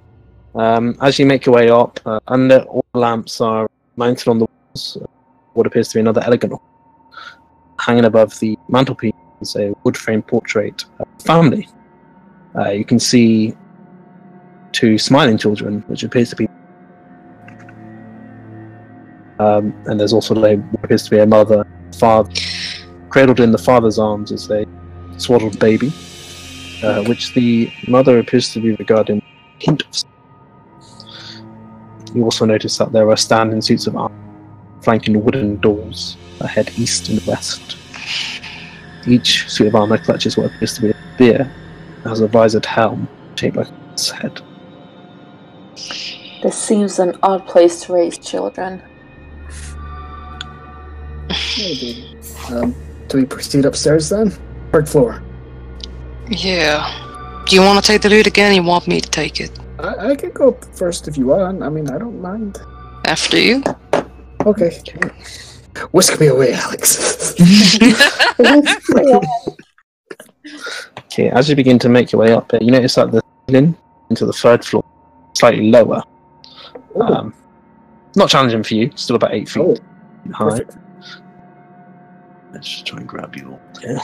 [0.54, 4.38] Um, as you make your way up, uh, under all the lamps are mounted on
[4.38, 4.98] the walls.
[5.00, 5.06] uh,
[5.54, 6.60] What appears to be another elegant.
[7.78, 9.13] Hanging above the mantelpiece
[9.44, 11.68] is a wood frame portrait of family.
[12.56, 13.54] Uh, you can see
[14.72, 16.48] two smiling children, which appears to be.
[19.38, 21.66] Um, and there's also a, appears to be a mother,
[21.98, 22.32] father,
[23.08, 24.64] cradled in the father's arms as a
[25.16, 25.92] swaddled baby
[26.84, 29.22] uh, which the mother appears to be regarding
[29.58, 30.04] hint of.
[32.14, 34.14] You also notice that there are standing suits of armor
[34.82, 37.78] flanking wooden doors that head east and west.
[39.06, 41.52] Each suit of armor clutches what appears to be a spear
[41.96, 44.40] and has a visored helm shaped like its head.
[46.42, 48.82] This seems an odd place to raise children.
[51.56, 52.16] Maybe.
[52.50, 52.74] Um,
[53.08, 54.32] do we proceed upstairs then?
[54.72, 55.22] Third floor.
[56.28, 57.42] Yeah.
[57.46, 58.52] Do you want to take the loot again?
[58.52, 61.26] Or you want me to take it I, I can go up first if you
[61.26, 61.62] want.
[61.62, 62.58] I mean, I don't mind.
[63.06, 63.62] after you?
[64.46, 64.80] Okay.
[65.92, 67.34] Whisk me away, Alex.
[71.14, 73.76] Okay, as you begin to make your way up, you notice that the ceiling
[74.10, 74.84] into the third floor
[75.34, 76.02] slightly lower.
[77.00, 77.34] Um,
[78.16, 79.76] not challenging for you, still about eight feet oh,
[80.32, 80.48] high.
[80.50, 80.76] perfect.
[82.52, 83.60] Let's just try and grab you all.
[83.82, 83.98] Yeah.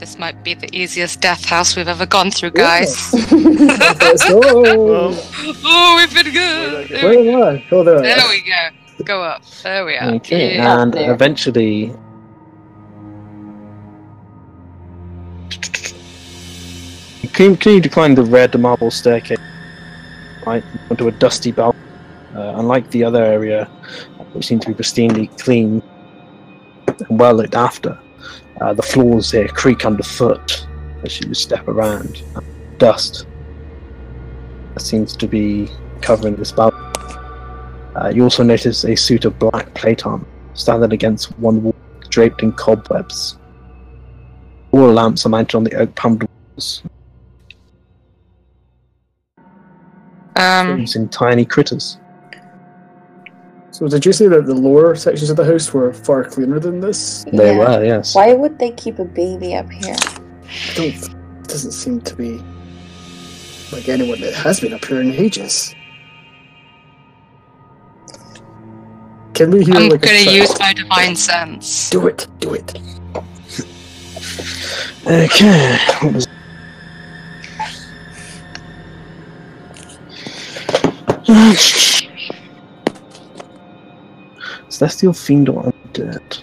[0.00, 3.12] This might be the easiest death house we've ever gone through, guys.
[3.32, 4.40] Let's go.
[5.62, 6.88] oh, we've been good.
[6.88, 7.66] There we, Where am I?
[7.70, 9.04] Oh, there there we go.
[9.04, 9.44] Go up.
[9.62, 10.14] There we are.
[10.14, 10.80] Okay, Yeah.
[10.80, 11.12] and there.
[11.12, 11.92] eventually.
[17.20, 19.38] You can, can you decline the red marble staircase,
[20.46, 21.84] right, onto a dusty balcony.
[22.34, 23.66] Uh, unlike the other area,
[24.32, 25.82] which seemed to be pristinely clean
[26.86, 27.98] and well looked after,
[28.60, 30.66] uh, the floors here creak underfoot
[31.04, 32.22] as you step around.
[32.78, 33.26] Dust
[34.74, 35.68] that seems to be
[36.00, 36.86] covering this balcony.
[37.96, 41.74] Uh, you also notice a suit of black plate armor standing against one wall,
[42.08, 43.38] draped in cobwebs.
[44.72, 46.82] All lamps are mounted on the oak panelled walls,
[50.36, 51.98] Um, using tiny critters.
[53.80, 56.80] So did you say that the lower sections of the house were far cleaner than
[56.80, 57.24] this?
[57.32, 57.78] They Yeah.
[57.78, 58.14] were, yes.
[58.14, 59.96] Why would they keep a baby up here?
[59.96, 60.94] I don't.
[60.94, 62.42] It doesn't seem to be
[63.72, 65.74] like anyone that has been up here in ages.
[69.32, 70.36] Can we hear I'm like gonna sound?
[70.36, 71.88] use my divine sense.
[71.88, 72.26] Do it.
[72.40, 72.76] Do it.
[75.06, 75.78] Okay.
[76.02, 76.28] What was...
[84.80, 86.40] Celestial Fiend or Undead?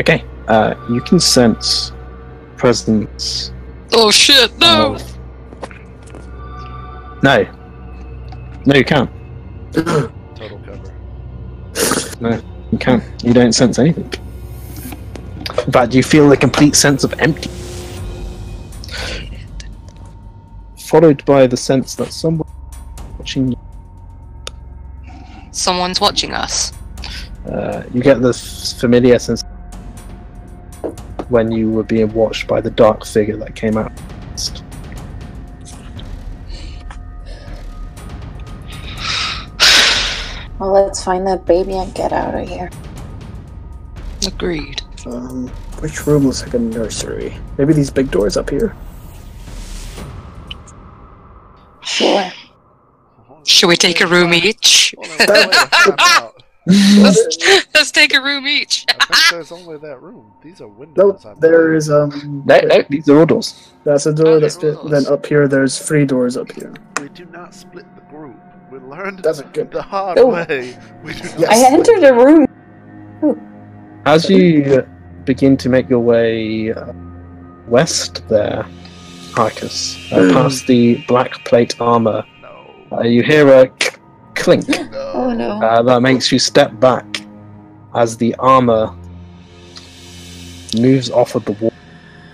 [0.00, 1.92] Okay, uh, you can sense
[2.56, 3.52] presence.
[3.92, 4.56] Oh shit!
[4.58, 4.94] No.
[4.94, 5.18] of-
[7.22, 7.46] No.
[8.64, 9.10] No, you can't.
[9.72, 10.92] Total cover.
[12.20, 12.40] No,
[12.70, 13.02] you can't.
[13.24, 14.12] You don't sense anything.
[15.66, 17.50] In fact, you feel a complete sense of empty.
[20.88, 22.48] Followed by the sense that someone
[23.18, 23.58] watching you.
[25.50, 26.72] Someone's watching us.
[27.46, 29.44] Uh, you get the familiar sense
[31.28, 33.92] when you were being watched by the dark figure that came out.
[40.58, 42.70] Well, let's find that baby and get out of here.
[44.26, 44.80] Agreed.
[45.04, 45.48] Um,
[45.80, 47.36] which room looks like a nursery?
[47.58, 48.74] Maybe these big doors up here.
[51.98, 52.30] Sure.
[53.44, 54.94] Should we take a room each?
[54.96, 56.42] Hold on, wait, time out.
[56.66, 58.84] let's, let's take a room each.
[58.88, 60.32] I think there's only that room.
[60.42, 61.24] These are windows.
[61.26, 61.76] I there believe.
[61.78, 62.42] is um.
[62.46, 63.72] No, no, these are all doors.
[63.84, 64.26] That's a door.
[64.34, 64.76] Oh, That's they're it.
[64.76, 66.72] all Then up here, there's three doors up here.
[67.00, 68.36] We do not split the group.
[68.70, 69.70] We learned That's a good.
[69.72, 70.26] the hard Oh.
[70.28, 70.78] way.
[71.02, 71.64] We do not Yes.
[71.64, 72.46] I entered a room.
[74.06, 74.86] As you
[75.24, 76.92] begin to make your way uh,
[77.66, 78.64] west there,
[79.38, 82.96] Harkus, uh, past the black plate armor, No.
[82.98, 83.90] uh, you hear a k-
[84.34, 85.12] clink No.
[85.14, 85.50] Oh no.
[85.62, 87.06] uh, that makes you step back
[87.94, 88.92] as the armor
[90.76, 91.72] moves off of the wall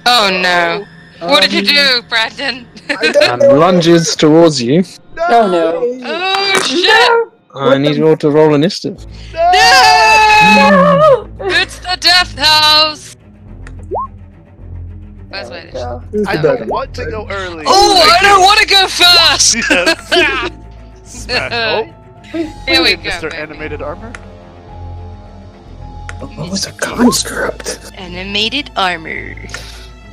[0.07, 0.85] Oh no.
[1.29, 2.67] What did you Um, do, Brandon?
[2.89, 4.83] And lunges towards you.
[5.19, 5.83] Oh no.
[6.05, 7.33] oh shit!
[7.55, 9.05] I need you all to roll initiative.
[9.33, 11.29] No!
[11.41, 13.14] It's the death house!
[15.35, 16.27] Where's my initiative?
[16.29, 17.65] I don't want to go early.
[17.67, 19.55] Oh, I don't want to go first!
[20.15, 20.53] Yes.
[21.25, 21.53] Smash.
[21.53, 21.85] Oh,
[22.67, 23.11] Here we go.
[23.11, 23.31] Mr.
[23.31, 23.37] baby.
[23.37, 24.13] Animated Armor.
[26.21, 27.93] What was a construct?
[27.97, 29.35] Animated armor.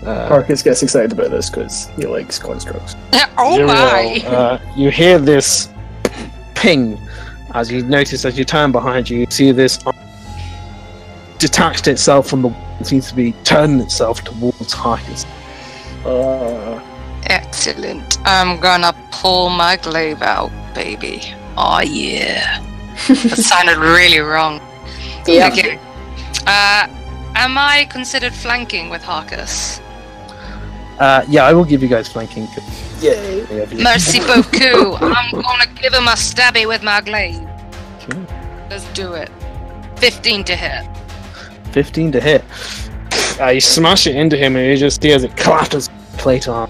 [0.04, 2.96] Uh, Marcus gets excited about this because he likes constructs.
[3.38, 4.24] oh Zero, my!
[4.26, 5.70] Uh, you hear this
[6.56, 6.98] ping
[7.54, 9.96] as you notice as you turn behind you, you see this arm
[11.42, 15.26] detached itself from the wall and seems to be turning itself towards Harkus.
[16.06, 16.80] Uh,
[17.26, 18.18] Excellent.
[18.26, 21.22] I'm gonna pull my glaive out, baby.
[21.58, 22.64] Oh yeah.
[23.08, 24.62] That sounded really wrong.
[25.28, 25.50] Yeah.
[25.52, 25.80] Okay.
[26.48, 26.88] Uh,
[27.36, 29.82] am I considered flanking with Harkus?
[31.00, 32.48] Uh, yeah, I will give you guys flanking.
[33.00, 33.68] yay!
[33.74, 35.02] Merci beaucoup.
[35.02, 37.48] I'm gonna give him a stabby with my glaive.
[38.04, 38.20] Okay.
[38.70, 39.30] Let's do it.
[39.98, 41.01] 15 to hit.
[41.72, 42.44] 15 to hit.
[43.40, 46.70] Uh, you smash it into him and he just see as it clatters plate arm.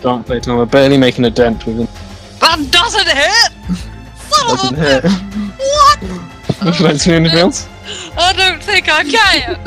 [0.00, 1.88] Dark plate armor, barely making a dent with him.
[2.40, 3.52] That doesn't hit!
[4.30, 5.04] Son Doesn't of a hit.
[5.58, 6.64] What?
[6.64, 7.68] Would you like to do anything else?
[8.16, 9.60] I don't think I can.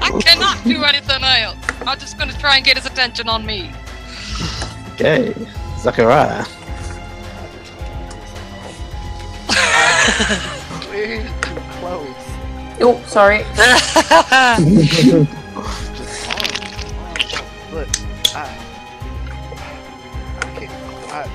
[0.00, 1.56] I cannot do anything else.
[1.86, 3.70] I'm just gonna try and get his attention on me.
[4.94, 5.34] Okay.
[5.78, 6.44] Zachariah.
[10.90, 12.27] Way too close.
[12.80, 13.38] Oh, sorry.
[17.72, 17.88] Look,
[18.34, 18.64] I.
[21.10, 21.26] I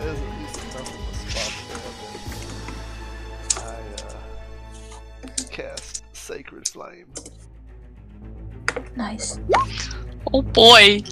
[0.00, 1.52] there's at least enough of a spot
[3.54, 3.68] there.
[3.68, 3.68] I
[4.04, 7.12] uh, cast Sacred Flame.
[8.96, 9.38] Nice.
[10.32, 11.02] oh boy.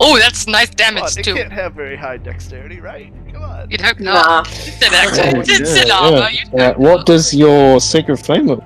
[0.00, 1.34] Oh, that's nice Come on, damage it too.
[1.34, 3.12] can't have very high dexterity, right?
[3.38, 3.70] Come on.
[3.70, 4.26] You'd hope not.
[4.26, 4.40] Nah.
[4.50, 5.36] It's an accident.
[5.36, 6.30] Oh, It's yeah, an armor.
[6.30, 7.06] You'd Uh, what not.
[7.06, 8.64] does your sacred flame look?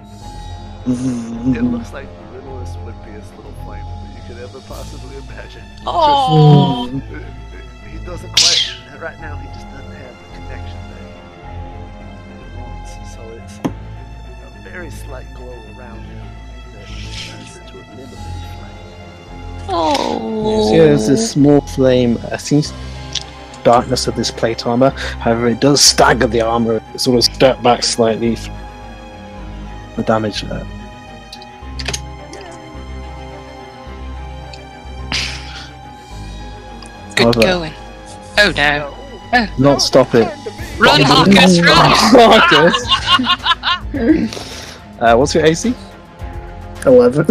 [0.86, 5.62] It looks like the littlest, wimpiest little flame that you could ever possibly imagine.
[5.86, 6.86] Oh.
[7.90, 8.72] He doesn't quite.
[9.00, 11.02] Right now, he just doesn't have the connection that
[11.50, 13.14] he wants.
[13.14, 16.24] So it's a very slight glow around him
[16.72, 19.66] that turns into a little bitty flame.
[19.68, 20.68] Oh.
[20.70, 22.18] So there's this small flame.
[22.30, 22.72] I seems
[23.64, 24.90] darkness of this plate armor.
[24.90, 26.82] However, it does stagger the armor.
[26.94, 28.36] It sort of step back slightly.
[29.96, 30.66] The damage there.
[37.16, 37.72] Good However- going.
[38.38, 38.94] Oh no.
[39.32, 40.28] No, Not stop it.
[40.78, 42.12] Run, Marcus, run!
[42.12, 42.86] Marcus.
[45.00, 45.74] uh, what's your AC?
[46.86, 47.24] Eleven.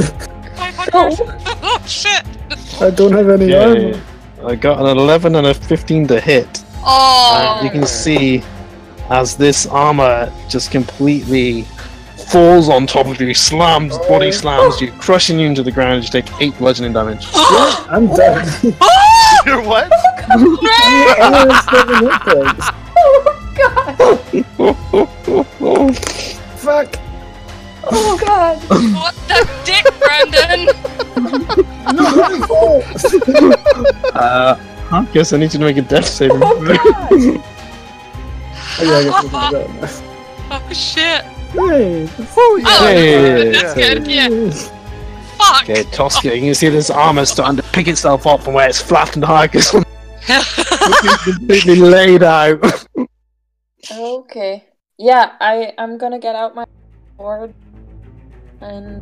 [0.93, 2.23] oh shit!
[2.81, 3.91] I don't have any Okay.
[3.93, 4.01] armor.
[4.45, 6.63] I got an 11 and a 15 to hit.
[6.83, 7.59] Oh.
[7.59, 8.43] Uh, you can see
[9.09, 11.63] as this armor just completely
[12.31, 16.03] falls on top of you, slams, body slams you, crushing you into the ground.
[16.03, 17.27] You take 8 bludgeoning damage.
[17.33, 18.47] I'm dead.
[19.45, 19.91] You're what?
[20.29, 22.69] I have seven hit.
[22.97, 23.23] Oh
[23.57, 23.97] god.
[26.57, 26.95] Fuck.
[27.83, 28.57] Oh god.
[28.93, 30.65] what the dick, Brandon?
[31.95, 34.15] Not my fault.
[34.15, 34.55] uh,
[34.91, 36.75] I guess I need to make a death saving Oh throw.
[36.77, 37.43] god.
[38.79, 40.01] Oh, yeah, I guess we can do that
[40.51, 41.25] Oh shit!
[41.53, 41.67] now.
[41.67, 42.07] Hey.
[42.37, 43.51] Oh, Oh, Hey.
[43.51, 44.07] that's good.
[44.07, 44.29] Yeah.
[45.37, 45.63] Fuck.
[45.69, 48.81] Okay, Tosca, you can see this armor starting to pick itself up from where it's
[48.81, 49.71] flattened Harkus
[51.23, 52.63] completely laid out.
[53.91, 54.63] Okay.
[54.97, 56.65] Yeah, I I'm gonna get out my
[57.17, 57.53] sword
[58.61, 59.01] and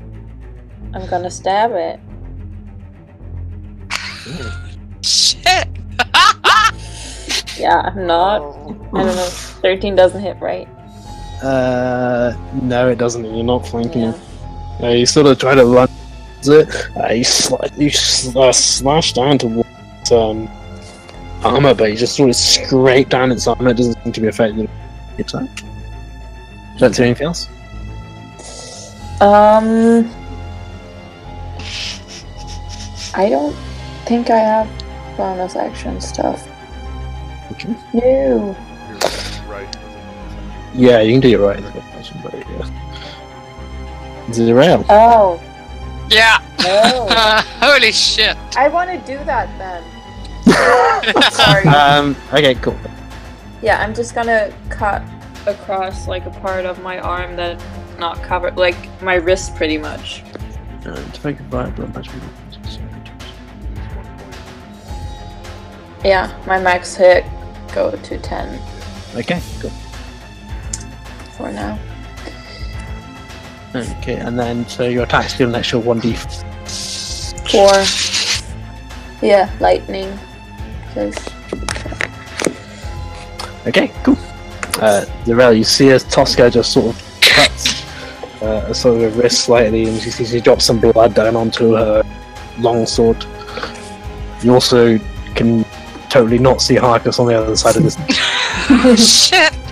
[0.95, 1.99] I'm gonna stab it.
[5.01, 5.67] Shit.
[7.57, 8.41] Yeah, I'm not.
[8.41, 8.89] Oh.
[8.93, 9.25] I don't know.
[9.61, 10.67] 13 doesn't hit, right?
[11.43, 13.25] Uh, no, it doesn't.
[13.25, 14.11] You're not flanking Yeah.
[14.13, 14.83] him.
[14.83, 15.89] Uh, you sort of try to run
[16.43, 16.69] it.
[16.95, 19.67] Uh, you, sli- you s- uh, slash down towards
[20.11, 20.47] um,
[21.43, 23.71] armor, but you just sort of scrape down its armor.
[23.71, 24.67] It doesn't seem to be affected.
[24.67, 24.73] by
[25.17, 25.49] the Attack.
[26.77, 27.49] Don't do anything else.
[29.21, 30.09] Um.
[33.13, 33.55] I don't
[34.05, 34.69] think I have
[35.17, 36.47] bonus action stuff.
[37.51, 37.75] Okay.
[37.93, 38.55] No.
[38.87, 39.77] You're right.
[40.73, 41.61] Yeah, you can do your right.
[42.23, 42.69] But yeah.
[44.31, 44.85] Zero.
[44.89, 45.41] Oh.
[46.09, 46.37] Yeah.
[46.63, 47.07] No.
[47.59, 48.37] Holy shit.
[48.55, 49.83] I want to do that then.
[51.31, 51.65] Sorry.
[51.67, 52.15] Um.
[52.31, 52.55] Okay.
[52.55, 52.77] Cool.
[53.61, 55.03] Yeah, I'm just gonna cut
[55.45, 57.61] across like a part of my arm that
[57.99, 60.23] not covered, like my wrist pretty much.
[60.85, 62.09] Uh, to make a right blood match.
[66.03, 67.25] Yeah, my max hit
[67.73, 68.59] go to 10
[69.17, 69.41] Okay.
[69.59, 69.69] Cool.
[71.37, 71.77] for now.
[73.75, 76.13] Okay, and then so your attack's still an extra one d.
[77.51, 77.71] Four.
[79.21, 80.17] Yeah, lightning.
[80.93, 81.15] 'Cause-
[83.67, 84.17] Okay, cool.
[84.81, 87.78] Uh, Zerael, you see as Tosca just sort of cuts
[88.41, 92.03] uh, sort of her wrist slightly, and she, she drops some blood down onto her
[92.59, 93.25] long sword.
[94.41, 94.97] You also
[95.35, 95.65] can
[96.09, 97.95] totally not see Harkus on the other side of this.
[99.29, 99.53] shit.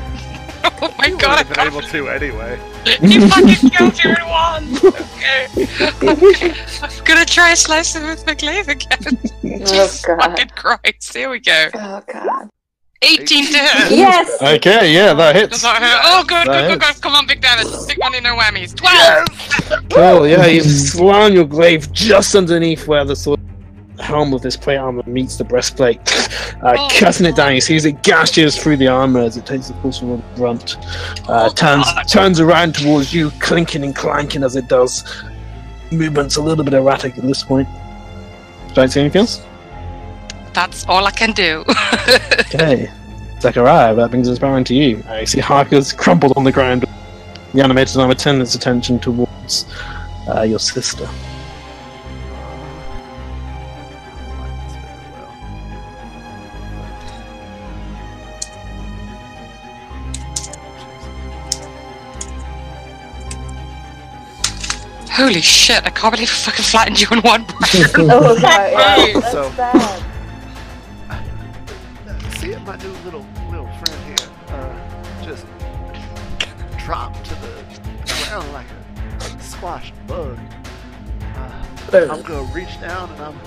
[0.79, 2.59] Oh my You god, I've been able to anyway.
[2.85, 4.77] he fucking killed you in one!
[4.77, 5.47] Okay.
[6.13, 6.53] okay.
[6.83, 8.99] I'm gonna try slicing with my glaive again.
[9.17, 10.19] Oh Jesus god.
[10.19, 11.15] fucking Christ.
[11.15, 11.69] Here we go.
[11.73, 12.49] Oh god.
[13.01, 13.91] 18 to hit.
[13.97, 14.41] Yes!
[14.41, 15.61] Okay, yeah, that Does hits.
[15.61, 16.01] that hit?
[16.03, 16.95] Oh, good, That good, good, hits.
[16.99, 17.03] good.
[17.03, 17.67] Come on, big damage.
[17.87, 18.75] Big in no whammies.
[18.75, 19.87] 12!
[19.95, 24.55] Oh, yeah, you slam your glaive just underneath where the sort of helm of this
[24.57, 25.99] plate armor meets the breastplate,
[26.63, 26.87] uh, Oh.
[26.97, 27.53] cutting it down.
[27.55, 30.17] You see as it gashes through the armor as it takes the pulse of the
[30.35, 30.75] brunt.
[31.29, 32.07] Uh, Oh, turns God.
[32.07, 35.03] turns around towards you, clinking and clanking as it does.
[35.91, 37.67] Movement's a little bit erratic at this point.
[38.73, 39.41] Don't see anything else?
[40.57, 41.63] That's all I can do.
[42.47, 42.89] Okay.
[43.41, 45.03] Zachariah, that brings us back to you.
[45.07, 46.83] I see Harkus crumpled on the ground.
[47.53, 49.67] The animated armor turns its attention towards
[50.27, 51.07] uh, your sister.
[65.11, 67.93] Holy shit, I can't believe I fucking flattened you in one breath.
[67.97, 69.13] Oh god, yeah, Right.
[69.15, 70.03] that's So- bad.
[72.67, 75.45] See it, my new little little friend here, uh, just
[76.77, 77.63] dropped to the
[78.27, 78.67] ground like
[79.19, 80.37] a squashed bug.
[81.35, 83.39] Uh, I'm gonna reach down and I'm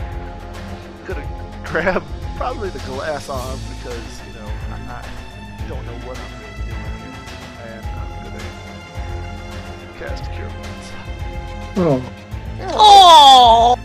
[1.06, 1.26] gonna
[1.64, 2.02] grab
[2.36, 6.84] probably the glass arm because you know I, I don't know what I'm really doing
[6.97, 7.16] here,
[7.66, 8.44] and I'm gonna
[9.98, 10.92] cast Cure Wounds.
[11.76, 12.12] Oh,
[12.72, 13.76] Oh,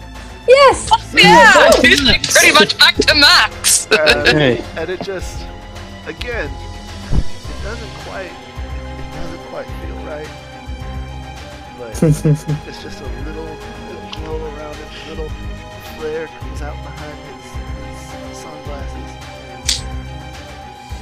[0.48, 1.05] Yes!
[1.16, 3.88] Yeah, he's like pretty much back to max.
[3.88, 4.64] And, Hey.
[4.78, 5.46] and it just,
[6.08, 10.30] again, it doesn't quite, it doesn't quite feel right,
[11.78, 12.04] but
[12.68, 15.30] it's just a little, little glow around it, a little
[15.98, 17.46] flare comes out behind his,
[18.30, 19.12] his sunglasses,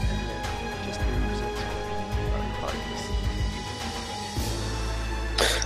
[0.10, 1.66] and then it just moves into
[2.36, 3.04] unconscious.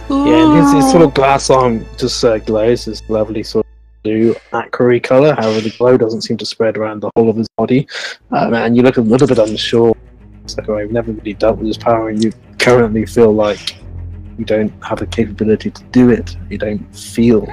[0.09, 3.66] Yeah, and his, his sort of glass arm just uh, glows this lovely sort
[4.03, 5.33] blue aquary color.
[5.35, 7.87] However, the glow doesn't seem to spread around the whole of his body.
[8.31, 9.95] Um, and you look a little bit unsure.
[10.43, 13.77] It's like, oh, I've never really dealt with this power, and you currently feel like
[14.37, 16.37] you don't have the capability to do it.
[16.49, 17.45] You don't feel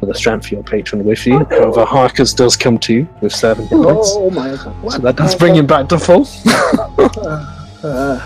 [0.00, 1.38] the strength of your patron with you.
[1.50, 4.12] However, Harkus does come to you with seven hit points.
[4.14, 4.92] oh my god.
[4.92, 6.28] So that does bring him back to full.
[7.84, 8.18] Uh,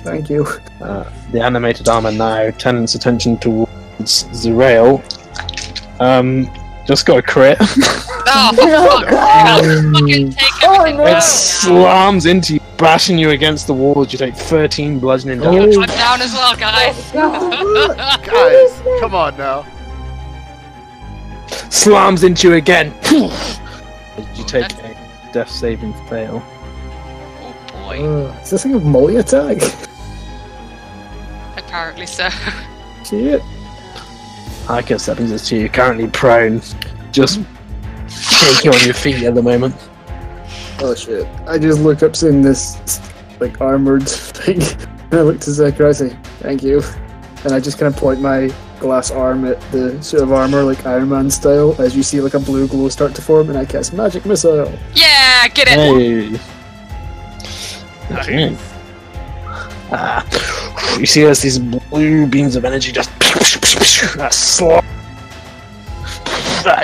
[0.00, 0.44] thank you.
[0.80, 3.68] Uh, the animated armor now turns its attention towards
[4.00, 5.00] Zerael.
[6.00, 6.50] Um,
[6.86, 7.58] just got a crit.
[8.32, 9.10] Oh, Oh, fuck.
[9.10, 9.64] God.
[9.64, 11.04] I'll fucking take Oh, no.
[11.04, 14.12] it slams into you, bashing you against the walls.
[14.12, 15.50] You take 13 bludgeoning Oh.
[15.52, 15.76] damage.
[15.76, 17.10] I'm down as well, guys.
[18.24, 19.66] Guys, come on now.
[21.70, 22.94] Slams into you again.
[23.10, 24.96] you take a
[25.32, 26.40] death saving fail.
[27.42, 28.04] oh boy.
[28.06, 29.58] Uh, is this thing a multi attack?
[31.56, 32.28] Apparently so.
[33.04, 33.42] Shit.
[33.42, 33.59] I
[34.82, 35.68] guess that brings us to you.
[35.68, 36.60] Currently prone,
[37.12, 37.40] just
[38.08, 39.74] shaking on your feet at the moment.
[40.80, 41.26] Oh shit.
[41.46, 43.00] I just look up seeing this
[43.40, 44.62] like armored thing.
[45.10, 46.82] And I look to Zachariah and say, Thank you.
[47.42, 50.86] And I just kind of point my glass arm at the suit of armor, like
[50.86, 53.64] Iron Man style, as you see like a blue glow start to form, and I
[53.64, 54.70] cast Magic Missile.
[54.94, 55.30] Yeah!
[55.40, 55.78] Yeah, get it.
[55.78, 56.40] Hey.
[58.14, 58.56] Okay.
[59.90, 63.10] Ah, you see as these blue beams of energy just
[64.18, 64.84] uh, slot.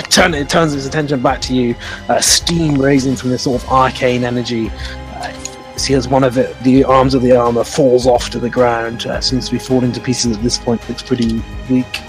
[0.09, 1.75] Turn, it turns its attention back to you.
[2.09, 4.71] Uh, steam raising from this sort of arcane energy.
[4.71, 5.31] Uh,
[5.75, 9.05] see as one of it, the arms of the armor falls off to the ground.
[9.05, 10.87] Uh, seems to be falling to pieces at this point.
[10.89, 12.01] Looks pretty weak.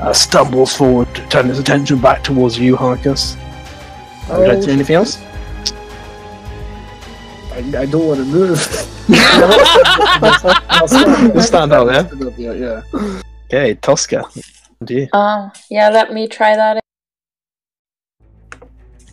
[0.00, 3.36] Uh, stumbles forward, turn its attention back towards you, Harkus.
[4.28, 5.22] Uh, would you like to do anything else?
[7.52, 8.58] I, I don't want to move.
[11.42, 12.08] Stand out there.
[12.38, 12.82] Yeah, yeah.
[13.52, 14.24] Okay, Tosca.
[14.84, 15.08] Do you?
[15.12, 16.80] Um, yeah, let me try that.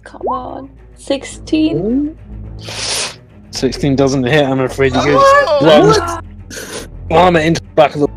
[0.03, 0.77] Come on.
[0.93, 2.15] 16?
[3.49, 6.21] 16 doesn't hit, I'm afraid you go Oh!
[6.51, 8.07] slam it into the back of the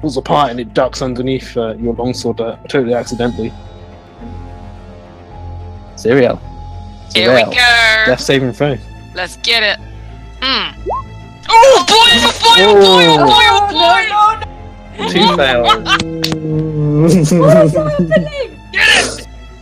[0.00, 3.52] pulls apart and it ducks underneath uh, your longsword uh, totally accidentally.
[5.94, 6.40] Zerael.
[7.14, 7.50] Here we go.
[7.52, 8.76] Death saving throw.
[9.14, 9.78] Let's get it.
[10.40, 10.74] Mm.
[11.48, 12.10] Oh boy!
[12.12, 12.58] Oh boy!
[12.58, 13.04] Oh boy!
[13.06, 14.08] Oh boy!
[14.10, 14.59] Oh boy!
[15.08, 15.84] Two fails.
[18.72, 18.88] Get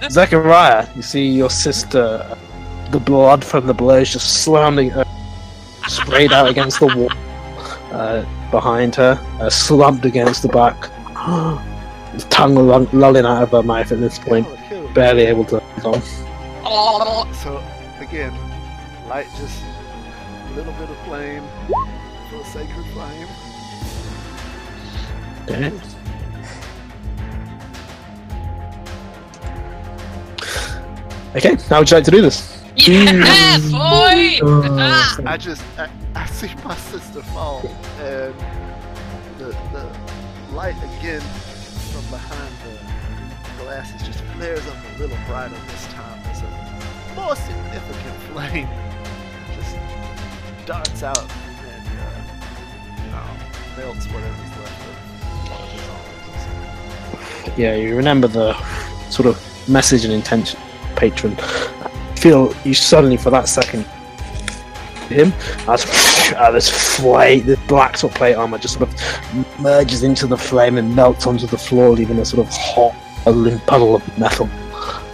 [0.03, 0.11] it!
[0.11, 2.39] Zachariah, you see your sister, uh,
[2.91, 5.05] the blood from the blows just slamming, uh,
[5.87, 7.11] sprayed out against the wall
[7.93, 10.77] uh, behind her, uh, slumped against the back,
[12.31, 14.95] tongue lull- lolling out of her mouth at this point, Kill it, kill it.
[14.95, 15.97] barely able to hold
[16.63, 17.35] on.
[17.35, 17.63] So
[18.01, 18.33] again,
[19.09, 19.63] light just
[20.49, 21.43] a little bit of flame
[22.31, 23.27] for a sacred flame.
[25.51, 25.73] Okay.
[31.37, 32.63] Okay, how would you like to do this?
[32.77, 34.39] yeah, boy!
[34.43, 35.19] Ah.
[35.25, 37.61] I just I, I see my sister fall
[38.01, 38.35] and
[39.39, 39.91] the the
[40.53, 41.21] light again
[41.93, 47.35] from behind the glasses just flares up a little brighter this time as a more
[47.35, 48.69] significant flame
[49.57, 49.77] just
[50.67, 51.89] darts out and
[53.15, 53.37] uh,
[53.77, 54.58] melts whatever's
[57.57, 58.55] Yeah, you remember the
[59.11, 60.61] sort of message and intention,
[60.97, 61.37] patron.
[62.17, 63.87] Feel you suddenly for that second
[65.09, 65.33] him
[65.69, 65.85] as
[66.37, 70.37] uh, this flame, this black sort of plate armor just sort of merges into the
[70.37, 72.95] flame and melts onto the floor, leaving a sort of hot
[73.25, 74.49] bubbling puddle of metal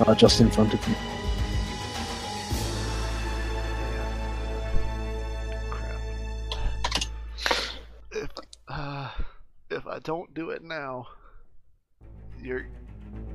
[0.00, 0.94] uh, just in front of you.
[8.12, 8.30] If
[8.68, 9.10] uh,
[9.70, 11.06] if I don't do it now,
[12.44, 12.66] you're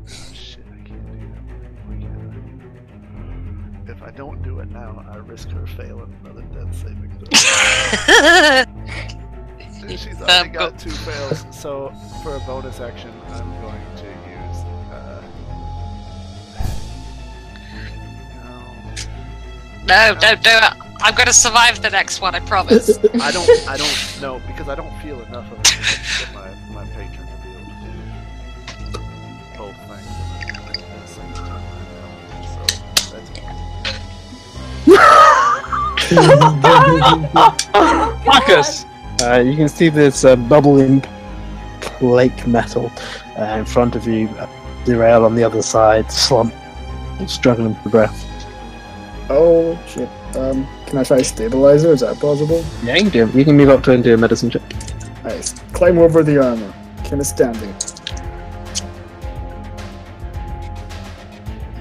[0.07, 0.63] shit.
[0.71, 1.99] I can't do that.
[1.99, 3.91] Can't I?
[3.91, 7.27] If I don't do it now, I risk her failing another death saving throw.
[9.89, 11.91] She's already Um, got two fails, so
[12.21, 14.63] for a bonus action, I'm going to use.
[14.91, 15.21] Uh,
[19.85, 20.73] no, no, don't do it.
[21.01, 22.97] I'm gonna survive the next one, I promise.
[23.21, 23.49] I don't.
[23.67, 26.27] I don't know because I don't feel enough of it
[38.25, 38.85] Marcus!
[39.21, 41.03] Uh, you can see this uh, bubbling
[41.81, 42.91] plate metal
[43.37, 44.47] uh, in front of you, uh,
[44.85, 46.53] Zerael on the other side, slump,
[47.27, 48.25] struggling for breath.
[49.29, 50.09] Oh shit.
[50.35, 51.91] Um, can I try a stabilizer?
[51.91, 52.63] Is that possible?
[52.83, 53.35] Yeah, you can do it.
[53.35, 54.61] You can move up to and do a medicine check.
[55.23, 55.53] Nice.
[55.73, 56.73] Climb over the armor.
[57.03, 57.73] Kind of standing.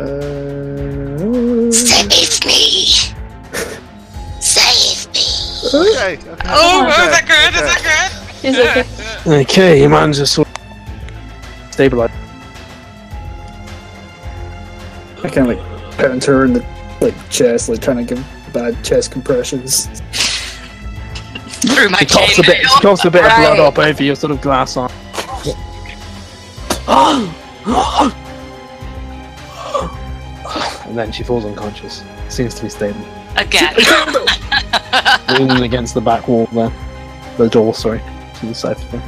[0.00, 0.97] Uh,
[5.74, 6.16] okay.
[6.16, 6.48] okay.
[6.48, 7.54] Oh, okay, is that good?
[7.54, 7.82] Is okay.
[7.82, 9.26] that She's good?
[9.26, 9.40] okay.
[9.42, 12.10] Okay, you manage to sort of stabilize.
[15.24, 16.66] I kind of like pound her in the
[17.00, 19.86] like chest, like trying to give bad chest compressions.
[21.60, 22.64] Through my She coughs a bit.
[22.64, 24.92] She coughs a bit of blood up over your sort of glass arm.
[30.86, 32.02] and then she falls unconscious.
[32.28, 33.04] Seems to be stable.
[33.36, 33.74] Again.
[35.38, 36.72] Leaning against the back wall there.
[37.36, 38.00] The door, sorry.
[38.40, 38.98] To the side of the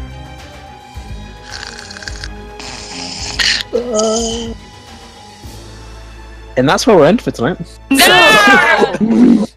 [6.56, 7.58] And that's where we're end for tonight.
[7.90, 9.46] no!